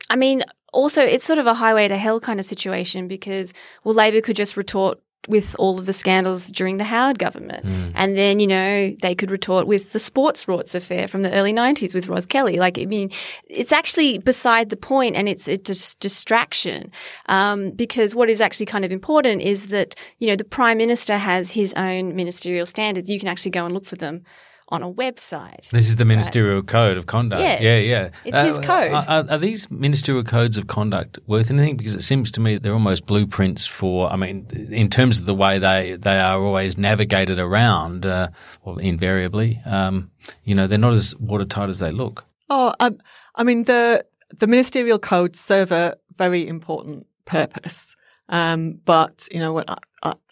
I 0.09 0.15
mean, 0.15 0.43
also 0.75 1.01
it's 1.01 1.25
sort 1.25 1.39
of 1.39 1.47
a 1.47 1.53
highway 1.53 1.87
to 1.87 1.97
hell 1.97 2.19
kind 2.19 2.39
of 2.39 2.45
situation 2.45 3.07
because 3.07 3.53
well, 3.83 3.95
Labor 3.95 4.21
could 4.21 4.35
just 4.35 4.57
retort 4.57 4.99
with 5.27 5.55
all 5.57 5.79
of 5.79 5.85
the 5.85 5.93
scandals 5.93 6.47
during 6.47 6.77
the 6.77 6.83
Howard 6.83 7.19
government. 7.19 7.65
Mm. 7.65 7.91
And 7.95 8.17
then, 8.17 8.39
you 8.39 8.47
know, 8.47 8.95
they 9.01 9.15
could 9.15 9.31
retort 9.31 9.67
with 9.67 9.91
the 9.91 9.99
sports 9.99 10.45
rorts 10.45 10.75
affair 10.75 11.07
from 11.07 11.23
the 11.23 11.31
early 11.31 11.53
90s 11.53 11.95
with 11.95 12.07
Ros 12.07 12.25
Kelly. 12.25 12.57
Like, 12.57 12.77
I 12.77 12.85
mean, 12.85 13.11
it's 13.47 13.71
actually 13.71 14.17
beside 14.17 14.69
the 14.69 14.77
point 14.77 15.15
and 15.15 15.27
it's 15.27 15.47
a 15.47 15.57
dis- 15.57 15.95
distraction. 15.95 16.91
Um, 17.27 17.71
because 17.71 18.13
what 18.13 18.29
is 18.29 18.41
actually 18.41 18.67
kind 18.67 18.85
of 18.85 18.91
important 18.91 19.41
is 19.41 19.67
that, 19.67 19.95
you 20.19 20.27
know, 20.27 20.35
the 20.35 20.43
prime 20.43 20.77
minister 20.77 21.17
has 21.17 21.51
his 21.51 21.73
own 21.73 22.15
ministerial 22.15 22.65
standards. 22.65 23.09
You 23.09 23.19
can 23.19 23.27
actually 23.27 23.51
go 23.51 23.65
and 23.65 23.73
look 23.73 23.85
for 23.85 23.95
them 23.95 24.23
on 24.69 24.81
a 24.81 24.91
website. 24.91 25.69
This 25.69 25.87
is 25.87 25.97
the 25.97 26.05
ministerial 26.05 26.57
right? 26.57 26.67
code 26.67 26.97
of 26.97 27.05
conduct. 27.05 27.41
Yes. 27.41 27.61
Yeah, 27.61 27.77
yeah. 27.77 28.09
It's 28.23 28.35
uh, 28.35 28.45
his 28.45 28.59
code. 28.59 28.91
Are, 28.91 29.25
are, 29.29 29.37
these 29.37 29.69
ministerial 29.69 30.23
codes 30.23 30.57
of 30.57 30.67
conduct 30.67 31.19
worth 31.27 31.51
anything? 31.51 31.77
Because 31.77 31.95
it 31.95 32.01
seems 32.01 32.31
to 32.31 32.39
me 32.39 32.57
they're 32.57 32.73
almost 32.73 33.05
blueprints 33.05 33.67
for, 33.67 34.11
I 34.11 34.15
mean, 34.15 34.47
in 34.71 34.89
terms 34.89 35.19
of 35.19 35.27
the 35.27 35.35
way 35.35 35.59
they, 35.59 35.97
they 35.97 36.19
are 36.19 36.41
always 36.41 36.77
navigated 36.77 37.37
around, 37.37 38.05
uh, 38.05 38.29
well, 38.63 38.77
invariably, 38.77 39.61
um, 39.65 40.11
you 40.43 40.55
know, 40.55 40.65
they're 40.65 40.77
not 40.77 40.93
as 40.93 41.15
watertight 41.19 41.69
as 41.69 41.79
they 41.79 41.91
look. 41.91 42.25
Oh, 42.49 42.73
um, 42.79 42.99
I 43.35 43.43
mean, 43.43 43.65
the, 43.65 44.03
the 44.35 44.47
ministerial 44.47 44.97
codes 44.97 45.39
serve 45.39 45.71
a 45.71 45.97
very 46.17 46.47
important 46.47 47.05
purpose. 47.25 47.95
Um, 48.29 48.79
but, 48.85 49.27
you 49.31 49.39
know, 49.39 49.53
what 49.53 49.69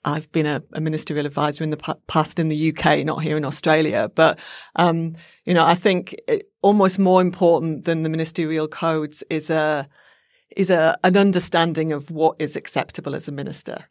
I, 0.06 0.14
have 0.16 0.32
been 0.32 0.46
a, 0.46 0.62
a, 0.74 0.82
ministerial 0.82 1.26
advisor 1.26 1.64
in 1.64 1.70
the 1.70 1.98
past 2.08 2.40
in 2.40 2.50
the 2.50 2.70
UK, 2.70 3.06
not 3.06 3.24
here 3.24 3.38
in 3.38 3.46
Australia. 3.46 4.12
But, 4.14 4.40
um, 4.76 5.16
you 5.46 5.54
know, 5.54 5.66
I 5.66 5.76
think 5.76 6.16
it, 6.28 6.50
almost 6.62 7.00
more 7.00 7.22
important 7.22 7.86
than 7.86 8.04
the 8.04 8.10
ministerial 8.10 8.68
codes 8.68 9.24
is 9.30 9.50
a, 9.50 9.88
is 10.56 10.70
a, 10.70 10.98
an 11.04 11.18
understanding 11.18 11.92
of 11.92 12.12
what 12.12 12.36
is 12.40 12.56
acceptable 12.56 13.16
as 13.16 13.28
a 13.28 13.32
minister. 13.32 13.86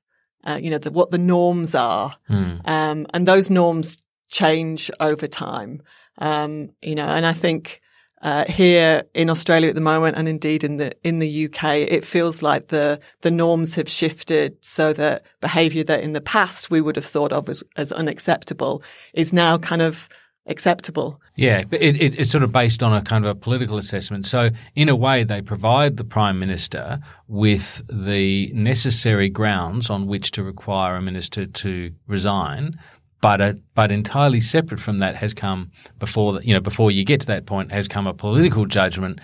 Uh, 0.44 0.58
you 0.60 0.70
know, 0.70 0.78
the, 0.78 0.90
what 0.90 1.10
the 1.10 1.18
norms 1.18 1.74
are. 1.74 2.16
Mm. 2.28 2.68
Um, 2.68 3.06
and 3.12 3.26
those 3.26 3.50
norms 3.50 3.98
change 4.28 4.90
over 5.00 5.26
time. 5.26 5.82
Um, 6.18 6.70
you 6.82 6.94
know, 6.94 7.06
and 7.06 7.26
I 7.26 7.32
think, 7.32 7.81
uh, 8.22 8.44
here 8.44 9.04
in 9.14 9.28
Australia 9.28 9.68
at 9.68 9.74
the 9.74 9.80
moment, 9.80 10.16
and 10.16 10.28
indeed 10.28 10.62
in 10.62 10.76
the 10.76 10.92
in 11.02 11.18
the 11.18 11.46
UK, 11.46 11.76
it 11.76 12.04
feels 12.04 12.42
like 12.42 12.68
the 12.68 13.00
the 13.22 13.30
norms 13.30 13.74
have 13.74 13.88
shifted 13.88 14.56
so 14.64 14.92
that 14.92 15.22
behaviour 15.40 15.84
that 15.84 16.02
in 16.02 16.12
the 16.12 16.20
past 16.20 16.70
we 16.70 16.80
would 16.80 16.96
have 16.96 17.04
thought 17.04 17.32
of 17.32 17.48
as, 17.48 17.64
as 17.76 17.90
unacceptable 17.90 18.82
is 19.12 19.32
now 19.32 19.58
kind 19.58 19.82
of 19.82 20.08
acceptable. 20.46 21.20
Yeah, 21.34 21.64
but 21.64 21.80
it, 21.80 22.00
it, 22.00 22.18
it's 22.18 22.30
sort 22.30 22.44
of 22.44 22.52
based 22.52 22.82
on 22.82 22.92
a 22.92 23.02
kind 23.02 23.24
of 23.24 23.30
a 23.30 23.34
political 23.34 23.78
assessment. 23.78 24.26
So, 24.26 24.50
in 24.74 24.88
a 24.88 24.96
way, 24.96 25.24
they 25.24 25.40
provide 25.40 25.96
the 25.96 26.04
prime 26.04 26.38
minister 26.38 27.00
with 27.28 27.80
the 27.88 28.52
necessary 28.52 29.30
grounds 29.30 29.88
on 29.88 30.06
which 30.06 30.30
to 30.32 30.42
require 30.42 30.96
a 30.96 31.02
minister 31.02 31.46
to 31.46 31.92
resign, 32.06 32.78
but 33.22 33.40
a, 33.40 33.58
but 33.74 33.90
entirely 33.90 34.40
separate 34.40 34.80
from 34.80 34.98
that 34.98 35.16
has 35.16 35.32
come 35.32 35.70
before 35.98 36.34
the, 36.34 36.46
you 36.46 36.52
know 36.52 36.60
before 36.60 36.90
you 36.90 37.04
get 37.04 37.22
to 37.22 37.26
that 37.28 37.46
point 37.46 37.72
has 37.72 37.88
come 37.88 38.06
a 38.06 38.12
political 38.12 38.66
judgment. 38.66 39.20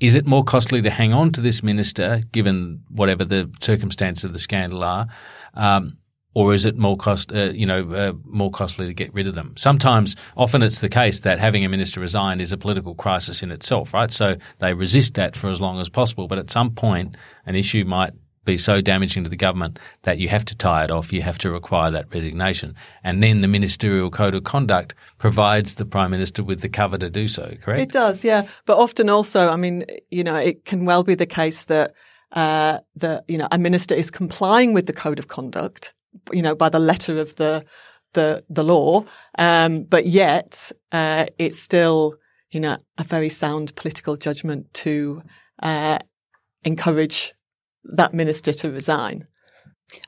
Is 0.00 0.16
it 0.16 0.26
more 0.26 0.42
costly 0.42 0.82
to 0.82 0.90
hang 0.90 1.12
on 1.12 1.30
to 1.32 1.40
this 1.40 1.62
minister, 1.62 2.22
given 2.32 2.82
whatever 2.88 3.24
the 3.24 3.48
circumstances 3.60 4.24
of 4.24 4.32
the 4.32 4.40
scandal 4.40 4.82
are, 4.82 5.06
um, 5.54 5.96
or 6.34 6.54
is 6.54 6.64
it 6.64 6.76
more 6.76 6.96
cost 6.96 7.30
uh, 7.30 7.52
you 7.52 7.66
know 7.66 7.92
uh, 7.92 8.12
more 8.24 8.50
costly 8.50 8.86
to 8.86 8.94
get 8.94 9.12
rid 9.14 9.26
of 9.26 9.34
them? 9.34 9.54
Sometimes, 9.56 10.16
often 10.36 10.62
it's 10.62 10.80
the 10.80 10.88
case 10.88 11.20
that 11.20 11.38
having 11.38 11.64
a 11.64 11.68
minister 11.68 12.00
resign 12.00 12.40
is 12.40 12.52
a 12.52 12.56
political 12.58 12.94
crisis 12.94 13.42
in 13.42 13.50
itself, 13.50 13.92
right? 13.92 14.10
So 14.10 14.36
they 14.60 14.72
resist 14.72 15.14
that 15.14 15.36
for 15.36 15.50
as 15.50 15.60
long 15.60 15.78
as 15.78 15.90
possible, 15.90 16.26
but 16.26 16.38
at 16.38 16.50
some 16.50 16.70
point, 16.70 17.16
an 17.44 17.54
issue 17.54 17.84
might 17.84 18.14
be 18.44 18.58
so 18.58 18.80
damaging 18.80 19.24
to 19.24 19.30
the 19.30 19.36
government 19.36 19.78
that 20.02 20.18
you 20.18 20.28
have 20.28 20.44
to 20.46 20.56
tie 20.56 20.84
it 20.84 20.90
off, 20.90 21.12
you 21.12 21.22
have 21.22 21.38
to 21.38 21.50
require 21.50 21.90
that 21.90 22.12
resignation. 22.12 22.74
And 23.04 23.22
then 23.22 23.40
the 23.40 23.48
ministerial 23.48 24.10
code 24.10 24.34
of 24.34 24.44
conduct 24.44 24.94
provides 25.18 25.74
the 25.74 25.84
prime 25.84 26.10
minister 26.10 26.42
with 26.42 26.60
the 26.60 26.68
cover 26.68 26.98
to 26.98 27.08
do 27.08 27.28
so, 27.28 27.54
correct? 27.60 27.82
It 27.82 27.92
does, 27.92 28.24
yeah. 28.24 28.46
But 28.66 28.78
often 28.78 29.08
also, 29.08 29.50
I 29.50 29.56
mean, 29.56 29.84
you 30.10 30.24
know, 30.24 30.36
it 30.36 30.64
can 30.64 30.84
well 30.84 31.04
be 31.04 31.14
the 31.14 31.26
case 31.26 31.64
that 31.64 31.94
uh, 32.32 32.78
the 32.96 33.22
you 33.28 33.36
know 33.36 33.48
a 33.52 33.58
minister 33.58 33.94
is 33.94 34.10
complying 34.10 34.72
with 34.72 34.86
the 34.86 34.92
code 34.92 35.18
of 35.18 35.28
conduct, 35.28 35.94
you 36.32 36.42
know, 36.42 36.54
by 36.54 36.68
the 36.68 36.78
letter 36.78 37.20
of 37.20 37.36
the 37.36 37.64
the 38.14 38.44
the 38.48 38.64
law, 38.64 39.04
um, 39.38 39.84
but 39.84 40.06
yet 40.06 40.72
uh, 40.92 41.26
it's 41.38 41.58
still 41.58 42.16
you 42.50 42.60
know 42.60 42.76
a 42.98 43.04
very 43.04 43.28
sound 43.28 43.74
political 43.76 44.16
judgment 44.16 44.72
to 44.74 45.22
uh, 45.62 45.98
encourage 46.64 47.34
that 47.84 48.14
minister 48.14 48.52
to 48.52 48.70
resign. 48.70 49.26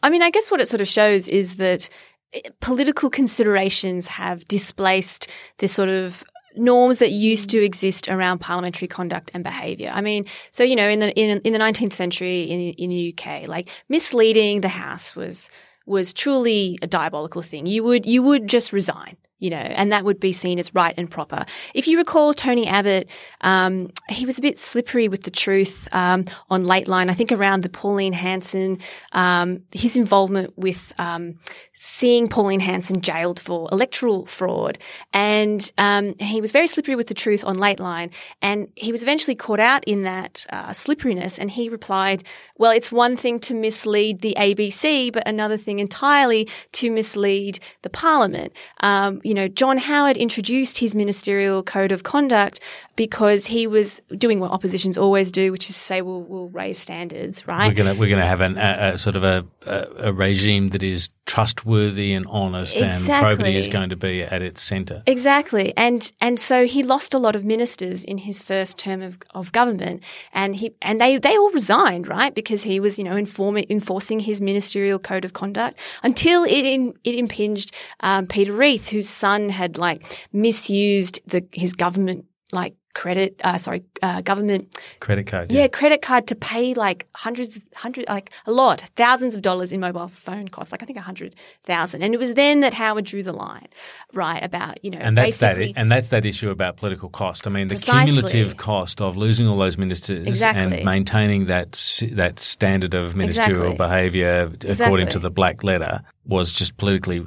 I 0.02 0.10
mean, 0.10 0.22
I 0.22 0.30
guess 0.30 0.50
what 0.50 0.60
it 0.60 0.68
sort 0.68 0.80
of 0.80 0.88
shows 0.88 1.28
is 1.28 1.56
that 1.56 1.88
eh, 2.32 2.40
political 2.60 3.10
considerations 3.10 4.06
have 4.06 4.44
displaced 4.46 5.30
this 5.58 5.72
sort 5.72 5.88
of 5.88 6.24
norms 6.56 6.98
that 6.98 7.10
used 7.10 7.50
to 7.50 7.62
exist 7.62 8.08
around 8.08 8.40
parliamentary 8.40 8.88
conduct 8.88 9.30
and 9.34 9.42
behaviour. 9.42 9.90
I 9.92 10.00
mean, 10.00 10.24
so 10.50 10.62
you 10.62 10.76
know, 10.76 10.88
in 10.88 11.00
the 11.00 11.12
in, 11.18 11.40
in 11.40 11.52
the 11.52 11.58
19th 11.58 11.92
century 11.92 12.42
in 12.44 12.60
in 12.74 12.90
the 12.90 13.14
UK, 13.16 13.48
like 13.48 13.68
misleading 13.88 14.60
the 14.60 14.68
House 14.68 15.16
was 15.16 15.50
was 15.86 16.14
truly 16.14 16.78
a 16.80 16.86
diabolical 16.86 17.42
thing. 17.42 17.66
You 17.66 17.84
would 17.84 18.06
you 18.06 18.22
would 18.22 18.46
just 18.46 18.72
resign 18.72 19.16
you 19.44 19.50
know, 19.50 19.56
and 19.56 19.92
that 19.92 20.06
would 20.06 20.18
be 20.18 20.32
seen 20.32 20.58
as 20.58 20.74
right 20.74 20.94
and 20.96 21.10
proper. 21.10 21.44
If 21.74 21.86
you 21.86 21.98
recall 21.98 22.32
Tony 22.32 22.66
Abbott, 22.66 23.10
um, 23.42 23.90
he 24.08 24.24
was 24.24 24.38
a 24.38 24.40
bit 24.40 24.58
slippery 24.58 25.06
with 25.06 25.24
the 25.24 25.30
truth 25.30 25.86
um, 25.92 26.24
on 26.48 26.64
Lateline. 26.64 27.10
I 27.10 27.12
think 27.12 27.30
around 27.30 27.62
the 27.62 27.68
Pauline 27.68 28.14
Hanson, 28.14 28.78
um, 29.12 29.62
his 29.70 29.98
involvement 29.98 30.56
with 30.56 30.94
um, 30.96 31.34
seeing 31.74 32.26
Pauline 32.26 32.60
Hanson 32.60 33.02
jailed 33.02 33.38
for 33.38 33.68
electoral 33.70 34.24
fraud, 34.24 34.78
and 35.12 35.70
um, 35.76 36.14
he 36.18 36.40
was 36.40 36.50
very 36.50 36.66
slippery 36.66 36.96
with 36.96 37.08
the 37.08 37.14
truth 37.14 37.44
on 37.44 37.56
Lateline. 37.56 38.10
and 38.40 38.68
he 38.76 38.92
was 38.92 39.02
eventually 39.02 39.34
caught 39.34 39.60
out 39.60 39.84
in 39.84 40.04
that 40.04 40.46
uh, 40.48 40.72
slipperiness, 40.72 41.38
and 41.38 41.50
he 41.50 41.68
replied, 41.68 42.24
"Well, 42.56 42.72
it's 42.72 42.90
one 42.90 43.14
thing 43.14 43.38
to 43.40 43.52
mislead 43.52 44.22
the 44.22 44.34
ABC, 44.38 45.12
but 45.12 45.28
another 45.28 45.58
thing 45.58 45.80
entirely 45.80 46.48
to 46.72 46.90
mislead 46.90 47.58
the 47.82 47.90
Parliament." 47.90 48.54
Um, 48.80 49.20
you 49.34 49.40
know, 49.40 49.48
John 49.48 49.78
Howard 49.78 50.16
introduced 50.16 50.78
his 50.78 50.94
ministerial 50.94 51.64
code 51.64 51.90
of 51.90 52.04
conduct 52.04 52.60
because 52.94 53.46
he 53.46 53.66
was 53.66 54.00
doing 54.16 54.38
what 54.38 54.52
oppositions 54.52 54.96
always 54.96 55.32
do, 55.32 55.50
which 55.50 55.68
is 55.68 55.74
to 55.74 55.82
say, 55.82 56.02
we'll, 56.02 56.22
we'll 56.22 56.50
raise 56.50 56.78
standards, 56.78 57.44
right? 57.44 57.66
We're 57.66 57.74
going 57.74 57.92
to 57.92 58.00
we're 58.00 58.10
to 58.20 58.26
have 58.26 58.40
an, 58.40 58.56
a, 58.56 58.92
a, 58.94 58.98
sort 58.98 59.16
of 59.16 59.24
a, 59.24 59.44
a, 59.66 60.12
regime 60.12 60.68
that 60.68 60.84
is 60.84 61.08
trustworthy 61.26 62.12
and 62.12 62.26
honest, 62.28 62.74
exactly. 62.74 63.12
and 63.12 63.22
probity 63.22 63.56
is 63.56 63.68
going 63.68 63.88
to 63.90 63.96
be 63.96 64.22
at 64.22 64.42
its 64.42 64.62
centre. 64.62 65.02
Exactly, 65.06 65.72
and 65.76 66.12
and 66.20 66.38
so 66.38 66.66
he 66.66 66.82
lost 66.82 67.14
a 67.14 67.18
lot 67.18 67.34
of 67.34 67.44
ministers 67.44 68.04
in 68.04 68.18
his 68.18 68.40
first 68.40 68.78
term 68.78 69.02
of, 69.02 69.18
of 69.34 69.52
government, 69.52 70.02
and 70.32 70.56
he 70.56 70.74
and 70.82 71.00
they 71.00 71.18
they 71.18 71.36
all 71.36 71.50
resigned, 71.50 72.08
right, 72.08 72.34
because 72.34 72.64
he 72.64 72.78
was 72.80 72.98
you 72.98 73.04
know 73.04 73.16
informing, 73.16 73.66
enforcing 73.70 74.20
his 74.20 74.40
ministerial 74.40 74.98
code 74.98 75.24
of 75.24 75.32
conduct 75.32 75.78
until 76.02 76.44
it 76.44 76.64
in, 76.64 76.94
it 77.04 77.14
impinged 77.14 77.72
um, 78.00 78.26
Peter 78.26 78.52
Reith, 78.52 78.88
whose 78.88 79.08
son 79.08 79.48
had 79.48 79.78
like 79.78 80.26
misused 80.32 81.20
the 81.26 81.46
his 81.52 81.72
government 81.72 82.26
like 82.52 82.74
credit, 82.94 83.40
uh, 83.44 83.58
sorry, 83.58 83.84
uh, 84.02 84.20
government 84.22 84.80
credit 85.00 85.26
card. 85.26 85.50
Yeah. 85.50 85.62
yeah. 85.62 85.68
credit 85.68 86.00
card 86.00 86.26
to 86.28 86.34
pay 86.34 86.74
like 86.74 87.06
hundreds, 87.14 87.60
hundred, 87.74 88.06
like 88.08 88.30
a 88.46 88.52
lot, 88.52 88.88
thousands 88.96 89.34
of 89.34 89.42
dollars 89.42 89.72
in 89.72 89.80
mobile 89.80 90.08
phone 90.08 90.48
costs, 90.48 90.72
like 90.72 90.82
I 90.82 90.86
think 90.86 90.98
a 90.98 91.02
hundred 91.02 91.34
thousand. 91.64 92.02
And 92.02 92.14
it 92.14 92.18
was 92.18 92.34
then 92.34 92.60
that 92.60 92.74
Howard 92.74 93.04
drew 93.04 93.22
the 93.22 93.32
line, 93.32 93.68
right? 94.12 94.42
About 94.42 94.82
you 94.84 94.90
know, 94.90 94.98
and 94.98 95.18
that's 95.18 95.38
that, 95.38 95.58
and 95.76 95.90
that's 95.90 96.08
that 96.08 96.24
issue 96.24 96.50
about 96.50 96.76
political 96.76 97.08
cost. 97.08 97.46
I 97.46 97.50
mean, 97.50 97.68
the 97.68 97.74
precisely. 97.74 98.12
cumulative 98.12 98.56
cost 98.56 99.00
of 99.00 99.16
losing 99.16 99.46
all 99.46 99.58
those 99.58 99.76
ministers 99.76 100.26
exactly. 100.26 100.76
and 100.76 100.84
maintaining 100.84 101.46
that 101.46 101.72
that 102.12 102.38
standard 102.38 102.94
of 102.94 103.14
ministerial 103.14 103.72
exactly. 103.72 103.76
behaviour 103.76 104.52
according 104.68 105.08
to 105.08 105.18
the 105.18 105.30
black 105.30 105.64
letter 105.64 106.00
was 106.26 106.52
just 106.52 106.76
politically 106.76 107.24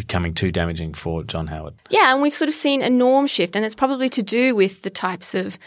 becoming 0.00 0.34
too 0.34 0.50
damaging 0.50 0.94
for 0.94 1.22
John 1.22 1.46
Howard. 1.46 1.74
Yeah, 1.90 2.12
and 2.12 2.22
we've 2.22 2.34
sort 2.34 2.48
of 2.48 2.54
seen 2.54 2.82
a 2.82 2.90
norm 2.90 3.26
shift, 3.26 3.54
and 3.56 3.64
it's 3.64 3.74
probably 3.74 4.08
to 4.10 4.22
do 4.22 4.54
with 4.54 4.82
the 4.82 4.90
types 4.90 5.34
of 5.34 5.58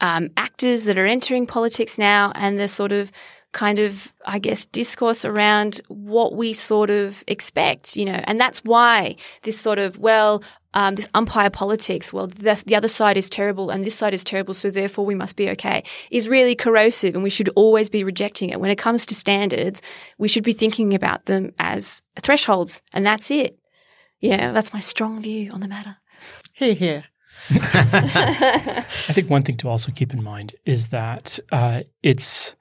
um, 0.00 0.30
actors 0.36 0.84
that 0.84 0.98
are 0.98 1.06
entering 1.06 1.46
politics 1.46 1.98
now 1.98 2.32
and 2.34 2.58
the 2.58 2.68
sort 2.68 2.92
of 2.92 3.10
kind 3.52 3.80
of, 3.80 4.12
I 4.24 4.38
guess, 4.38 4.64
discourse 4.66 5.24
around 5.24 5.80
what 5.88 6.34
we 6.34 6.52
sort 6.52 6.88
of 6.88 7.24
expect, 7.26 7.96
you 7.96 8.04
know, 8.04 8.22
and 8.24 8.40
that's 8.40 8.60
why 8.60 9.16
this 9.42 9.58
sort 9.58 9.80
of, 9.80 9.98
well, 9.98 10.42
um, 10.72 10.94
this 10.94 11.08
umpire 11.14 11.50
politics, 11.50 12.12
well, 12.12 12.28
the, 12.28 12.62
the, 12.64 12.76
other 12.76 12.86
side 12.86 13.16
is 13.16 13.28
terrible 13.28 13.70
and 13.70 13.82
this 13.82 13.96
side 13.96 14.14
is 14.14 14.22
terrible, 14.22 14.54
so 14.54 14.70
therefore 14.70 15.04
we 15.04 15.16
must 15.16 15.36
be 15.36 15.50
okay, 15.50 15.82
is 16.12 16.28
really 16.28 16.54
corrosive 16.54 17.14
and 17.14 17.24
we 17.24 17.30
should 17.30 17.48
always 17.56 17.90
be 17.90 18.04
rejecting 18.04 18.50
it. 18.50 18.60
When 18.60 18.70
it 18.70 18.78
comes 18.78 19.04
to 19.06 19.16
standards, 19.16 19.82
we 20.16 20.28
should 20.28 20.44
be 20.44 20.52
thinking 20.52 20.94
about 20.94 21.24
them 21.24 21.52
as 21.58 22.02
thresholds 22.20 22.82
and 22.92 23.04
that's 23.04 23.32
it. 23.32 23.59
You 24.20 24.36
know, 24.36 24.52
that's 24.52 24.72
my 24.72 24.80
strong 24.80 25.20
view 25.22 25.50
on 25.50 25.60
the 25.60 25.68
matter. 25.68 25.96
Here, 26.52 26.74
here. 26.74 27.04
I 27.50 28.84
think 29.12 29.30
one 29.30 29.42
thing 29.42 29.56
to 29.58 29.68
also 29.68 29.92
keep 29.92 30.12
in 30.12 30.22
mind 30.22 30.54
is 30.66 30.88
that 30.88 31.38
uh, 31.50 31.82
it's 32.02 32.54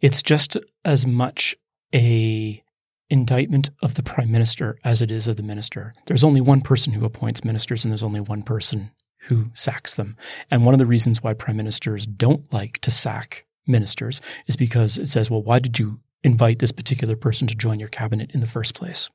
it's 0.00 0.22
just 0.22 0.56
as 0.84 1.06
much 1.06 1.56
a 1.94 2.62
indictment 3.10 3.70
of 3.82 3.94
the 3.94 4.02
prime 4.02 4.30
minister 4.30 4.78
as 4.84 5.00
it 5.00 5.10
is 5.10 5.26
of 5.28 5.36
the 5.36 5.42
minister. 5.42 5.94
There's 6.06 6.24
only 6.24 6.40
one 6.40 6.60
person 6.60 6.92
who 6.92 7.04
appoints 7.04 7.44
ministers, 7.44 7.84
and 7.84 7.90
there's 7.90 8.02
only 8.02 8.20
one 8.20 8.42
person 8.42 8.90
who 9.22 9.50
sacks 9.54 9.94
them. 9.94 10.16
And 10.50 10.64
one 10.64 10.74
of 10.74 10.78
the 10.78 10.86
reasons 10.86 11.22
why 11.22 11.34
prime 11.34 11.56
ministers 11.56 12.06
don't 12.06 12.52
like 12.52 12.78
to 12.78 12.90
sack 12.90 13.44
ministers 13.66 14.20
is 14.46 14.56
because 14.56 14.98
it 14.98 15.08
says, 15.08 15.30
well, 15.30 15.42
why 15.42 15.58
did 15.58 15.78
you 15.78 16.00
invite 16.22 16.58
this 16.58 16.72
particular 16.72 17.16
person 17.16 17.46
to 17.48 17.54
join 17.54 17.78
your 17.78 17.88
cabinet 17.88 18.30
in 18.34 18.40
the 18.40 18.46
first 18.46 18.74
place? 18.74 19.08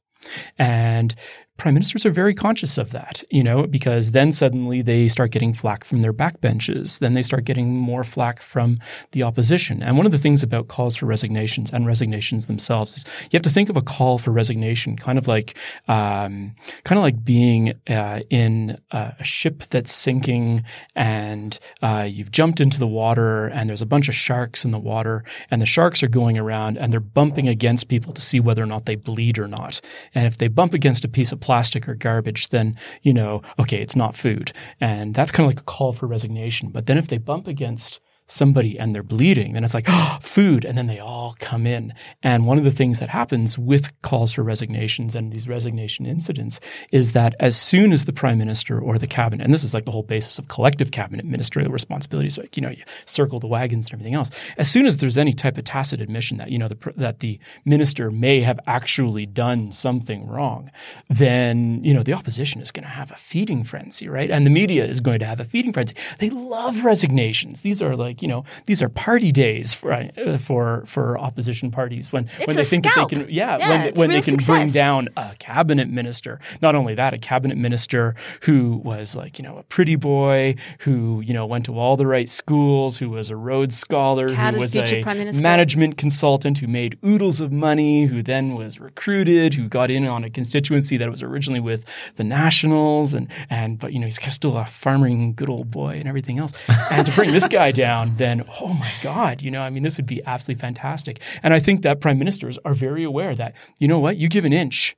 And 0.57 1.15
prime 1.63 1.75
ministers 1.75 2.05
are 2.05 2.11
very 2.11 2.35
conscious 2.35 2.77
of 2.77 2.89
that, 2.89 3.23
you 3.29 3.41
know, 3.41 3.65
because 3.65 4.11
then 4.11 4.33
suddenly 4.33 4.81
they 4.81 5.07
start 5.07 5.31
getting 5.31 5.53
flack 5.53 5.85
from 5.85 6.01
their 6.01 6.11
backbenches. 6.11 6.99
Then 6.99 7.13
they 7.13 7.21
start 7.21 7.45
getting 7.45 7.77
more 7.77 8.03
flack 8.03 8.41
from 8.41 8.79
the 9.11 9.23
opposition. 9.23 9.81
And 9.81 9.95
one 9.95 10.05
of 10.05 10.11
the 10.11 10.17
things 10.17 10.43
about 10.43 10.67
calls 10.67 10.97
for 10.97 11.05
resignations 11.05 11.71
and 11.71 11.87
resignations 11.87 12.47
themselves 12.47 12.97
is 12.97 13.05
you 13.31 13.37
have 13.37 13.43
to 13.43 13.49
think 13.49 13.69
of 13.69 13.77
a 13.77 13.81
call 13.81 14.17
for 14.17 14.31
resignation 14.31 14.97
kind 14.97 15.17
of 15.17 15.25
like, 15.25 15.57
um, 15.87 16.53
kind 16.83 16.99
of 16.99 17.01
like 17.01 17.23
being 17.23 17.75
uh, 17.87 18.19
in 18.29 18.77
a 18.91 19.23
ship 19.23 19.59
that's 19.69 19.93
sinking 19.93 20.65
and 20.97 21.59
uh, 21.81 22.05
you've 22.05 22.31
jumped 22.31 22.59
into 22.59 22.77
the 22.77 22.87
water 22.87 23.47
and 23.47 23.69
there's 23.69 23.81
a 23.81 23.85
bunch 23.85 24.09
of 24.09 24.15
sharks 24.15 24.65
in 24.65 24.71
the 24.71 24.79
water 24.79 25.23
and 25.49 25.61
the 25.61 25.65
sharks 25.65 26.03
are 26.03 26.09
going 26.09 26.37
around 26.37 26.77
and 26.77 26.91
they're 26.91 26.99
bumping 26.99 27.47
against 27.47 27.87
people 27.87 28.11
to 28.11 28.19
see 28.19 28.41
whether 28.41 28.61
or 28.61 28.65
not 28.65 28.83
they 28.83 28.95
bleed 28.95 29.39
or 29.39 29.47
not. 29.47 29.79
And 30.13 30.27
if 30.27 30.37
they 30.37 30.49
bump 30.49 30.73
against 30.73 31.05
a 31.05 31.07
piece 31.07 31.31
of 31.31 31.39
plastic 31.39 31.52
or 31.87 31.95
garbage, 31.95 32.49
then, 32.49 32.75
you 33.01 33.13
know, 33.13 33.41
okay, 33.59 33.81
it's 33.81 33.95
not 33.95 34.15
food. 34.15 34.51
And 34.81 35.13
that's 35.13 35.31
kind 35.31 35.47
of 35.47 35.53
like 35.53 35.61
a 35.61 35.65
call 35.65 35.93
for 35.93 36.07
resignation. 36.07 36.69
But 36.69 36.85
then 36.87 36.97
if 36.97 37.07
they 37.07 37.17
bump 37.17 37.47
against 37.47 37.99
somebody 38.33 38.77
and 38.79 38.93
they're 38.93 39.03
bleeding, 39.03 39.53
then 39.53 39.63
it's 39.63 39.73
like, 39.73 39.85
oh, 39.87 40.17
food. 40.21 40.65
And 40.65 40.77
then 40.77 40.87
they 40.87 40.99
all 40.99 41.35
come 41.39 41.67
in. 41.67 41.93
And 42.23 42.45
one 42.45 42.57
of 42.57 42.63
the 42.63 42.71
things 42.71 42.99
that 42.99 43.09
happens 43.09 43.57
with 43.57 43.99
calls 44.01 44.33
for 44.33 44.43
resignations 44.43 45.15
and 45.15 45.31
these 45.31 45.47
resignation 45.47 46.05
incidents 46.05 46.59
is 46.91 47.11
that 47.11 47.35
as 47.39 47.55
soon 47.55 47.93
as 47.93 48.05
the 48.05 48.13
prime 48.13 48.37
minister 48.37 48.79
or 48.79 48.97
the 48.97 49.07
cabinet, 49.07 49.43
and 49.43 49.53
this 49.53 49.63
is 49.63 49.73
like 49.73 49.85
the 49.85 49.91
whole 49.91 50.03
basis 50.03 50.39
of 50.39 50.47
collective 50.47 50.91
cabinet 50.91 51.25
ministerial 51.25 51.71
responsibilities, 51.71 52.37
like, 52.37 52.57
you 52.57 52.61
know, 52.61 52.69
you 52.69 52.83
circle 53.05 53.39
the 53.39 53.47
wagons 53.47 53.87
and 53.87 53.93
everything 53.93 54.15
else. 54.15 54.31
As 54.57 54.69
soon 54.69 54.85
as 54.87 54.97
there's 54.97 55.17
any 55.17 55.33
type 55.33 55.57
of 55.57 55.63
tacit 55.63 56.01
admission 56.01 56.37
that, 56.37 56.51
you 56.51 56.57
know, 56.57 56.67
the, 56.67 56.93
that 56.97 57.19
the 57.19 57.39
minister 57.65 58.09
may 58.09 58.41
have 58.41 58.59
actually 58.65 59.25
done 59.25 59.71
something 59.71 60.27
wrong, 60.27 60.71
then, 61.09 61.83
you 61.83 61.93
know, 61.93 62.01
the 62.01 62.13
opposition 62.13 62.61
is 62.61 62.71
going 62.71 62.83
to 62.83 62.89
have 62.89 63.11
a 63.11 63.15
feeding 63.15 63.63
frenzy, 63.63 64.09
right? 64.09 64.31
And 64.31 64.45
the 64.45 64.49
media 64.49 64.85
is 64.85 65.01
going 65.01 65.19
to 65.19 65.25
have 65.25 65.39
a 65.39 65.45
feeding 65.45 65.71
frenzy. 65.71 65.95
They 66.17 66.31
love 66.31 66.83
resignations. 66.83 67.61
These 67.61 67.81
are 67.81 67.95
like, 67.95 68.22
you 68.23 68.29
know, 68.29 68.45
these 68.67 68.81
are 68.81 68.87
party 68.87 69.33
days 69.33 69.73
for 69.73 69.91
uh, 69.91 70.37
for 70.37 70.85
for 70.85 71.19
opposition 71.19 71.71
parties 71.71 72.13
when 72.13 72.29
it's 72.39 72.47
when 72.47 72.55
they 72.55 72.63
think 72.63 72.85
scalp. 72.85 73.09
that 73.09 73.15
they 73.17 73.23
can 73.25 73.33
yeah, 73.33 73.57
yeah 73.57 73.69
when, 73.69 73.93
when 73.95 74.09
they 74.11 74.21
can 74.21 74.39
success. 74.39 74.47
bring 74.47 74.67
down 74.69 75.09
a 75.17 75.35
cabinet 75.39 75.89
minister. 75.89 76.39
Not 76.61 76.73
only 76.73 76.95
that, 76.95 77.13
a 77.13 77.17
cabinet 77.17 77.57
minister 77.57 78.15
who 78.43 78.77
was 78.77 79.13
like 79.13 79.37
you 79.37 79.43
know 79.43 79.57
a 79.57 79.63
pretty 79.63 79.97
boy 79.97 80.55
who 80.79 81.21
you 81.25 81.33
know 81.33 81.45
went 81.45 81.65
to 81.65 81.77
all 81.77 81.97
the 81.97 82.07
right 82.07 82.29
schools, 82.29 82.97
who 82.97 83.09
was 83.09 83.29
a 83.29 83.35
Rhodes 83.35 83.77
scholar, 83.77 84.29
Touted 84.29 84.55
who 84.55 84.61
was 84.61 84.75
a 84.77 85.03
management 85.41 85.97
consultant, 85.97 86.59
who 86.59 86.67
made 86.67 86.97
oodles 87.05 87.41
of 87.41 87.51
money, 87.51 88.05
who 88.05 88.23
then 88.23 88.55
was 88.55 88.79
recruited, 88.79 89.55
who 89.55 89.67
got 89.67 89.91
in 89.91 90.07
on 90.07 90.23
a 90.23 90.29
constituency 90.29 90.95
that 90.95 91.09
was 91.09 91.21
originally 91.21 91.59
with 91.59 91.83
the 92.15 92.23
Nationals, 92.23 93.13
and 93.13 93.27
and 93.49 93.79
but 93.79 93.91
you 93.91 93.99
know 93.99 94.05
he's 94.05 94.19
still 94.33 94.57
a 94.57 94.65
farming 94.65 95.33
good 95.33 95.49
old 95.49 95.69
boy 95.69 95.95
and 95.95 96.07
everything 96.07 96.39
else. 96.39 96.53
And 96.89 97.05
to 97.05 97.11
bring 97.13 97.31
this 97.31 97.47
guy 97.47 97.71
down, 97.71 98.02
then 98.05 98.43
oh 98.61 98.73
my 98.73 98.91
god, 99.01 99.41
you 99.41 99.51
know 99.51 99.61
I 99.61 99.69
mean 99.69 99.83
this 99.83 99.97
would 99.97 100.05
be 100.05 100.23
absolutely 100.25 100.61
fantastic. 100.61 101.21
And 101.41 101.53
I 101.53 101.59
think 101.59 101.81
that 101.81 102.01
prime 102.01 102.19
ministers 102.19 102.57
are 102.65 102.73
very 102.73 103.03
aware 103.03 103.35
that 103.35 103.55
you 103.79 103.87
know 103.87 103.99
what 103.99 104.17
you 104.17 104.27
give 104.29 104.45
an 104.45 104.53
inch 104.53 104.95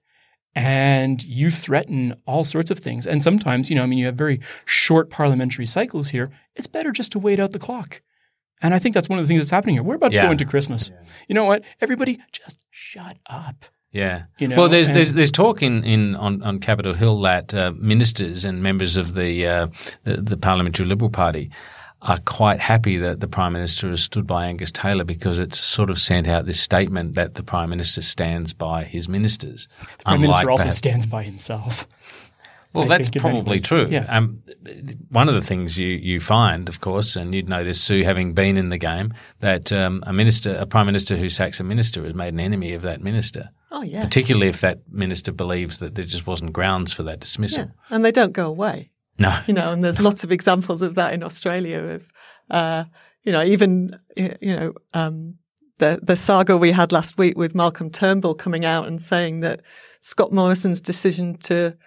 and 0.56 1.24
you 1.24 1.49
threaten 1.51 2.16
all 2.26 2.43
sorts 2.45 2.72
of 2.72 2.80
things. 2.80 3.06
And 3.06 3.22
sometimes, 3.22 3.70
you 3.70 3.76
know, 3.76 3.84
I 3.84 3.88
mean, 3.88 3.99
you 3.99 4.06
have 4.06 4.16
very 4.16 4.39
short 4.64 5.10
parliamentary 5.10 5.66
cycles 5.66 6.10
here. 6.10 6.32
It's 6.56 6.68
better 6.68 6.91
just 6.91 7.12
to 7.12 7.20
wait 7.20 7.39
out 7.39 7.51
the 7.51 7.60
clock. 7.60 8.01
And 8.62 8.74
I 8.74 8.80
think 8.80 8.95
that's 8.95 9.10
one 9.10 9.20
of 9.20 9.26
the 9.26 9.28
things 9.28 9.41
that's 9.41 9.49
happening 9.49 9.76
here. 9.76 9.84
We're 9.84 9.95
about 9.95 10.14
to 10.14 10.18
Yeah. 10.18 10.28
go 10.28 10.32
into 10.32 10.45
Christmas. 10.45 10.91
You 11.28 11.36
know 11.36 11.43
what? 11.43 11.64
Everybody 11.82 12.20
just 12.32 12.58
shut 12.70 13.18
up. 13.26 13.66
Yeah. 13.91 14.24
You 14.39 14.47
know, 14.47 14.56
well, 14.58 14.70
there's 14.70 14.91
there's 14.91 15.14
there's 15.14 15.32
talk 15.32 15.62
in, 15.62 15.84
in 15.84 16.16
on, 16.16 16.41
on 16.41 16.60
Capital 16.60 16.93
Hill 16.93 17.20
that 17.22 17.53
uh, 17.53 17.74
ministers 17.78 18.45
and 18.45 18.64
members 18.64 18.95
of 18.97 19.14
the, 19.14 19.45
uh, 19.47 19.68
the 20.03 20.18
the 20.18 20.38
Parliamentary 20.38 20.86
Liberal 20.86 21.10
Party 21.10 21.49
are 22.06 22.20
quite 22.20 22.60
happy 22.60 22.97
that 22.97 23.20
the 23.20 23.28
Prime 23.28 23.53
Minister 23.53 23.89
has 23.89 24.01
stood 24.03 24.28
by 24.28 24.45
Angus 24.45 24.72
Taylor 24.72 25.03
because 25.03 25.39
it's 25.39 25.60
sort 25.60 25.89
of 25.89 25.99
sent 25.99 26.28
out 26.28 26.45
this 26.45 26.60
statement 26.60 27.16
that 27.16 27.34
the 27.34 27.43
Prime 27.43 27.70
Minister 27.70 28.01
stands 28.01 28.53
by 28.53 28.84
his 28.84 29.10
ministers. 29.10 29.68
The 29.97 30.03
Prime 30.06 30.22
Minister 30.22 30.51
also 30.51 30.64
perhaps- 30.64 30.78
stands 30.78 31.06
by 31.06 31.24
himself. 31.24 31.88
Well, 32.74 32.91
I 32.91 32.97
that's 32.97 33.10
probably 33.10 33.60
true. 33.60 33.88
Yeah. 33.89 34.06
Um, 34.10 34.43
one 35.10 35.30
of 35.30 35.36
the 35.36 35.41
things 35.41 35.80
you, 35.80 35.88
you 35.88 36.20
find, 36.20 36.68
of 36.68 36.82
course, 36.82 37.16
and 37.16 37.34
you'd 37.34 37.47
know 37.47 37.64
this, 37.64 37.82
Sue, 37.82 38.03
having 38.03 38.34
been 38.34 38.58
in 38.58 38.68
the 38.68 38.78
game, 38.78 39.14
that 39.39 39.72
um, 39.72 40.03
a 40.06 40.12
minister, 40.12 40.58
a 40.60 40.66
prime 40.66 40.86
minister 40.86 41.16
who 41.16 41.30
sacks 41.30 41.62
a 41.62 41.64
minister 41.64 42.03
has 42.03 42.14
made 42.14 42.34
an 42.34 42.39
enemy 42.41 42.74
of 42.74 42.82
that 42.82 43.01
minister. 43.01 43.49
Oh, 43.72 43.82
yeah. 43.82 44.03
Particularly 44.03 44.47
if 44.47 44.60
that 44.60 44.80
minister 44.91 45.32
believes 45.32 45.78
that 45.78 45.95
there 45.95 46.03
just 46.03 46.28
wasn't 46.28 46.51
grounds 46.51 46.91
for 46.91 47.03
that 47.03 47.22
dismissal. 47.22 47.64
Yeah. 47.64 47.95
And 47.95 48.03
they 48.03 48.12
don't 48.12 48.34
go 48.34 48.47
away. 48.47 48.91
No. 49.18 49.38
you 49.47 49.53
know, 49.53 49.72
and 49.72 49.84
there's 49.84 49.99
lots 49.99 50.24
of 50.24 50.32
examples 50.32 50.82
of 50.82 50.95
that 50.95 51.13
in 51.13 51.24
Australia. 51.24 51.80
Of, 51.80 52.07
uh, 52.49 52.84
you 53.24 53.32
know, 53.32 53.43
even 53.43 53.97
you 54.18 54.55
know, 54.55 54.74
um, 54.93 55.36
the 55.78 55.99
the 56.03 56.16
saga 56.16 56.57
we 56.57 56.72
had 56.72 56.91
last 56.91 57.18
week 57.18 57.38
with 57.38 57.55
Malcolm 57.55 57.89
Turnbull 57.89 58.36
coming 58.36 58.66
out 58.66 58.88
and 58.88 59.01
saying 59.01 59.39
that 59.41 59.61
Scott 60.01 60.32
Morrison's 60.32 60.82
decision 60.82 61.38
to 61.43 61.78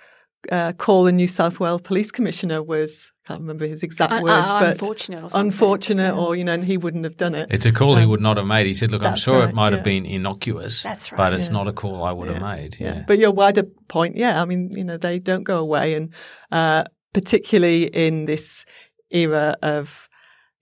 uh, 0.50 0.72
call 0.72 1.06
a 1.06 1.12
New 1.12 1.26
South 1.26 1.60
Wales 1.60 1.82
police 1.82 2.10
commissioner 2.10 2.62
was 2.62 3.12
I 3.24 3.28
can't 3.32 3.40
remember 3.40 3.66
his 3.66 3.82
exact 3.82 4.12
Uh, 4.12 4.20
words, 4.22 4.50
uh, 4.50 4.60
but 4.60 4.70
unfortunate 4.72 5.24
or 5.24 5.40
unfortunate, 5.40 6.14
Yeah. 6.14 6.20
or 6.20 6.34
you 6.34 6.44
know, 6.44 6.54
and 6.54 6.64
he 6.64 6.76
wouldn't 6.78 7.04
have 7.04 7.16
done 7.18 7.34
it. 7.34 7.48
It's 7.50 7.66
a 7.66 7.72
call 7.72 7.96
he 7.96 8.06
would 8.06 8.22
not 8.22 8.36
have 8.38 8.46
made. 8.46 8.66
He 8.66 8.72
said, 8.74 8.90
look, 8.90 9.02
I'm 9.02 9.16
sure 9.16 9.40
right, 9.40 9.50
it 9.50 9.54
might 9.54 9.70
yeah. 9.70 9.76
have 9.76 9.84
been 9.84 10.06
innocuous. 10.06 10.82
That's 10.82 11.12
right, 11.12 11.16
But 11.18 11.22
right, 11.24 11.32
it's 11.34 11.48
yeah. 11.48 11.52
not 11.52 11.68
a 11.68 11.72
call 11.72 12.02
I 12.04 12.12
would 12.12 12.28
have 12.28 12.40
made. 12.40 12.78
Yeah. 12.80 13.04
But 13.06 13.18
your 13.18 13.32
wider 13.32 13.64
point, 13.88 14.16
yeah, 14.16 14.40
I 14.40 14.46
mean, 14.46 14.70
you 14.72 14.84
know, 14.84 14.96
they 14.96 15.18
don't 15.18 15.44
go 15.44 15.58
away, 15.58 15.94
and 15.94 16.14
uh, 16.50 16.84
particularly 17.12 17.84
in 17.84 18.24
this 18.26 18.64
era 19.10 19.56
of 19.62 20.08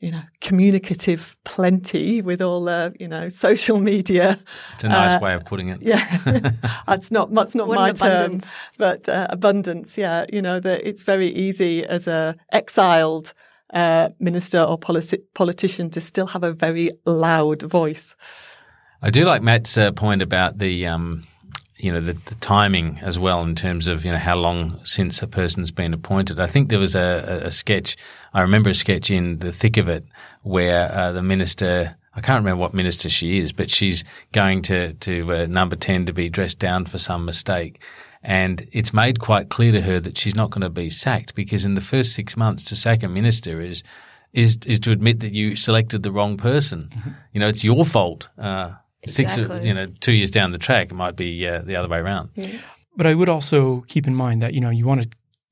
you 0.00 0.10
know 0.10 0.22
communicative 0.40 1.36
plenty 1.44 2.20
with 2.22 2.42
all 2.42 2.68
uh, 2.68 2.90
you 3.00 3.08
know 3.08 3.28
social 3.28 3.80
media. 3.80 4.38
It's 4.74 4.84
a 4.84 4.88
nice 4.88 5.14
uh, 5.14 5.18
way 5.20 5.34
of 5.34 5.44
putting 5.44 5.68
it. 5.70 5.80
Yeah, 5.82 6.04
that's 6.86 7.10
not 7.10 7.32
that's 7.34 7.54
not 7.54 7.68
What 7.68 7.76
my 7.76 7.88
an 7.90 7.94
term, 7.96 8.16
abundance. 8.16 8.54
but 8.78 9.08
uh, 9.08 9.26
abundance. 9.30 9.96
Yeah, 9.98 10.26
you 10.32 10.42
know 10.42 10.60
that 10.60 10.86
it's 10.86 11.02
very 11.02 11.28
easy 11.28 11.84
as 11.84 12.06
a 12.06 12.36
exiled 12.52 13.32
uh, 13.72 14.10
minister 14.20 14.60
or 14.62 14.78
politi- 14.78 15.22
politician 15.34 15.90
to 15.90 16.00
still 16.00 16.26
have 16.26 16.44
a 16.44 16.52
very 16.52 16.90
loud 17.04 17.62
voice. 17.62 18.14
I 19.02 19.10
do 19.10 19.24
like 19.24 19.42
Matt's 19.42 19.76
uh, 19.76 19.92
point 19.92 20.22
about 20.22 20.58
the, 20.58 20.86
um, 20.86 21.24
you 21.78 21.92
know, 21.92 22.00
the, 22.00 22.14
the 22.14 22.34
timing 22.36 22.98
as 23.02 23.18
well 23.18 23.42
in 23.42 23.54
terms 23.54 23.86
of 23.86 24.04
you 24.04 24.10
know 24.10 24.18
how 24.18 24.36
long 24.36 24.80
since 24.84 25.22
a 25.22 25.26
person's 25.26 25.70
been 25.70 25.92
appointed. 25.92 26.40
I 26.40 26.46
think 26.46 26.68
there 26.68 26.78
was 26.78 26.94
a, 26.94 27.42
a, 27.44 27.50
sketch. 27.50 27.96
I 28.32 28.40
remember 28.40 28.70
a 28.70 28.74
sketch 28.74 29.10
in 29.10 29.40
the 29.40 29.52
thick 29.52 29.76
of 29.76 29.88
it 29.88 30.04
where 30.42 30.90
uh, 30.92 31.12
the 31.12 31.22
minister. 31.22 31.96
I 32.14 32.22
can't 32.22 32.38
remember 32.38 32.62
what 32.62 32.72
minister 32.72 33.10
she 33.10 33.40
is, 33.40 33.52
but 33.52 33.70
she's 33.70 34.04
going 34.32 34.62
to 34.62 34.94
to 34.94 35.32
uh, 35.32 35.46
number 35.46 35.76
ten 35.76 36.06
to 36.06 36.14
be 36.14 36.30
dressed 36.30 36.58
down 36.58 36.86
for 36.86 36.98
some 36.98 37.26
mistake. 37.26 37.80
And 38.22 38.66
it's 38.72 38.94
made 38.94 39.20
quite 39.20 39.50
clear 39.50 39.70
to 39.72 39.82
her 39.82 40.00
that 40.00 40.16
she's 40.16 40.34
not 40.34 40.50
going 40.50 40.62
to 40.62 40.70
be 40.70 40.88
sacked 40.88 41.34
because 41.34 41.64
in 41.64 41.74
the 41.74 41.80
first 41.82 42.14
six 42.14 42.36
months 42.36 42.64
to 42.64 42.76
sack 42.76 43.02
a 43.02 43.08
minister 43.08 43.60
is 43.60 43.84
is 44.32 44.56
is 44.66 44.80
to 44.80 44.92
admit 44.92 45.20
that 45.20 45.34
you 45.34 45.56
selected 45.56 46.02
the 46.02 46.10
wrong 46.10 46.38
person. 46.38 46.90
You 47.32 47.40
know, 47.40 47.48
it's 47.48 47.64
your 47.64 47.84
fault. 47.84 48.30
Uh, 48.38 48.72
Six, 49.06 49.36
Exactly. 49.36 49.68
you 49.68 49.74
know, 49.74 49.86
two 50.00 50.12
years 50.12 50.30
down 50.30 50.52
the 50.52 50.58
track, 50.58 50.90
it 50.90 50.94
might 50.94 51.16
be 51.16 51.46
uh, 51.46 51.62
the 51.62 51.76
other 51.76 51.88
way 51.88 51.98
around. 51.98 52.30
But 52.96 53.06
I 53.06 53.14
would 53.14 53.28
also 53.28 53.82
keep 53.88 54.06
in 54.06 54.14
mind 54.14 54.42
that, 54.42 54.54
you 54.54 54.60
know, 54.60 54.70
you 54.70 54.86
want 54.86 55.02
to 55.02 55.08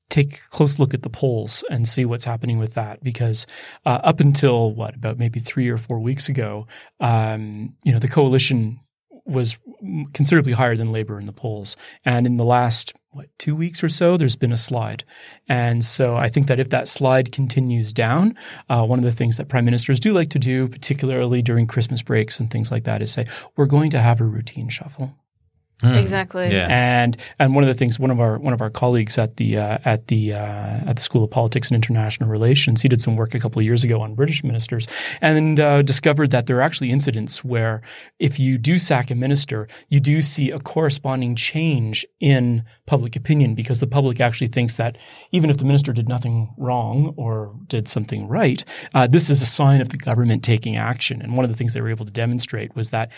take 0.09 0.37
a 0.45 0.49
close 0.49 0.79
look 0.79 0.93
at 0.93 1.01
the 1.01 1.09
polls 1.09 1.63
and 1.69 1.87
see 1.87 2.05
what's 2.05 2.25
happening 2.25 2.57
with 2.57 2.73
that 2.75 3.03
because 3.03 3.45
uh, 3.85 3.99
up 4.03 4.19
until 4.19 4.73
what 4.73 4.95
about 4.95 5.17
maybe 5.17 5.39
three 5.39 5.67
or 5.69 5.77
four 5.77 5.99
weeks 5.99 6.29
ago, 6.29 6.67
um, 6.99 7.75
you 7.83 7.91
know, 7.91 7.99
the 7.99 8.07
coalition 8.07 8.79
was 9.25 9.57
considerably 10.13 10.53
higher 10.53 10.75
than 10.75 10.91
Labor 10.91 11.19
in 11.19 11.25
the 11.25 11.33
polls, 11.33 11.75
and 12.03 12.27
in 12.27 12.37
the 12.37 12.45
last 12.45 12.93
what 13.15 13.27
two 13.39 13.55
weeks 13.55 13.83
or 13.83 13.89
so, 13.89 14.17
there's 14.17 14.35
been 14.35 14.51
a 14.51 14.57
slide, 14.57 15.03
and 15.47 15.83
so 15.83 16.15
I 16.15 16.27
think 16.27 16.47
that 16.47 16.59
if 16.59 16.69
that 16.69 16.87
slide 16.87 17.31
continues 17.31 17.93
down, 17.93 18.35
uh, 18.69 18.85
one 18.85 18.99
of 18.99 19.05
the 19.05 19.11
things 19.11 19.37
that 19.37 19.47
prime 19.47 19.65
ministers 19.65 19.99
do 19.99 20.11
like 20.11 20.29
to 20.31 20.39
do, 20.39 20.67
particularly 20.67 21.41
during 21.41 21.65
Christmas 21.65 22.01
breaks 22.01 22.39
and 22.39 22.51
things 22.51 22.71
like 22.71 22.83
that, 22.83 23.01
is 23.01 23.11
say 23.11 23.25
we're 23.55 23.65
going 23.65 23.89
to 23.91 24.01
have 24.01 24.19
a 24.19 24.25
routine 24.25 24.69
shuffle. 24.69 25.15
Mm. 25.81 26.01
Exactly. 26.01 26.51
Yeah. 26.51 26.67
And 26.69 27.17
and 27.37 27.53
one 27.53 27.63
of 27.63 27.67
the 27.67 27.73
things 27.73 27.99
one 27.99 28.09
of 28.09 28.19
our 28.21 28.37
one 28.37 28.53
of 28.53 28.61
our 28.61 28.69
colleagues 28.69 29.17
at 29.17 29.35
the 29.35 29.57
uh, 29.57 29.77
at 29.83 30.07
the 30.07 30.33
uh, 30.33 30.87
at 30.87 30.95
the 30.95 31.01
School 31.01 31.23
of 31.25 31.31
Politics 31.31 31.69
and 31.69 31.75
International 31.75 32.29
Relations 32.29 32.81
he 32.81 32.87
did 32.87 33.01
some 33.01 33.17
work 33.17 33.35
a 33.35 33.39
couple 33.39 33.59
of 33.59 33.65
years 33.65 33.83
ago 33.83 33.99
on 33.99 34.15
British 34.15 34.41
ministers 34.43 34.87
and 35.19 35.59
uh, 35.59 35.81
discovered 35.81 36.31
that 36.31 36.45
there 36.45 36.57
are 36.57 36.61
actually 36.61 36.91
incidents 36.91 37.43
where 37.43 37.81
if 38.19 38.39
you 38.39 38.57
do 38.57 38.79
sack 38.79 39.11
a 39.11 39.15
minister 39.15 39.67
you 39.89 39.99
do 39.99 40.21
see 40.21 40.49
a 40.49 40.59
corresponding 40.59 41.35
change 41.35 42.05
in 42.21 42.63
public 42.85 43.17
opinion 43.17 43.53
because 43.53 43.81
the 43.81 43.87
public 43.87 44.21
actually 44.21 44.47
thinks 44.47 44.75
that 44.75 44.97
even 45.31 45.49
if 45.49 45.57
the 45.57 45.65
minister 45.65 45.91
did 45.91 46.07
nothing 46.07 46.53
wrong 46.57 47.13
or 47.17 47.53
did 47.67 47.89
something 47.89 48.29
right 48.29 48.63
uh, 48.93 49.07
this 49.07 49.29
is 49.29 49.41
a 49.41 49.45
sign 49.45 49.81
of 49.81 49.89
the 49.89 49.97
government 49.97 50.41
taking 50.41 50.77
action 50.77 51.21
and 51.21 51.35
one 51.35 51.43
of 51.43 51.51
the 51.51 51.57
things 51.57 51.73
they 51.73 51.81
were 51.81 51.89
able 51.89 52.05
to 52.05 52.13
demonstrate 52.13 52.73
was 52.77 52.91
that 52.91 53.11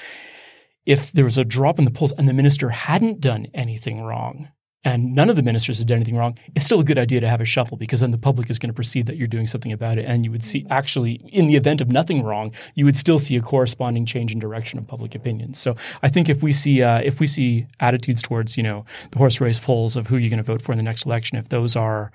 if 0.88 1.12
there 1.12 1.26
was 1.26 1.38
a 1.38 1.44
drop 1.44 1.78
in 1.78 1.86
the 1.86 1.92
polls 1.92 2.14
and 2.14 2.28
the 2.28 2.34
minister 2.34 2.70
hadn't 2.70 3.20
done 3.20 3.46
anything 3.54 4.02
wrong, 4.02 4.50
and 4.86 5.14
none 5.14 5.30
of 5.30 5.36
the 5.36 5.44
ministers 5.44 5.80
had 5.80 5.88
done 5.88 5.98
anything 5.98 6.16
wrong, 6.16 6.38
it's 6.56 6.64
still 6.64 6.80
a 6.80 6.84
good 6.84 6.98
idea 6.98 7.20
to 7.20 7.28
have 7.28 7.42
a 7.42 7.46
shuffle 7.46 7.76
because 7.76 8.00
then 8.00 8.12
the 8.12 8.18
public 8.18 8.50
is 8.50 8.58
going 8.58 8.70
to 8.70 8.74
perceive 8.74 9.06
that 9.08 9.18
you're 9.18 9.28
doing 9.28 9.46
something 9.46 9.74
about 9.74 9.98
it. 9.98 10.06
And 10.06 10.24
you 10.24 10.32
would 10.32 10.46
see, 10.46 10.66
actually, 10.70 11.16
in 11.34 11.48
the 11.48 11.58
event 11.58 11.82
of 11.82 11.90
nothing 11.90 12.24
wrong, 12.24 12.54
you 12.74 12.86
would 12.86 12.96
still 12.96 13.20
see 13.20 13.36
a 13.36 13.42
corresponding 13.42 14.06
change 14.06 14.32
in 14.32 14.40
direction 14.40 14.80
of 14.80 14.88
public 14.88 15.14
opinion. 15.14 15.56
So 15.56 15.76
I 16.02 16.08
think 16.08 16.30
if 16.30 16.42
we 16.42 16.54
see 16.54 16.84
uh, 16.84 17.02
if 17.04 17.20
we 17.20 17.28
see 17.28 17.68
attitudes 17.82 18.22
towards 18.22 18.56
you 18.56 18.64
know 18.64 18.86
the 19.12 19.18
horse 19.18 19.42
race 19.42 19.60
polls 19.60 19.98
of 19.98 20.08
who 20.08 20.16
you're 20.16 20.30
going 20.30 20.38
to 20.38 20.44
vote 20.44 20.62
for 20.62 20.72
in 20.72 20.78
the 20.78 20.86
next 20.86 21.06
election, 21.06 21.38
if 21.38 21.50
those 21.50 21.76
are 21.76 22.14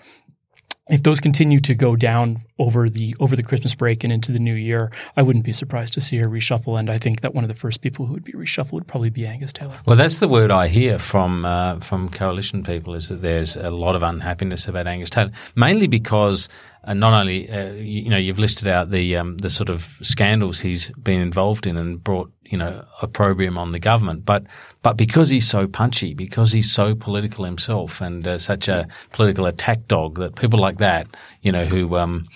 if 0.92 1.02
those 1.02 1.20
continue 1.20 1.58
to 1.58 1.74
go 1.74 1.96
down 1.96 2.42
over 2.58 2.90
the 2.90 3.16
over 3.18 3.34
the 3.34 3.42
Christmas 3.42 3.74
break 3.74 4.04
and 4.04 4.12
into 4.12 4.30
the 4.30 4.38
new 4.38 4.52
year, 4.52 4.92
I 5.16 5.22
wouldn't 5.22 5.44
be 5.44 5.52
surprised 5.52 5.94
to 5.94 6.02
see 6.02 6.18
a 6.18 6.24
reshuffle. 6.24 6.78
And 6.78 6.90
I 6.90 6.98
think 6.98 7.22
that 7.22 7.34
one 7.34 7.44
of 7.44 7.48
the 7.48 7.54
first 7.54 7.80
people 7.80 8.04
who 8.04 8.12
would 8.12 8.24
be 8.24 8.32
reshuffled 8.32 8.72
would 8.72 8.86
probably 8.86 9.08
be 9.08 9.26
Angus 9.26 9.54
Taylor. 9.54 9.76
Well, 9.86 9.96
that's 9.96 10.18
the 10.18 10.28
word 10.28 10.50
I 10.50 10.68
hear 10.68 10.98
from 10.98 11.46
uh, 11.46 11.80
from 11.80 12.10
coalition 12.10 12.62
people 12.62 12.94
is 12.94 13.08
that 13.08 13.22
there's 13.22 13.56
a 13.56 13.70
lot 13.70 13.96
of 13.96 14.02
unhappiness 14.02 14.68
about 14.68 14.86
Angus 14.86 15.08
Taylor, 15.08 15.32
mainly 15.56 15.86
because 15.86 16.50
and 16.84 16.98
not 16.98 17.18
only 17.18 17.48
uh, 17.48 17.72
you, 17.72 18.02
you, 18.02 18.10
know 18.10 18.16
you've 18.16 18.38
listed 18.38 18.68
out 18.68 18.90
the 18.90 19.16
um, 19.16 19.38
the 19.38 19.50
sort 19.50 19.68
of 19.68 19.96
scandals 20.02 20.60
he's 20.60 20.90
been 20.90 21.20
involved 21.20 21.66
in 21.66 21.76
and 21.76 22.02
brought 22.02 22.32
you 22.44 22.58
know 22.58 22.84
opprobrium 23.00 23.56
on 23.56 23.72
the 23.72 23.78
government, 23.78 24.24
but 24.24 24.44
but 24.82 24.96
because 24.96 25.30
he's 25.30 25.48
so 25.48 25.68
punchy, 25.68 26.12
because 26.12 26.52
he's 26.52 26.72
so 26.72 26.94
political 26.94 27.44
himself 27.44 28.00
and 28.00 28.26
uh, 28.26 28.38
such 28.38 28.68
a 28.68 28.88
political 29.12 29.46
attack 29.46 29.86
dog, 29.86 30.18
that 30.18 30.34
people 30.34 30.58
like 30.58 30.78
that, 30.78 31.06
you 31.40 31.52
know, 31.52 31.64
who 31.64 31.96
um, 31.96 32.26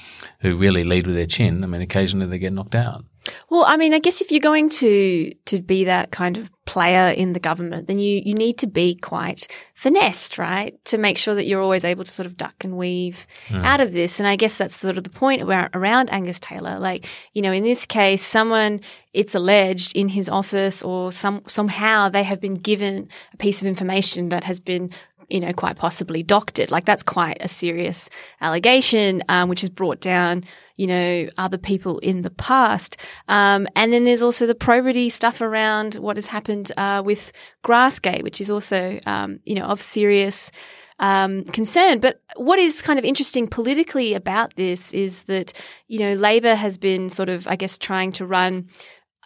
who 0.40 0.56
really 0.56 0.84
lead 0.84 1.06
with 1.06 1.16
their 1.16 1.26
chin, 1.26 1.64
I 1.64 1.66
mean, 1.66 1.80
occasionally 1.80 2.26
they 2.26 2.38
get 2.38 2.52
knocked 2.52 2.76
out. 2.76 3.04
Well, 3.50 3.64
I 3.66 3.76
mean, 3.76 3.94
I 3.94 3.98
guess 3.98 4.20
if 4.20 4.30
you're 4.30 4.40
going 4.40 4.68
to 4.70 5.32
to 5.46 5.62
be 5.62 5.84
that 5.84 6.10
kind 6.10 6.38
of 6.38 6.50
player 6.64 7.12
in 7.12 7.32
the 7.32 7.40
government, 7.40 7.86
then 7.86 7.98
you 7.98 8.20
you 8.24 8.34
need 8.34 8.58
to 8.58 8.66
be 8.66 8.94
quite 8.94 9.46
finessed, 9.74 10.38
right? 10.38 10.82
To 10.86 10.98
make 10.98 11.16
sure 11.16 11.34
that 11.34 11.46
you're 11.46 11.60
always 11.60 11.84
able 11.84 12.04
to 12.04 12.10
sort 12.10 12.26
of 12.26 12.36
duck 12.36 12.64
and 12.64 12.76
weave 12.76 13.26
mm. 13.48 13.64
out 13.64 13.80
of 13.80 13.92
this. 13.92 14.18
And 14.18 14.28
I 14.28 14.36
guess 14.36 14.58
that's 14.58 14.80
sort 14.80 14.98
of 14.98 15.04
the 15.04 15.10
point 15.10 15.42
around, 15.42 15.70
around 15.74 16.10
Angus 16.10 16.40
Taylor. 16.40 16.78
Like, 16.78 17.06
you 17.32 17.42
know, 17.42 17.52
in 17.52 17.64
this 17.64 17.86
case, 17.86 18.24
someone 18.24 18.80
it's 19.12 19.34
alleged 19.34 19.96
in 19.96 20.10
his 20.10 20.28
office 20.28 20.82
or 20.82 21.10
some 21.10 21.42
somehow 21.46 22.08
they 22.08 22.22
have 22.22 22.40
been 22.40 22.54
given 22.54 23.08
a 23.32 23.36
piece 23.38 23.62
of 23.62 23.66
information 23.66 24.28
that 24.28 24.44
has 24.44 24.60
been 24.60 24.90
you 25.28 25.40
know, 25.40 25.52
quite 25.52 25.76
possibly 25.76 26.22
doctored. 26.22 26.70
Like 26.70 26.84
that's 26.84 27.02
quite 27.02 27.38
a 27.40 27.48
serious 27.48 28.08
allegation, 28.40 29.22
um, 29.28 29.48
which 29.48 29.60
has 29.60 29.70
brought 29.70 30.00
down, 30.00 30.44
you 30.76 30.86
know, 30.86 31.28
other 31.36 31.58
people 31.58 31.98
in 32.00 32.22
the 32.22 32.30
past. 32.30 32.96
Um, 33.28 33.66
and 33.74 33.92
then 33.92 34.04
there's 34.04 34.22
also 34.22 34.46
the 34.46 34.54
probity 34.54 35.08
stuff 35.08 35.40
around 35.40 35.94
what 35.94 36.16
has 36.16 36.26
happened 36.26 36.72
uh, 36.76 37.02
with 37.04 37.32
Grassgate, 37.64 38.22
which 38.22 38.40
is 38.40 38.50
also, 38.50 38.98
um, 39.06 39.40
you 39.44 39.54
know, 39.54 39.64
of 39.64 39.82
serious 39.82 40.50
um, 40.98 41.44
concern. 41.44 41.98
But 41.98 42.20
what 42.36 42.58
is 42.58 42.82
kind 42.82 42.98
of 42.98 43.04
interesting 43.04 43.46
politically 43.46 44.14
about 44.14 44.54
this 44.56 44.92
is 44.94 45.24
that, 45.24 45.52
you 45.88 45.98
know, 45.98 46.14
Labor 46.14 46.54
has 46.54 46.78
been 46.78 47.08
sort 47.08 47.28
of, 47.28 47.46
I 47.46 47.56
guess, 47.56 47.78
trying 47.78 48.12
to 48.12 48.26
run 48.26 48.68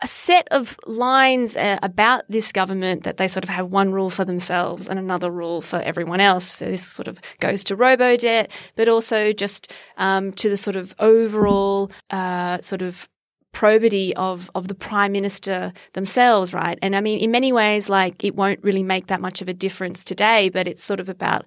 a 0.03 0.07
set 0.07 0.49
of 0.51 0.77
lines 0.87 1.57
uh, 1.57 1.79
about 1.83 2.25
this 2.29 2.53
government 2.53 3.03
that 3.05 3.17
they 3.19 3.29
sort 3.29 3.45
of 3.45 3.51
have 3.51 3.67
one 3.67 3.93
rule 3.93 4.11
for 4.11 4.25
themselves 4.25 4.89
and 4.89 4.99
another 4.99 5.31
rule 5.31 5.61
for 5.61 5.77
everyone 5.81 6.21
else. 6.21 6.47
So 6.47 6.67
this 6.67 6.87
sort 6.87 7.09
of 7.09 7.21
goes 7.39 7.63
to 7.65 7.77
robo 7.77 8.17
debt, 8.17 8.51
but 8.77 8.89
also 8.89 9.33
just 9.33 9.73
um, 9.99 10.33
to 10.33 10.49
the 10.49 10.57
sort 10.57 10.77
of 10.77 10.95
overall 10.99 11.91
uh, 12.11 12.61
sort 12.61 12.83
of 12.83 13.09
probity 13.53 14.15
of 14.15 14.51
of 14.55 14.69
the 14.69 14.75
prime 14.75 15.13
minister 15.13 15.73
themselves, 15.93 16.55
right? 16.55 16.79
And 16.83 16.95
I 16.95 17.01
mean, 17.01 17.21
in 17.21 17.31
many 17.31 17.53
ways, 17.53 17.89
like 17.89 18.25
it 18.25 18.37
won't 18.37 18.63
really 18.63 18.83
make 18.83 19.09
that 19.09 19.21
much 19.21 19.43
of 19.43 19.49
a 19.49 19.55
difference 19.55 20.05
today, 20.05 20.49
but 20.49 20.69
it's 20.69 20.83
sort 20.83 21.01
of 21.01 21.09
about 21.09 21.45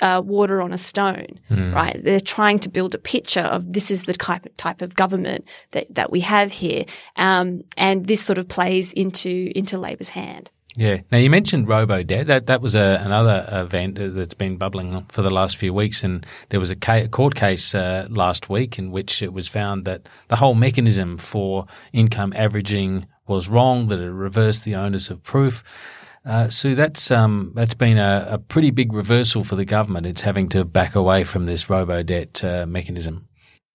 uh, 0.00 0.22
water 0.24 0.62
on 0.62 0.72
a 0.72 0.78
stone, 0.78 1.38
mm. 1.50 1.74
right? 1.74 2.02
They're 2.02 2.20
trying 2.20 2.58
to 2.60 2.68
build 2.68 2.94
a 2.94 2.98
picture 2.98 3.40
of 3.40 3.72
this 3.72 3.90
is 3.90 4.04
the 4.04 4.14
type 4.14 4.46
type 4.56 4.82
of 4.82 4.94
government 4.94 5.46
that 5.72 5.94
that 5.94 6.10
we 6.10 6.20
have 6.20 6.52
here, 6.52 6.84
um, 7.16 7.62
and 7.76 8.06
this 8.06 8.22
sort 8.22 8.38
of 8.38 8.48
plays 8.48 8.92
into 8.92 9.52
into 9.54 9.78
Labor's 9.78 10.10
hand. 10.10 10.50
Yeah. 10.76 11.00
Now 11.10 11.18
you 11.18 11.30
mentioned 11.30 11.68
robo 11.68 12.02
debt. 12.02 12.26
That 12.26 12.46
that 12.46 12.60
was 12.60 12.74
a, 12.74 13.00
another 13.02 13.46
event 13.50 13.98
that's 13.98 14.34
been 14.34 14.58
bubbling 14.58 15.06
for 15.08 15.22
the 15.22 15.30
last 15.30 15.56
few 15.56 15.72
weeks, 15.72 16.04
and 16.04 16.26
there 16.50 16.60
was 16.60 16.70
a 16.70 16.76
ca- 16.76 17.08
court 17.08 17.34
case 17.34 17.74
uh, 17.74 18.06
last 18.10 18.50
week 18.50 18.78
in 18.78 18.90
which 18.90 19.22
it 19.22 19.32
was 19.32 19.48
found 19.48 19.84
that 19.86 20.08
the 20.28 20.36
whole 20.36 20.54
mechanism 20.54 21.16
for 21.16 21.66
income 21.92 22.32
averaging 22.36 23.06
was 23.26 23.48
wrong. 23.48 23.88
That 23.88 24.00
it 24.00 24.10
reversed 24.10 24.64
the 24.64 24.74
onus 24.74 25.08
of 25.08 25.22
proof. 25.22 25.64
Uh, 26.26 26.48
Sue, 26.48 26.74
that's 26.74 27.12
um, 27.12 27.52
that's 27.54 27.74
been 27.74 27.98
a, 27.98 28.26
a, 28.30 28.38
pretty 28.38 28.72
big 28.72 28.92
reversal 28.92 29.44
for 29.44 29.54
the 29.54 29.64
government. 29.64 30.06
It's 30.06 30.22
having 30.22 30.48
to 30.48 30.64
back 30.64 30.96
away 30.96 31.22
from 31.22 31.46
this 31.46 31.70
robo 31.70 32.02
debt 32.02 32.42
uh, 32.42 32.66
mechanism. 32.66 33.28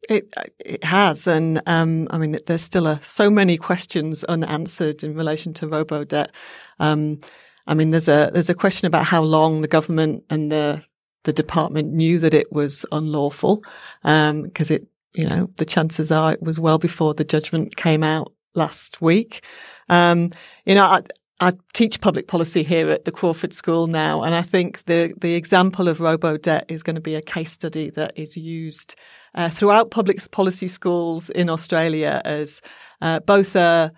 It 0.10 0.36
it 0.60 0.84
has, 0.84 1.28
and 1.28 1.62
um, 1.66 2.10
I 2.12 2.18
mean, 2.18 2.38
there's 2.46 2.62
still 2.62 2.88
a, 2.88 3.02
so 3.02 3.30
many 3.30 3.56
questions 3.56 4.26
unanswered 4.26 5.02
in 5.02 5.16
relation 5.16 5.54
to 5.56 5.68
robo 5.68 6.04
debt. 6.04 6.32
Um, 6.78 7.22
I 7.68 7.74
mean, 7.74 7.92
there's 7.92 8.10
a 8.10 8.30
there's 8.34 8.50
a 8.50 8.54
question 8.54 8.86
about 8.86 9.06
how 9.06 9.22
long 9.22 9.62
the 9.62 9.70
government 9.70 10.26
and 10.30 10.52
the 10.52 10.84
the 11.24 11.32
department 11.32 11.94
knew 11.94 12.20
that 12.20 12.34
it 12.34 12.52
was 12.52 12.86
unlawful, 12.92 13.64
because 14.04 14.72
um, 14.72 14.76
it 14.76 14.88
you 15.14 15.30
know 15.30 15.50
the 15.56 15.66
chances 15.66 16.12
are 16.12 16.34
it 16.34 16.44
was 16.44 16.60
well 16.60 16.80
before 16.80 17.14
the 17.14 17.24
judgment 17.24 17.78
came 17.78 18.04
out 18.04 18.34
last 18.56 19.02
week. 19.02 19.42
Um, 19.88 20.32
you 20.66 20.76
know, 20.76 21.02
I 21.42 21.54
teach 21.74 22.00
public 22.02 22.28
policy 22.28 22.62
here 22.62 22.92
at 22.92 23.06
the 23.06 23.12
Crawford 23.12 23.52
School 23.52 23.88
now, 23.88 24.22
and 24.22 24.36
I 24.36 24.44
think 24.44 24.86
the 24.86 25.14
the 25.20 25.34
example 25.34 25.88
of 25.88 26.00
robo 26.00 26.38
debt 26.38 26.66
is 26.70 26.84
going 26.84 26.96
to 26.96 27.02
be 27.02 27.16
a 27.16 27.22
case 27.22 27.52
study 27.52 27.90
that 27.92 28.14
is 28.16 28.38
used 28.38 28.96
uh, 29.34 29.50
throughout 29.50 29.90
public 29.90 30.20
policy 30.30 30.68
schools 30.68 31.32
in 31.32 31.50
Australia 31.50 32.22
as 32.26 32.62
uh, 33.02 33.22
both 33.22 33.56
a 33.56 33.92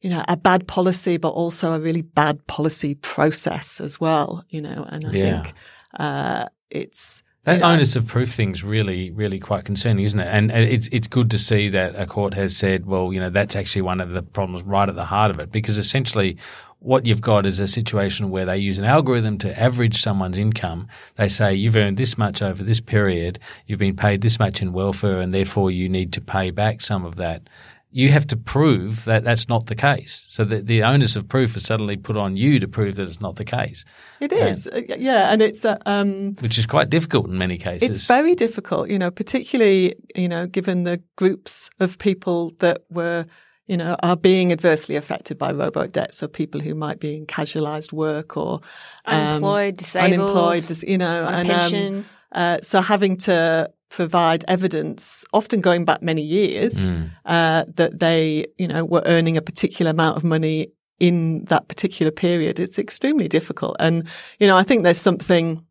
you 0.00 0.10
know 0.10 0.22
a 0.28 0.36
bad 0.36 0.68
policy, 0.68 1.16
but 1.16 1.30
also 1.30 1.72
a 1.72 1.80
really 1.80 2.02
bad 2.02 2.46
policy 2.46 2.94
process 2.94 3.80
as 3.80 4.00
well. 4.00 4.44
You 4.48 4.62
know, 4.62 4.86
and 4.88 5.06
I 5.06 5.10
yeah. 5.10 5.42
think 5.42 5.54
uh, 5.98 6.46
it's 6.70 7.24
that 7.46 7.62
onus 7.62 7.94
of 7.94 8.08
proof 8.08 8.32
thing's 8.32 8.64
really, 8.64 9.12
really 9.12 9.38
quite 9.38 9.64
concerning, 9.64 10.04
isn't 10.04 10.18
it? 10.18 10.26
And 10.26 10.50
it's 10.50 10.88
it's 10.88 11.06
good 11.06 11.30
to 11.30 11.38
see 11.38 11.68
that 11.68 11.94
a 11.94 12.04
court 12.04 12.34
has 12.34 12.56
said, 12.56 12.86
well, 12.86 13.12
you 13.12 13.20
know, 13.20 13.30
that's 13.30 13.54
actually 13.54 13.82
one 13.82 14.00
of 14.00 14.10
the 14.10 14.22
problems 14.22 14.64
right 14.64 14.88
at 14.88 14.96
the 14.96 15.04
heart 15.04 15.30
of 15.30 15.38
it, 15.38 15.52
because 15.52 15.78
essentially 15.78 16.38
what 16.86 17.04
you've 17.04 17.20
got 17.20 17.44
is 17.46 17.58
a 17.58 17.66
situation 17.66 18.30
where 18.30 18.44
they 18.44 18.56
use 18.56 18.78
an 18.78 18.84
algorithm 18.84 19.38
to 19.38 19.60
average 19.60 20.00
someone's 20.00 20.38
income. 20.38 20.86
They 21.16 21.28
say 21.28 21.52
you've 21.52 21.74
earned 21.74 21.96
this 21.96 22.16
much 22.16 22.42
over 22.42 22.62
this 22.62 22.80
period, 22.80 23.40
you've 23.66 23.80
been 23.80 23.96
paid 23.96 24.20
this 24.20 24.38
much 24.38 24.62
in 24.62 24.72
welfare, 24.72 25.18
and 25.18 25.34
therefore 25.34 25.72
you 25.72 25.88
need 25.88 26.12
to 26.12 26.20
pay 26.20 26.52
back 26.52 26.80
some 26.80 27.04
of 27.04 27.16
that. 27.16 27.48
You 27.90 28.10
have 28.10 28.26
to 28.28 28.36
prove 28.36 29.04
that 29.06 29.24
that's 29.24 29.48
not 29.48 29.66
the 29.66 29.74
case. 29.74 30.26
So 30.28 30.44
the, 30.44 30.60
the 30.60 30.82
onus 30.82 31.16
of 31.16 31.28
proof 31.28 31.56
is 31.56 31.64
suddenly 31.64 31.96
put 31.96 32.16
on 32.16 32.36
you 32.36 32.60
to 32.60 32.68
prove 32.68 32.96
that 32.96 33.08
it's 33.08 33.20
not 33.20 33.36
the 33.36 33.44
case. 33.44 33.84
It 34.20 34.32
is, 34.32 34.66
and, 34.66 34.90
uh, 34.90 34.96
yeah, 34.98 35.32
and 35.32 35.42
it's 35.42 35.64
uh, 35.64 35.78
um, 35.86 36.36
which 36.40 36.58
is 36.58 36.66
quite 36.66 36.88
difficult 36.88 37.26
in 37.26 37.36
many 37.36 37.58
cases. 37.58 37.88
It's 37.88 38.06
very 38.06 38.34
difficult, 38.34 38.90
you 38.90 38.98
know, 38.98 39.10
particularly 39.10 39.94
you 40.14 40.28
know, 40.28 40.46
given 40.46 40.84
the 40.84 41.02
groups 41.16 41.68
of 41.80 41.98
people 41.98 42.52
that 42.58 42.82
were 42.90 43.26
you 43.66 43.76
know, 43.76 43.96
are 44.02 44.16
being 44.16 44.52
adversely 44.52 44.96
affected 44.96 45.36
by 45.38 45.52
robo 45.52 45.86
debt. 45.86 46.14
So 46.14 46.28
people 46.28 46.60
who 46.60 46.74
might 46.74 47.00
be 47.00 47.16
in 47.16 47.26
casualised 47.26 47.92
work 47.92 48.36
or 48.36 48.60
um, 49.06 49.20
unemployed, 49.20 49.76
disabled, 49.76 50.12
unemployed, 50.30 50.82
you 50.86 50.98
know, 50.98 51.26
and, 51.26 51.48
pension. 51.48 51.96
Um, 51.96 52.04
Uh, 52.32 52.58
so 52.60 52.80
having 52.80 53.16
to 53.16 53.70
provide 53.88 54.44
evidence, 54.48 55.24
often 55.32 55.60
going 55.60 55.84
back 55.84 56.02
many 56.02 56.22
years, 56.22 56.74
Mm. 56.74 57.10
uh, 57.24 57.64
that 57.76 57.98
they, 58.00 58.46
you 58.58 58.68
know, 58.68 58.84
were 58.84 59.02
earning 59.06 59.36
a 59.36 59.42
particular 59.42 59.90
amount 59.92 60.16
of 60.16 60.24
money 60.24 60.68
in 60.98 61.44
that 61.44 61.68
particular 61.68 62.10
period. 62.10 62.58
It's 62.58 62.78
extremely 62.78 63.28
difficult. 63.28 63.76
And, 63.78 64.04
you 64.40 64.46
know, 64.48 64.56
I 64.56 64.64
think 64.64 64.82
there's 64.82 65.00
something, 65.00 65.62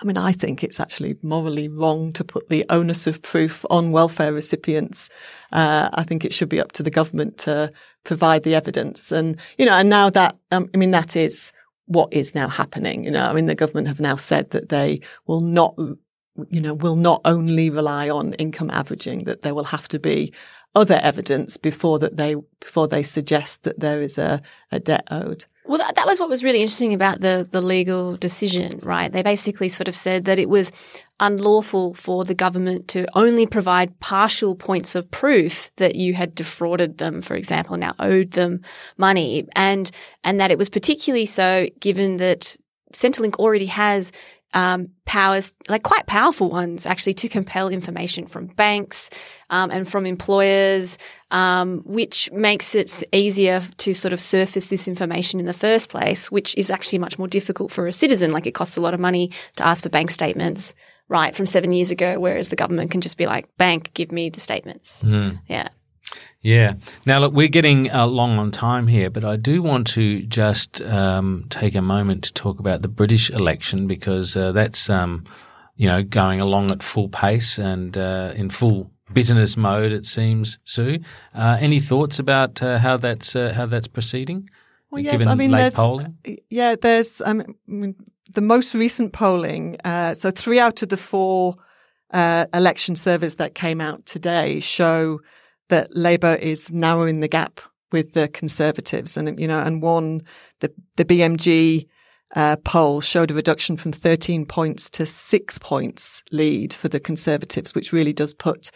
I 0.00 0.06
mean, 0.06 0.16
I 0.16 0.32
think 0.32 0.64
it's 0.64 0.80
actually 0.80 1.18
morally 1.22 1.68
wrong 1.68 2.12
to 2.14 2.24
put 2.24 2.48
the 2.48 2.64
onus 2.70 3.06
of 3.06 3.20
proof 3.20 3.66
on 3.68 3.92
welfare 3.92 4.32
recipients. 4.32 5.10
Uh, 5.52 5.90
I 5.92 6.04
think 6.04 6.24
it 6.24 6.32
should 6.32 6.48
be 6.48 6.60
up 6.60 6.72
to 6.72 6.82
the 6.82 6.90
government 6.90 7.36
to 7.38 7.72
provide 8.04 8.42
the 8.42 8.54
evidence. 8.54 9.12
And, 9.12 9.38
you 9.58 9.66
know, 9.66 9.72
and 9.72 9.90
now 9.90 10.08
that, 10.10 10.38
um, 10.52 10.70
I 10.74 10.78
mean, 10.78 10.92
that 10.92 11.16
is 11.16 11.52
what 11.84 12.12
is 12.14 12.34
now 12.34 12.48
happening. 12.48 13.04
You 13.04 13.10
know, 13.10 13.26
I 13.26 13.34
mean, 13.34 13.46
the 13.46 13.54
government 13.54 13.88
have 13.88 14.00
now 14.00 14.16
said 14.16 14.50
that 14.50 14.70
they 14.70 15.00
will 15.26 15.42
not 15.42 15.76
you 16.48 16.60
know, 16.60 16.74
will 16.74 16.96
not 16.96 17.20
only 17.24 17.70
rely 17.70 18.08
on 18.08 18.32
income 18.34 18.70
averaging, 18.70 19.24
that 19.24 19.42
there 19.42 19.54
will 19.54 19.64
have 19.64 19.88
to 19.88 19.98
be 19.98 20.32
other 20.74 20.98
evidence 21.02 21.56
before 21.56 21.98
that 21.98 22.16
they, 22.16 22.36
before 22.60 22.86
they 22.86 23.02
suggest 23.02 23.64
that 23.64 23.80
there 23.80 24.00
is 24.00 24.16
a, 24.16 24.40
a 24.70 24.78
debt 24.78 25.06
owed. 25.10 25.44
Well, 25.66 25.78
that, 25.78 26.06
was 26.06 26.18
what 26.18 26.30
was 26.30 26.42
really 26.42 26.62
interesting 26.62 26.94
about 26.94 27.20
the, 27.20 27.46
the 27.50 27.60
legal 27.60 28.16
decision, 28.16 28.80
right? 28.82 29.12
They 29.12 29.22
basically 29.22 29.68
sort 29.68 29.88
of 29.88 29.94
said 29.94 30.24
that 30.24 30.38
it 30.38 30.48
was 30.48 30.72
unlawful 31.20 31.92
for 31.94 32.24
the 32.24 32.34
government 32.34 32.88
to 32.88 33.06
only 33.14 33.46
provide 33.46 34.00
partial 34.00 34.56
points 34.56 34.94
of 34.94 35.10
proof 35.10 35.70
that 35.76 35.96
you 35.96 36.14
had 36.14 36.34
defrauded 36.34 36.96
them, 36.96 37.20
for 37.20 37.36
example, 37.36 37.76
now 37.76 37.94
owed 37.98 38.30
them 38.30 38.62
money. 38.96 39.46
And, 39.54 39.90
and 40.24 40.40
that 40.40 40.50
it 40.50 40.56
was 40.56 40.70
particularly 40.70 41.26
so 41.26 41.68
given 41.78 42.16
that 42.16 42.56
Centrelink 42.94 43.36
already 43.36 43.66
has 43.66 44.12
um, 44.52 44.88
powers, 45.04 45.52
like 45.68 45.82
quite 45.82 46.06
powerful 46.06 46.50
ones, 46.50 46.86
actually, 46.86 47.14
to 47.14 47.28
compel 47.28 47.68
information 47.68 48.26
from 48.26 48.46
banks 48.46 49.10
um, 49.50 49.70
and 49.70 49.88
from 49.88 50.06
employers, 50.06 50.98
um, 51.30 51.82
which 51.84 52.30
makes 52.32 52.74
it 52.74 53.02
easier 53.12 53.62
to 53.78 53.94
sort 53.94 54.12
of 54.12 54.20
surface 54.20 54.68
this 54.68 54.88
information 54.88 55.40
in 55.40 55.46
the 55.46 55.52
first 55.52 55.88
place, 55.88 56.30
which 56.30 56.56
is 56.56 56.70
actually 56.70 56.98
much 56.98 57.18
more 57.18 57.28
difficult 57.28 57.70
for 57.70 57.86
a 57.86 57.92
citizen. 57.92 58.32
Like 58.32 58.46
it 58.46 58.54
costs 58.54 58.76
a 58.76 58.80
lot 58.80 58.94
of 58.94 59.00
money 59.00 59.30
to 59.56 59.66
ask 59.66 59.82
for 59.82 59.88
bank 59.88 60.10
statements, 60.10 60.74
right, 61.08 61.34
from 61.34 61.46
seven 61.46 61.70
years 61.70 61.90
ago, 61.90 62.18
whereas 62.18 62.48
the 62.48 62.56
government 62.56 62.90
can 62.90 63.00
just 63.00 63.16
be 63.16 63.26
like, 63.26 63.56
bank, 63.56 63.92
give 63.94 64.12
me 64.12 64.30
the 64.30 64.40
statements. 64.40 65.04
Yeah. 65.46 65.68
Yeah. 66.42 66.74
Now, 67.04 67.18
look, 67.18 67.34
we're 67.34 67.48
getting 67.48 67.90
uh, 67.90 68.06
long 68.06 68.38
on 68.38 68.50
time 68.50 68.86
here, 68.86 69.10
but 69.10 69.24
I 69.24 69.36
do 69.36 69.62
want 69.62 69.86
to 69.88 70.22
just 70.22 70.80
um, 70.82 71.46
take 71.50 71.74
a 71.74 71.82
moment 71.82 72.24
to 72.24 72.32
talk 72.32 72.58
about 72.58 72.82
the 72.82 72.88
British 72.88 73.30
election 73.30 73.86
because 73.86 74.36
uh, 74.36 74.52
that's, 74.52 74.88
um, 74.88 75.24
you 75.76 75.86
know, 75.86 76.02
going 76.02 76.40
along 76.40 76.70
at 76.70 76.82
full 76.82 77.08
pace 77.08 77.58
and 77.58 77.96
uh, 77.96 78.32
in 78.36 78.48
full 78.48 78.90
bitterness 79.12 79.56
mode. 79.56 79.92
It 79.92 80.06
seems, 80.06 80.58
Sue. 80.64 81.00
Uh, 81.34 81.58
any 81.60 81.78
thoughts 81.78 82.18
about 82.18 82.62
uh, 82.62 82.78
how 82.78 82.96
that's 82.96 83.36
uh, 83.36 83.52
how 83.52 83.66
that's 83.66 83.88
proceeding? 83.88 84.48
Well, 84.90 85.02
yes, 85.02 85.26
I 85.26 85.34
mean, 85.34 85.52
there's, 85.52 85.74
polling? 85.74 86.16
yeah, 86.48 86.74
there's, 86.74 87.20
um, 87.20 87.42
I 87.42 87.70
mean, 87.70 87.94
the 88.32 88.40
most 88.40 88.74
recent 88.74 89.12
polling, 89.12 89.76
uh, 89.84 90.14
so 90.14 90.30
three 90.30 90.58
out 90.58 90.82
of 90.82 90.88
the 90.88 90.96
four 90.96 91.56
uh, 92.12 92.46
election 92.52 92.96
surveys 92.96 93.36
that 93.36 93.54
came 93.54 93.80
out 93.80 94.04
today 94.06 94.58
show 94.58 95.20
that 95.70 95.96
Labour 95.96 96.34
is 96.34 96.72
narrowing 96.72 97.20
the 97.20 97.28
gap 97.28 97.60
with 97.90 98.12
the 98.12 98.28
Conservatives, 98.28 99.16
and 99.16 99.40
you 99.40 99.48
know, 99.48 99.60
and 99.60 99.82
one 99.82 100.22
the 100.60 100.72
the 100.96 101.04
BMG 101.04 101.88
uh, 102.36 102.56
poll 102.64 103.00
showed 103.00 103.30
a 103.30 103.34
reduction 103.34 103.76
from 103.76 103.92
13 103.92 104.46
points 104.46 104.88
to 104.90 105.06
six 105.06 105.58
points 105.58 106.22
lead 106.30 106.72
for 106.72 106.88
the 106.88 107.00
Conservatives, 107.00 107.74
which 107.74 107.92
really 107.92 108.12
does 108.12 108.34
put 108.34 108.70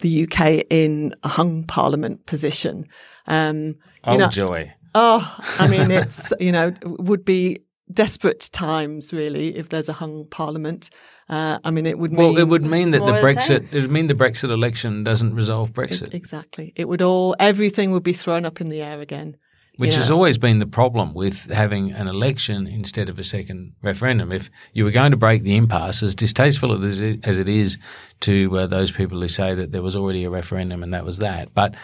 the 0.00 0.24
UK 0.24 0.64
in 0.70 1.14
a 1.22 1.28
hung 1.28 1.64
Parliament 1.64 2.26
position. 2.26 2.86
Um, 3.26 3.76
Oh, 4.04 4.12
you 4.12 4.18
know, 4.18 4.28
joy. 4.28 4.72
Oh, 4.94 5.36
I 5.58 5.68
mean, 5.68 5.90
it's, 5.90 6.32
you 6.38 6.52
know, 6.52 6.72
would 6.84 7.24
be 7.24 7.58
desperate 7.92 8.48
times 8.52 9.12
really 9.12 9.56
if 9.56 9.68
there's 9.68 9.88
a 9.88 9.94
hung 9.94 10.26
parliament. 10.30 10.90
Uh, 11.32 11.58
I 11.64 11.70
mean, 11.70 11.86
it 11.86 11.98
would 11.98 12.12
mean. 12.12 12.18
Well, 12.18 12.36
it 12.36 12.46
would 12.46 12.66
mean 12.66 12.90
that 12.90 12.98
the 12.98 13.12
Brexit, 13.12 13.72
it 13.72 13.80
would 13.80 13.90
mean 13.90 14.06
the 14.06 14.14
Brexit 14.14 14.50
election 14.50 15.02
doesn't 15.02 15.34
resolve 15.34 15.72
Brexit. 15.72 16.12
Exactly. 16.12 16.74
It 16.76 16.88
would 16.88 17.00
all, 17.00 17.34
everything 17.40 17.90
would 17.92 18.02
be 18.02 18.12
thrown 18.12 18.44
up 18.44 18.60
in 18.60 18.68
the 18.68 18.82
air 18.82 19.00
again. 19.00 19.38
Which 19.78 19.94
you 19.94 20.00
has 20.02 20.10
always 20.10 20.36
been 20.36 20.58
the 20.58 20.66
problem 20.66 21.14
with 21.14 21.50
having 21.50 21.92
an 21.92 22.06
election 22.06 22.66
instead 22.66 23.08
of 23.08 23.18
a 23.18 23.24
second 23.24 23.72
referendum. 23.82 24.30
If 24.30 24.50
you 24.74 24.84
were 24.84 24.90
going 24.90 25.12
to 25.12 25.16
break 25.16 25.42
the 25.42 25.56
impasse, 25.56 26.02
as 26.02 26.14
distasteful 26.14 26.84
as 26.84 27.02
as 27.24 27.38
it 27.38 27.48
is 27.48 27.78
to 28.20 28.58
uh, 28.58 28.66
those 28.66 28.90
people 28.90 29.18
who 29.18 29.28
say 29.28 29.54
that 29.54 29.72
there 29.72 29.80
was 29.80 29.96
already 29.96 30.24
a 30.24 30.30
referendum 30.30 30.82
and 30.82 30.92
that 30.92 31.06
was 31.06 31.16
that, 31.18 31.54
but 31.54 31.74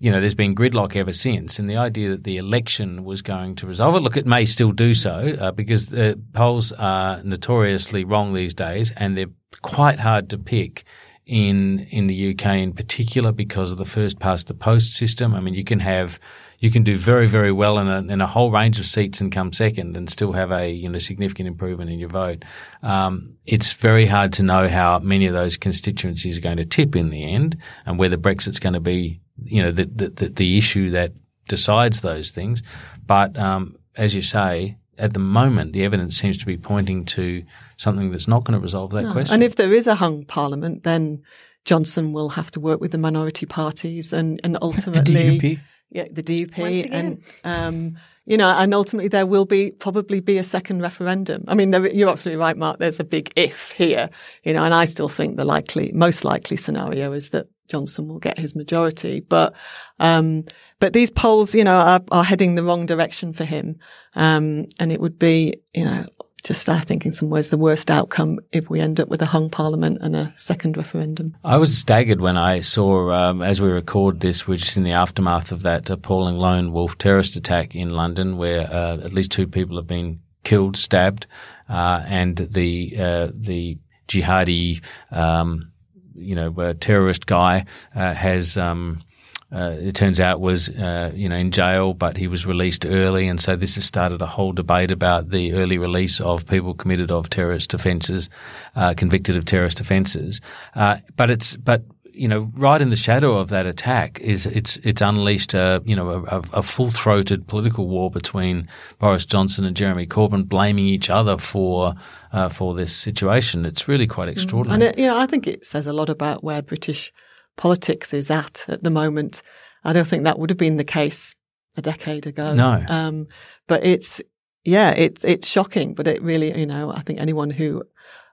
you 0.00 0.12
know, 0.12 0.20
there's 0.20 0.34
been 0.34 0.54
gridlock 0.54 0.94
ever 0.94 1.12
since, 1.12 1.58
and 1.58 1.68
the 1.68 1.76
idea 1.76 2.10
that 2.10 2.24
the 2.24 2.36
election 2.36 3.04
was 3.04 3.20
going 3.20 3.56
to 3.56 3.66
resolve 3.66 3.96
it. 3.96 4.00
Look, 4.00 4.16
it 4.16 4.26
may 4.26 4.44
still 4.44 4.70
do 4.70 4.94
so 4.94 5.34
uh, 5.40 5.50
because 5.50 5.88
the 5.88 6.20
polls 6.34 6.70
are 6.72 7.22
notoriously 7.24 8.04
wrong 8.04 8.32
these 8.32 8.54
days, 8.54 8.92
and 8.96 9.16
they're 9.16 9.30
quite 9.62 9.98
hard 9.98 10.30
to 10.30 10.38
pick 10.38 10.84
in 11.26 11.80
in 11.90 12.06
the 12.06 12.30
UK 12.30 12.46
in 12.56 12.72
particular 12.72 13.32
because 13.32 13.70
of 13.72 13.78
the 13.78 13.84
first 13.84 14.18
past 14.18 14.46
the 14.46 14.54
post 14.54 14.92
system. 14.92 15.34
I 15.34 15.40
mean, 15.40 15.54
you 15.54 15.64
can 15.64 15.80
have 15.80 16.20
you 16.60 16.70
can 16.70 16.84
do 16.84 16.96
very 16.96 17.26
very 17.26 17.52
well 17.52 17.78
in 17.78 17.88
a, 17.88 17.98
in 18.12 18.20
a 18.20 18.26
whole 18.26 18.52
range 18.52 18.78
of 18.78 18.86
seats 18.86 19.20
and 19.20 19.32
come 19.32 19.52
second 19.52 19.96
and 19.96 20.08
still 20.08 20.32
have 20.32 20.52
a 20.52 20.70
you 20.70 20.88
know 20.88 20.98
significant 20.98 21.48
improvement 21.48 21.90
in 21.90 21.98
your 21.98 22.08
vote. 22.08 22.44
Um, 22.84 23.36
it's 23.46 23.72
very 23.72 24.06
hard 24.06 24.32
to 24.34 24.44
know 24.44 24.68
how 24.68 25.00
many 25.00 25.26
of 25.26 25.34
those 25.34 25.56
constituencies 25.56 26.38
are 26.38 26.42
going 26.42 26.56
to 26.58 26.64
tip 26.64 26.94
in 26.94 27.10
the 27.10 27.24
end 27.24 27.58
and 27.84 27.98
whether 27.98 28.16
Brexit's 28.16 28.60
going 28.60 28.74
to 28.74 28.80
be 28.80 29.20
you 29.44 29.62
know 29.62 29.70
the 29.70 29.84
the, 29.84 30.08
the, 30.08 30.28
the 30.28 30.58
issue 30.58 30.90
that 30.90 31.12
decides 31.48 32.00
those 32.00 32.30
things. 32.30 32.62
But 33.06 33.38
um, 33.38 33.76
as 33.96 34.14
you 34.14 34.22
say, 34.22 34.76
at 34.98 35.14
the 35.14 35.20
moment, 35.20 35.72
the 35.72 35.84
evidence 35.84 36.18
seems 36.18 36.36
to 36.38 36.46
be 36.46 36.56
pointing 36.56 37.04
to 37.06 37.42
something 37.76 38.10
that's 38.10 38.28
not 38.28 38.44
going 38.44 38.58
to 38.58 38.62
resolve 38.62 38.90
that 38.90 39.02
No. 39.04 39.12
question. 39.12 39.34
And 39.34 39.42
if 39.42 39.56
there 39.56 39.72
is 39.72 39.86
a 39.86 39.94
hung 39.94 40.24
parliament, 40.24 40.82
then 40.84 41.22
Johnson 41.64 42.12
will 42.12 42.30
have 42.30 42.50
to 42.52 42.60
work 42.60 42.80
with 42.80 42.92
the 42.92 42.98
minority 42.98 43.46
parties 43.46 44.12
and, 44.12 44.40
and 44.44 44.58
ultimately. 44.60 45.14
The 45.14 45.20
ultimately. 45.30 45.56
DUP. 45.56 45.60
Yeah, 45.90 46.04
the 46.10 46.22
DUP. 46.22 46.58
Once 46.58 46.84
again. 46.84 47.22
And, 47.44 47.64
um, 47.94 47.98
you 48.28 48.36
know, 48.36 48.50
and 48.50 48.74
ultimately 48.74 49.08
there 49.08 49.26
will 49.26 49.46
be 49.46 49.70
probably 49.70 50.20
be 50.20 50.36
a 50.36 50.42
second 50.42 50.82
referendum. 50.82 51.44
I 51.48 51.54
mean, 51.54 51.70
there, 51.70 51.88
you're 51.88 52.10
absolutely 52.10 52.38
right, 52.38 52.56
Mark. 52.56 52.78
There's 52.78 53.00
a 53.00 53.04
big 53.04 53.32
if 53.36 53.72
here, 53.72 54.10
you 54.44 54.52
know, 54.52 54.62
and 54.62 54.74
I 54.74 54.84
still 54.84 55.08
think 55.08 55.36
the 55.36 55.46
likely, 55.46 55.92
most 55.94 56.26
likely 56.26 56.58
scenario 56.58 57.12
is 57.12 57.30
that 57.30 57.46
Johnson 57.68 58.06
will 58.06 58.18
get 58.18 58.38
his 58.38 58.54
majority. 58.54 59.20
But, 59.20 59.56
um, 59.98 60.44
but 60.78 60.92
these 60.92 61.10
polls, 61.10 61.54
you 61.54 61.64
know, 61.64 61.76
are, 61.76 62.00
are 62.10 62.24
heading 62.24 62.54
the 62.54 62.62
wrong 62.62 62.84
direction 62.84 63.32
for 63.32 63.44
him. 63.44 63.78
Um, 64.14 64.66
and 64.78 64.92
it 64.92 65.00
would 65.00 65.18
be, 65.18 65.62
you 65.72 65.86
know, 65.86 66.04
just 66.44 66.68
I 66.68 66.80
think 66.80 67.04
in 67.04 67.12
some 67.12 67.30
ways 67.30 67.50
the 67.50 67.58
worst 67.58 67.90
outcome 67.90 68.38
if 68.52 68.70
we 68.70 68.80
end 68.80 69.00
up 69.00 69.08
with 69.08 69.22
a 69.22 69.26
hung 69.26 69.50
parliament 69.50 69.98
and 70.00 70.14
a 70.14 70.32
second 70.36 70.76
referendum. 70.76 71.36
I 71.44 71.56
was 71.56 71.76
staggered 71.76 72.20
when 72.20 72.36
I 72.36 72.60
saw, 72.60 73.10
um, 73.12 73.42
as 73.42 73.60
we 73.60 73.68
record 73.68 74.20
this, 74.20 74.46
which 74.46 74.62
is 74.62 74.76
in 74.76 74.84
the 74.84 74.92
aftermath 74.92 75.52
of 75.52 75.62
that 75.62 75.90
appalling 75.90 76.36
lone 76.36 76.72
wolf 76.72 76.96
terrorist 76.98 77.36
attack 77.36 77.74
in 77.74 77.90
London, 77.90 78.36
where 78.36 78.62
uh, 78.70 78.98
at 79.02 79.12
least 79.12 79.32
two 79.32 79.46
people 79.46 79.76
have 79.76 79.86
been 79.86 80.20
killed, 80.44 80.76
stabbed, 80.76 81.26
uh, 81.68 82.02
and 82.06 82.36
the 82.36 82.94
uh, 82.98 83.28
the 83.34 83.78
jihadi, 84.06 84.82
um, 85.10 85.72
you 86.14 86.34
know, 86.34 86.54
uh, 86.58 86.74
terrorist 86.80 87.26
guy 87.26 87.64
uh, 87.94 88.14
has. 88.14 88.56
Um, 88.56 89.02
uh, 89.50 89.74
it 89.78 89.94
turns 89.94 90.20
out 90.20 90.40
was 90.40 90.68
uh, 90.70 91.10
you 91.14 91.28
know 91.28 91.36
in 91.36 91.50
jail, 91.50 91.94
but 91.94 92.18
he 92.18 92.28
was 92.28 92.44
released 92.44 92.84
early, 92.84 93.28
and 93.28 93.40
so 93.40 93.56
this 93.56 93.76
has 93.76 93.84
started 93.84 94.20
a 94.20 94.26
whole 94.26 94.52
debate 94.52 94.90
about 94.90 95.30
the 95.30 95.54
early 95.54 95.78
release 95.78 96.20
of 96.20 96.46
people 96.46 96.74
committed 96.74 97.10
of 97.10 97.30
terrorist 97.30 97.72
offences, 97.72 98.28
uh, 98.76 98.92
convicted 98.94 99.36
of 99.36 99.46
terrorist 99.46 99.80
offences. 99.80 100.42
Uh, 100.74 100.98
but 101.16 101.30
it's 101.30 101.56
but 101.56 101.82
you 102.12 102.28
know 102.28 102.50
right 102.56 102.82
in 102.82 102.90
the 102.90 102.96
shadow 102.96 103.36
of 103.36 103.48
that 103.48 103.64
attack 103.64 104.20
is 104.20 104.44
it's 104.44 104.76
it's 104.78 105.00
unleashed 105.00 105.54
a 105.54 105.82
you 105.86 105.96
know 105.96 106.26
a, 106.28 106.42
a 106.52 106.62
full 106.62 106.90
throated 106.90 107.46
political 107.46 107.88
war 107.88 108.10
between 108.10 108.68
Boris 108.98 109.24
Johnson 109.24 109.64
and 109.64 109.74
Jeremy 109.74 110.06
Corbyn, 110.06 110.46
blaming 110.46 110.86
each 110.86 111.08
other 111.08 111.38
for 111.38 111.94
uh, 112.32 112.50
for 112.50 112.74
this 112.74 112.94
situation. 112.94 113.64
It's 113.64 113.88
really 113.88 114.06
quite 114.06 114.28
extraordinary. 114.28 114.74
And 114.74 114.94
it, 114.94 115.00
you 115.00 115.06
know, 115.06 115.16
I 115.16 115.24
think 115.24 115.46
it 115.46 115.64
says 115.64 115.86
a 115.86 115.94
lot 115.94 116.10
about 116.10 116.44
where 116.44 116.60
British 116.60 117.14
politics 117.58 118.14
is 118.14 118.30
at 118.30 118.64
at 118.68 118.82
the 118.82 118.90
moment. 118.90 119.42
I 119.84 119.92
don't 119.92 120.06
think 120.06 120.24
that 120.24 120.38
would 120.38 120.48
have 120.48 120.58
been 120.58 120.78
the 120.78 120.84
case 120.84 121.34
a 121.76 121.82
decade 121.82 122.26
ago. 122.26 122.54
No. 122.54 122.82
Um, 122.88 123.26
but 123.66 123.84
it's, 123.84 124.22
yeah, 124.64 124.92
it's, 124.92 125.22
it's 125.24 125.46
shocking, 125.46 125.92
but 125.94 126.06
it 126.06 126.22
really, 126.22 126.58
you 126.58 126.66
know, 126.66 126.90
I 126.90 127.00
think 127.02 127.20
anyone 127.20 127.50
who 127.50 127.82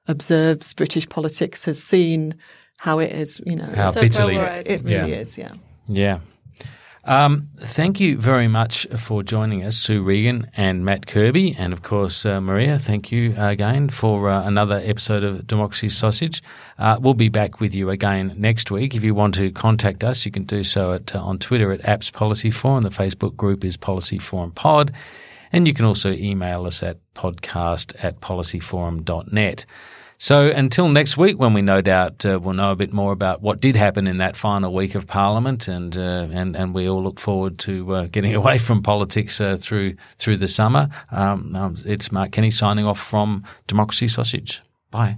observes 0.07 0.73
British 0.73 1.07
politics 1.09 1.65
has 1.65 1.81
seen 1.83 2.35
how 2.77 2.99
it 2.99 3.11
is, 3.11 3.41
you 3.45 3.55
know, 3.55 3.69
How 3.75 3.91
So 3.91 4.01
bitterly, 4.01 4.35
polarised. 4.35 4.67
it 4.67 4.83
really 4.83 5.11
yeah. 5.11 5.17
is, 5.17 5.37
yeah. 5.37 5.53
Yeah. 5.87 6.19
Um, 7.07 7.49
thank 7.59 7.99
you 7.99 8.17
very 8.17 8.47
much 8.47 8.87
for 8.97 9.21
joining 9.21 9.63
us, 9.63 9.75
Sue 9.75 10.01
Regan 10.01 10.49
and 10.57 10.83
Matt 10.83 11.05
Kerby. 11.05 11.55
And 11.55 11.71
of 11.71 11.83
course, 11.83 12.25
uh, 12.25 12.41
Marija, 12.41 12.79
thank 12.79 13.11
you 13.11 13.35
again 13.37 13.89
for 13.89 14.27
uh, 14.27 14.43
another 14.43 14.81
episode 14.83 15.23
of 15.23 15.45
Democracy 15.45 15.89
Sausage. 15.89 16.41
Uh, 16.79 16.97
we'll 16.99 17.13
be 17.13 17.29
back 17.29 17.59
with 17.59 17.75
you 17.75 17.91
again 17.91 18.33
next 18.37 18.71
week. 18.71 18.95
If 18.95 19.03
you 19.03 19.13
want 19.13 19.35
to 19.35 19.51
contact 19.51 20.03
us, 20.03 20.25
you 20.25 20.31
can 20.31 20.45
do 20.45 20.63
so 20.63 20.93
at, 20.93 21.15
uh, 21.15 21.21
on 21.21 21.37
Twitter 21.37 21.71
at 21.71 21.81
APPS 21.81 22.11
Policy 22.11 22.49
Forum. 22.49 22.83
The 22.83 22.89
Facebook 22.89 23.35
group 23.35 23.63
is 23.63 23.77
Policy 23.77 24.17
Forum 24.17 24.51
Pod. 24.51 24.91
And 25.51 25.67
you 25.67 25.75
can 25.75 25.85
also 25.85 26.11
email 26.11 26.65
us 26.65 26.81
at 26.81 26.97
podcast 27.13 27.93
at 28.03 28.19
policyforum.net. 28.19 29.65
So 30.17 30.47
until 30.47 30.87
next 30.87 31.17
week, 31.17 31.37
when 31.37 31.53
we 31.53 31.61
no 31.61 31.81
doubt 31.81 32.25
uh, 32.25 32.39
will 32.41 32.53
know 32.53 32.71
a 32.71 32.75
bit 32.75 32.93
more 32.93 33.11
about 33.11 33.41
what 33.41 33.59
did 33.59 33.75
happen 33.75 34.07
in 34.07 34.17
that 34.17 34.35
final 34.35 34.73
week 34.73 34.95
of 34.95 35.07
Parliament, 35.07 35.67
and 35.67 35.97
uh, 35.97 36.27
and 36.31 36.55
and 36.55 36.73
we 36.73 36.89
all 36.89 37.03
look 37.03 37.19
forward 37.19 37.59
to 37.59 37.95
uh, 37.95 38.07
getting 38.07 38.33
away 38.41 38.57
from 38.57 38.81
politics 38.81 39.41
uh, 39.41 39.57
through 39.59 39.95
through 40.17 40.37
the 40.37 40.47
summer. 40.47 40.89
Um, 41.11 41.55
um, 41.55 41.75
it's 41.85 42.11
Mark 42.11 42.31
Kenny 42.31 42.51
signing 42.51 42.85
off 42.85 42.99
from 42.99 43.43
Democracy 43.67 44.07
Sausage. 44.07 44.61
Bye. 44.91 45.17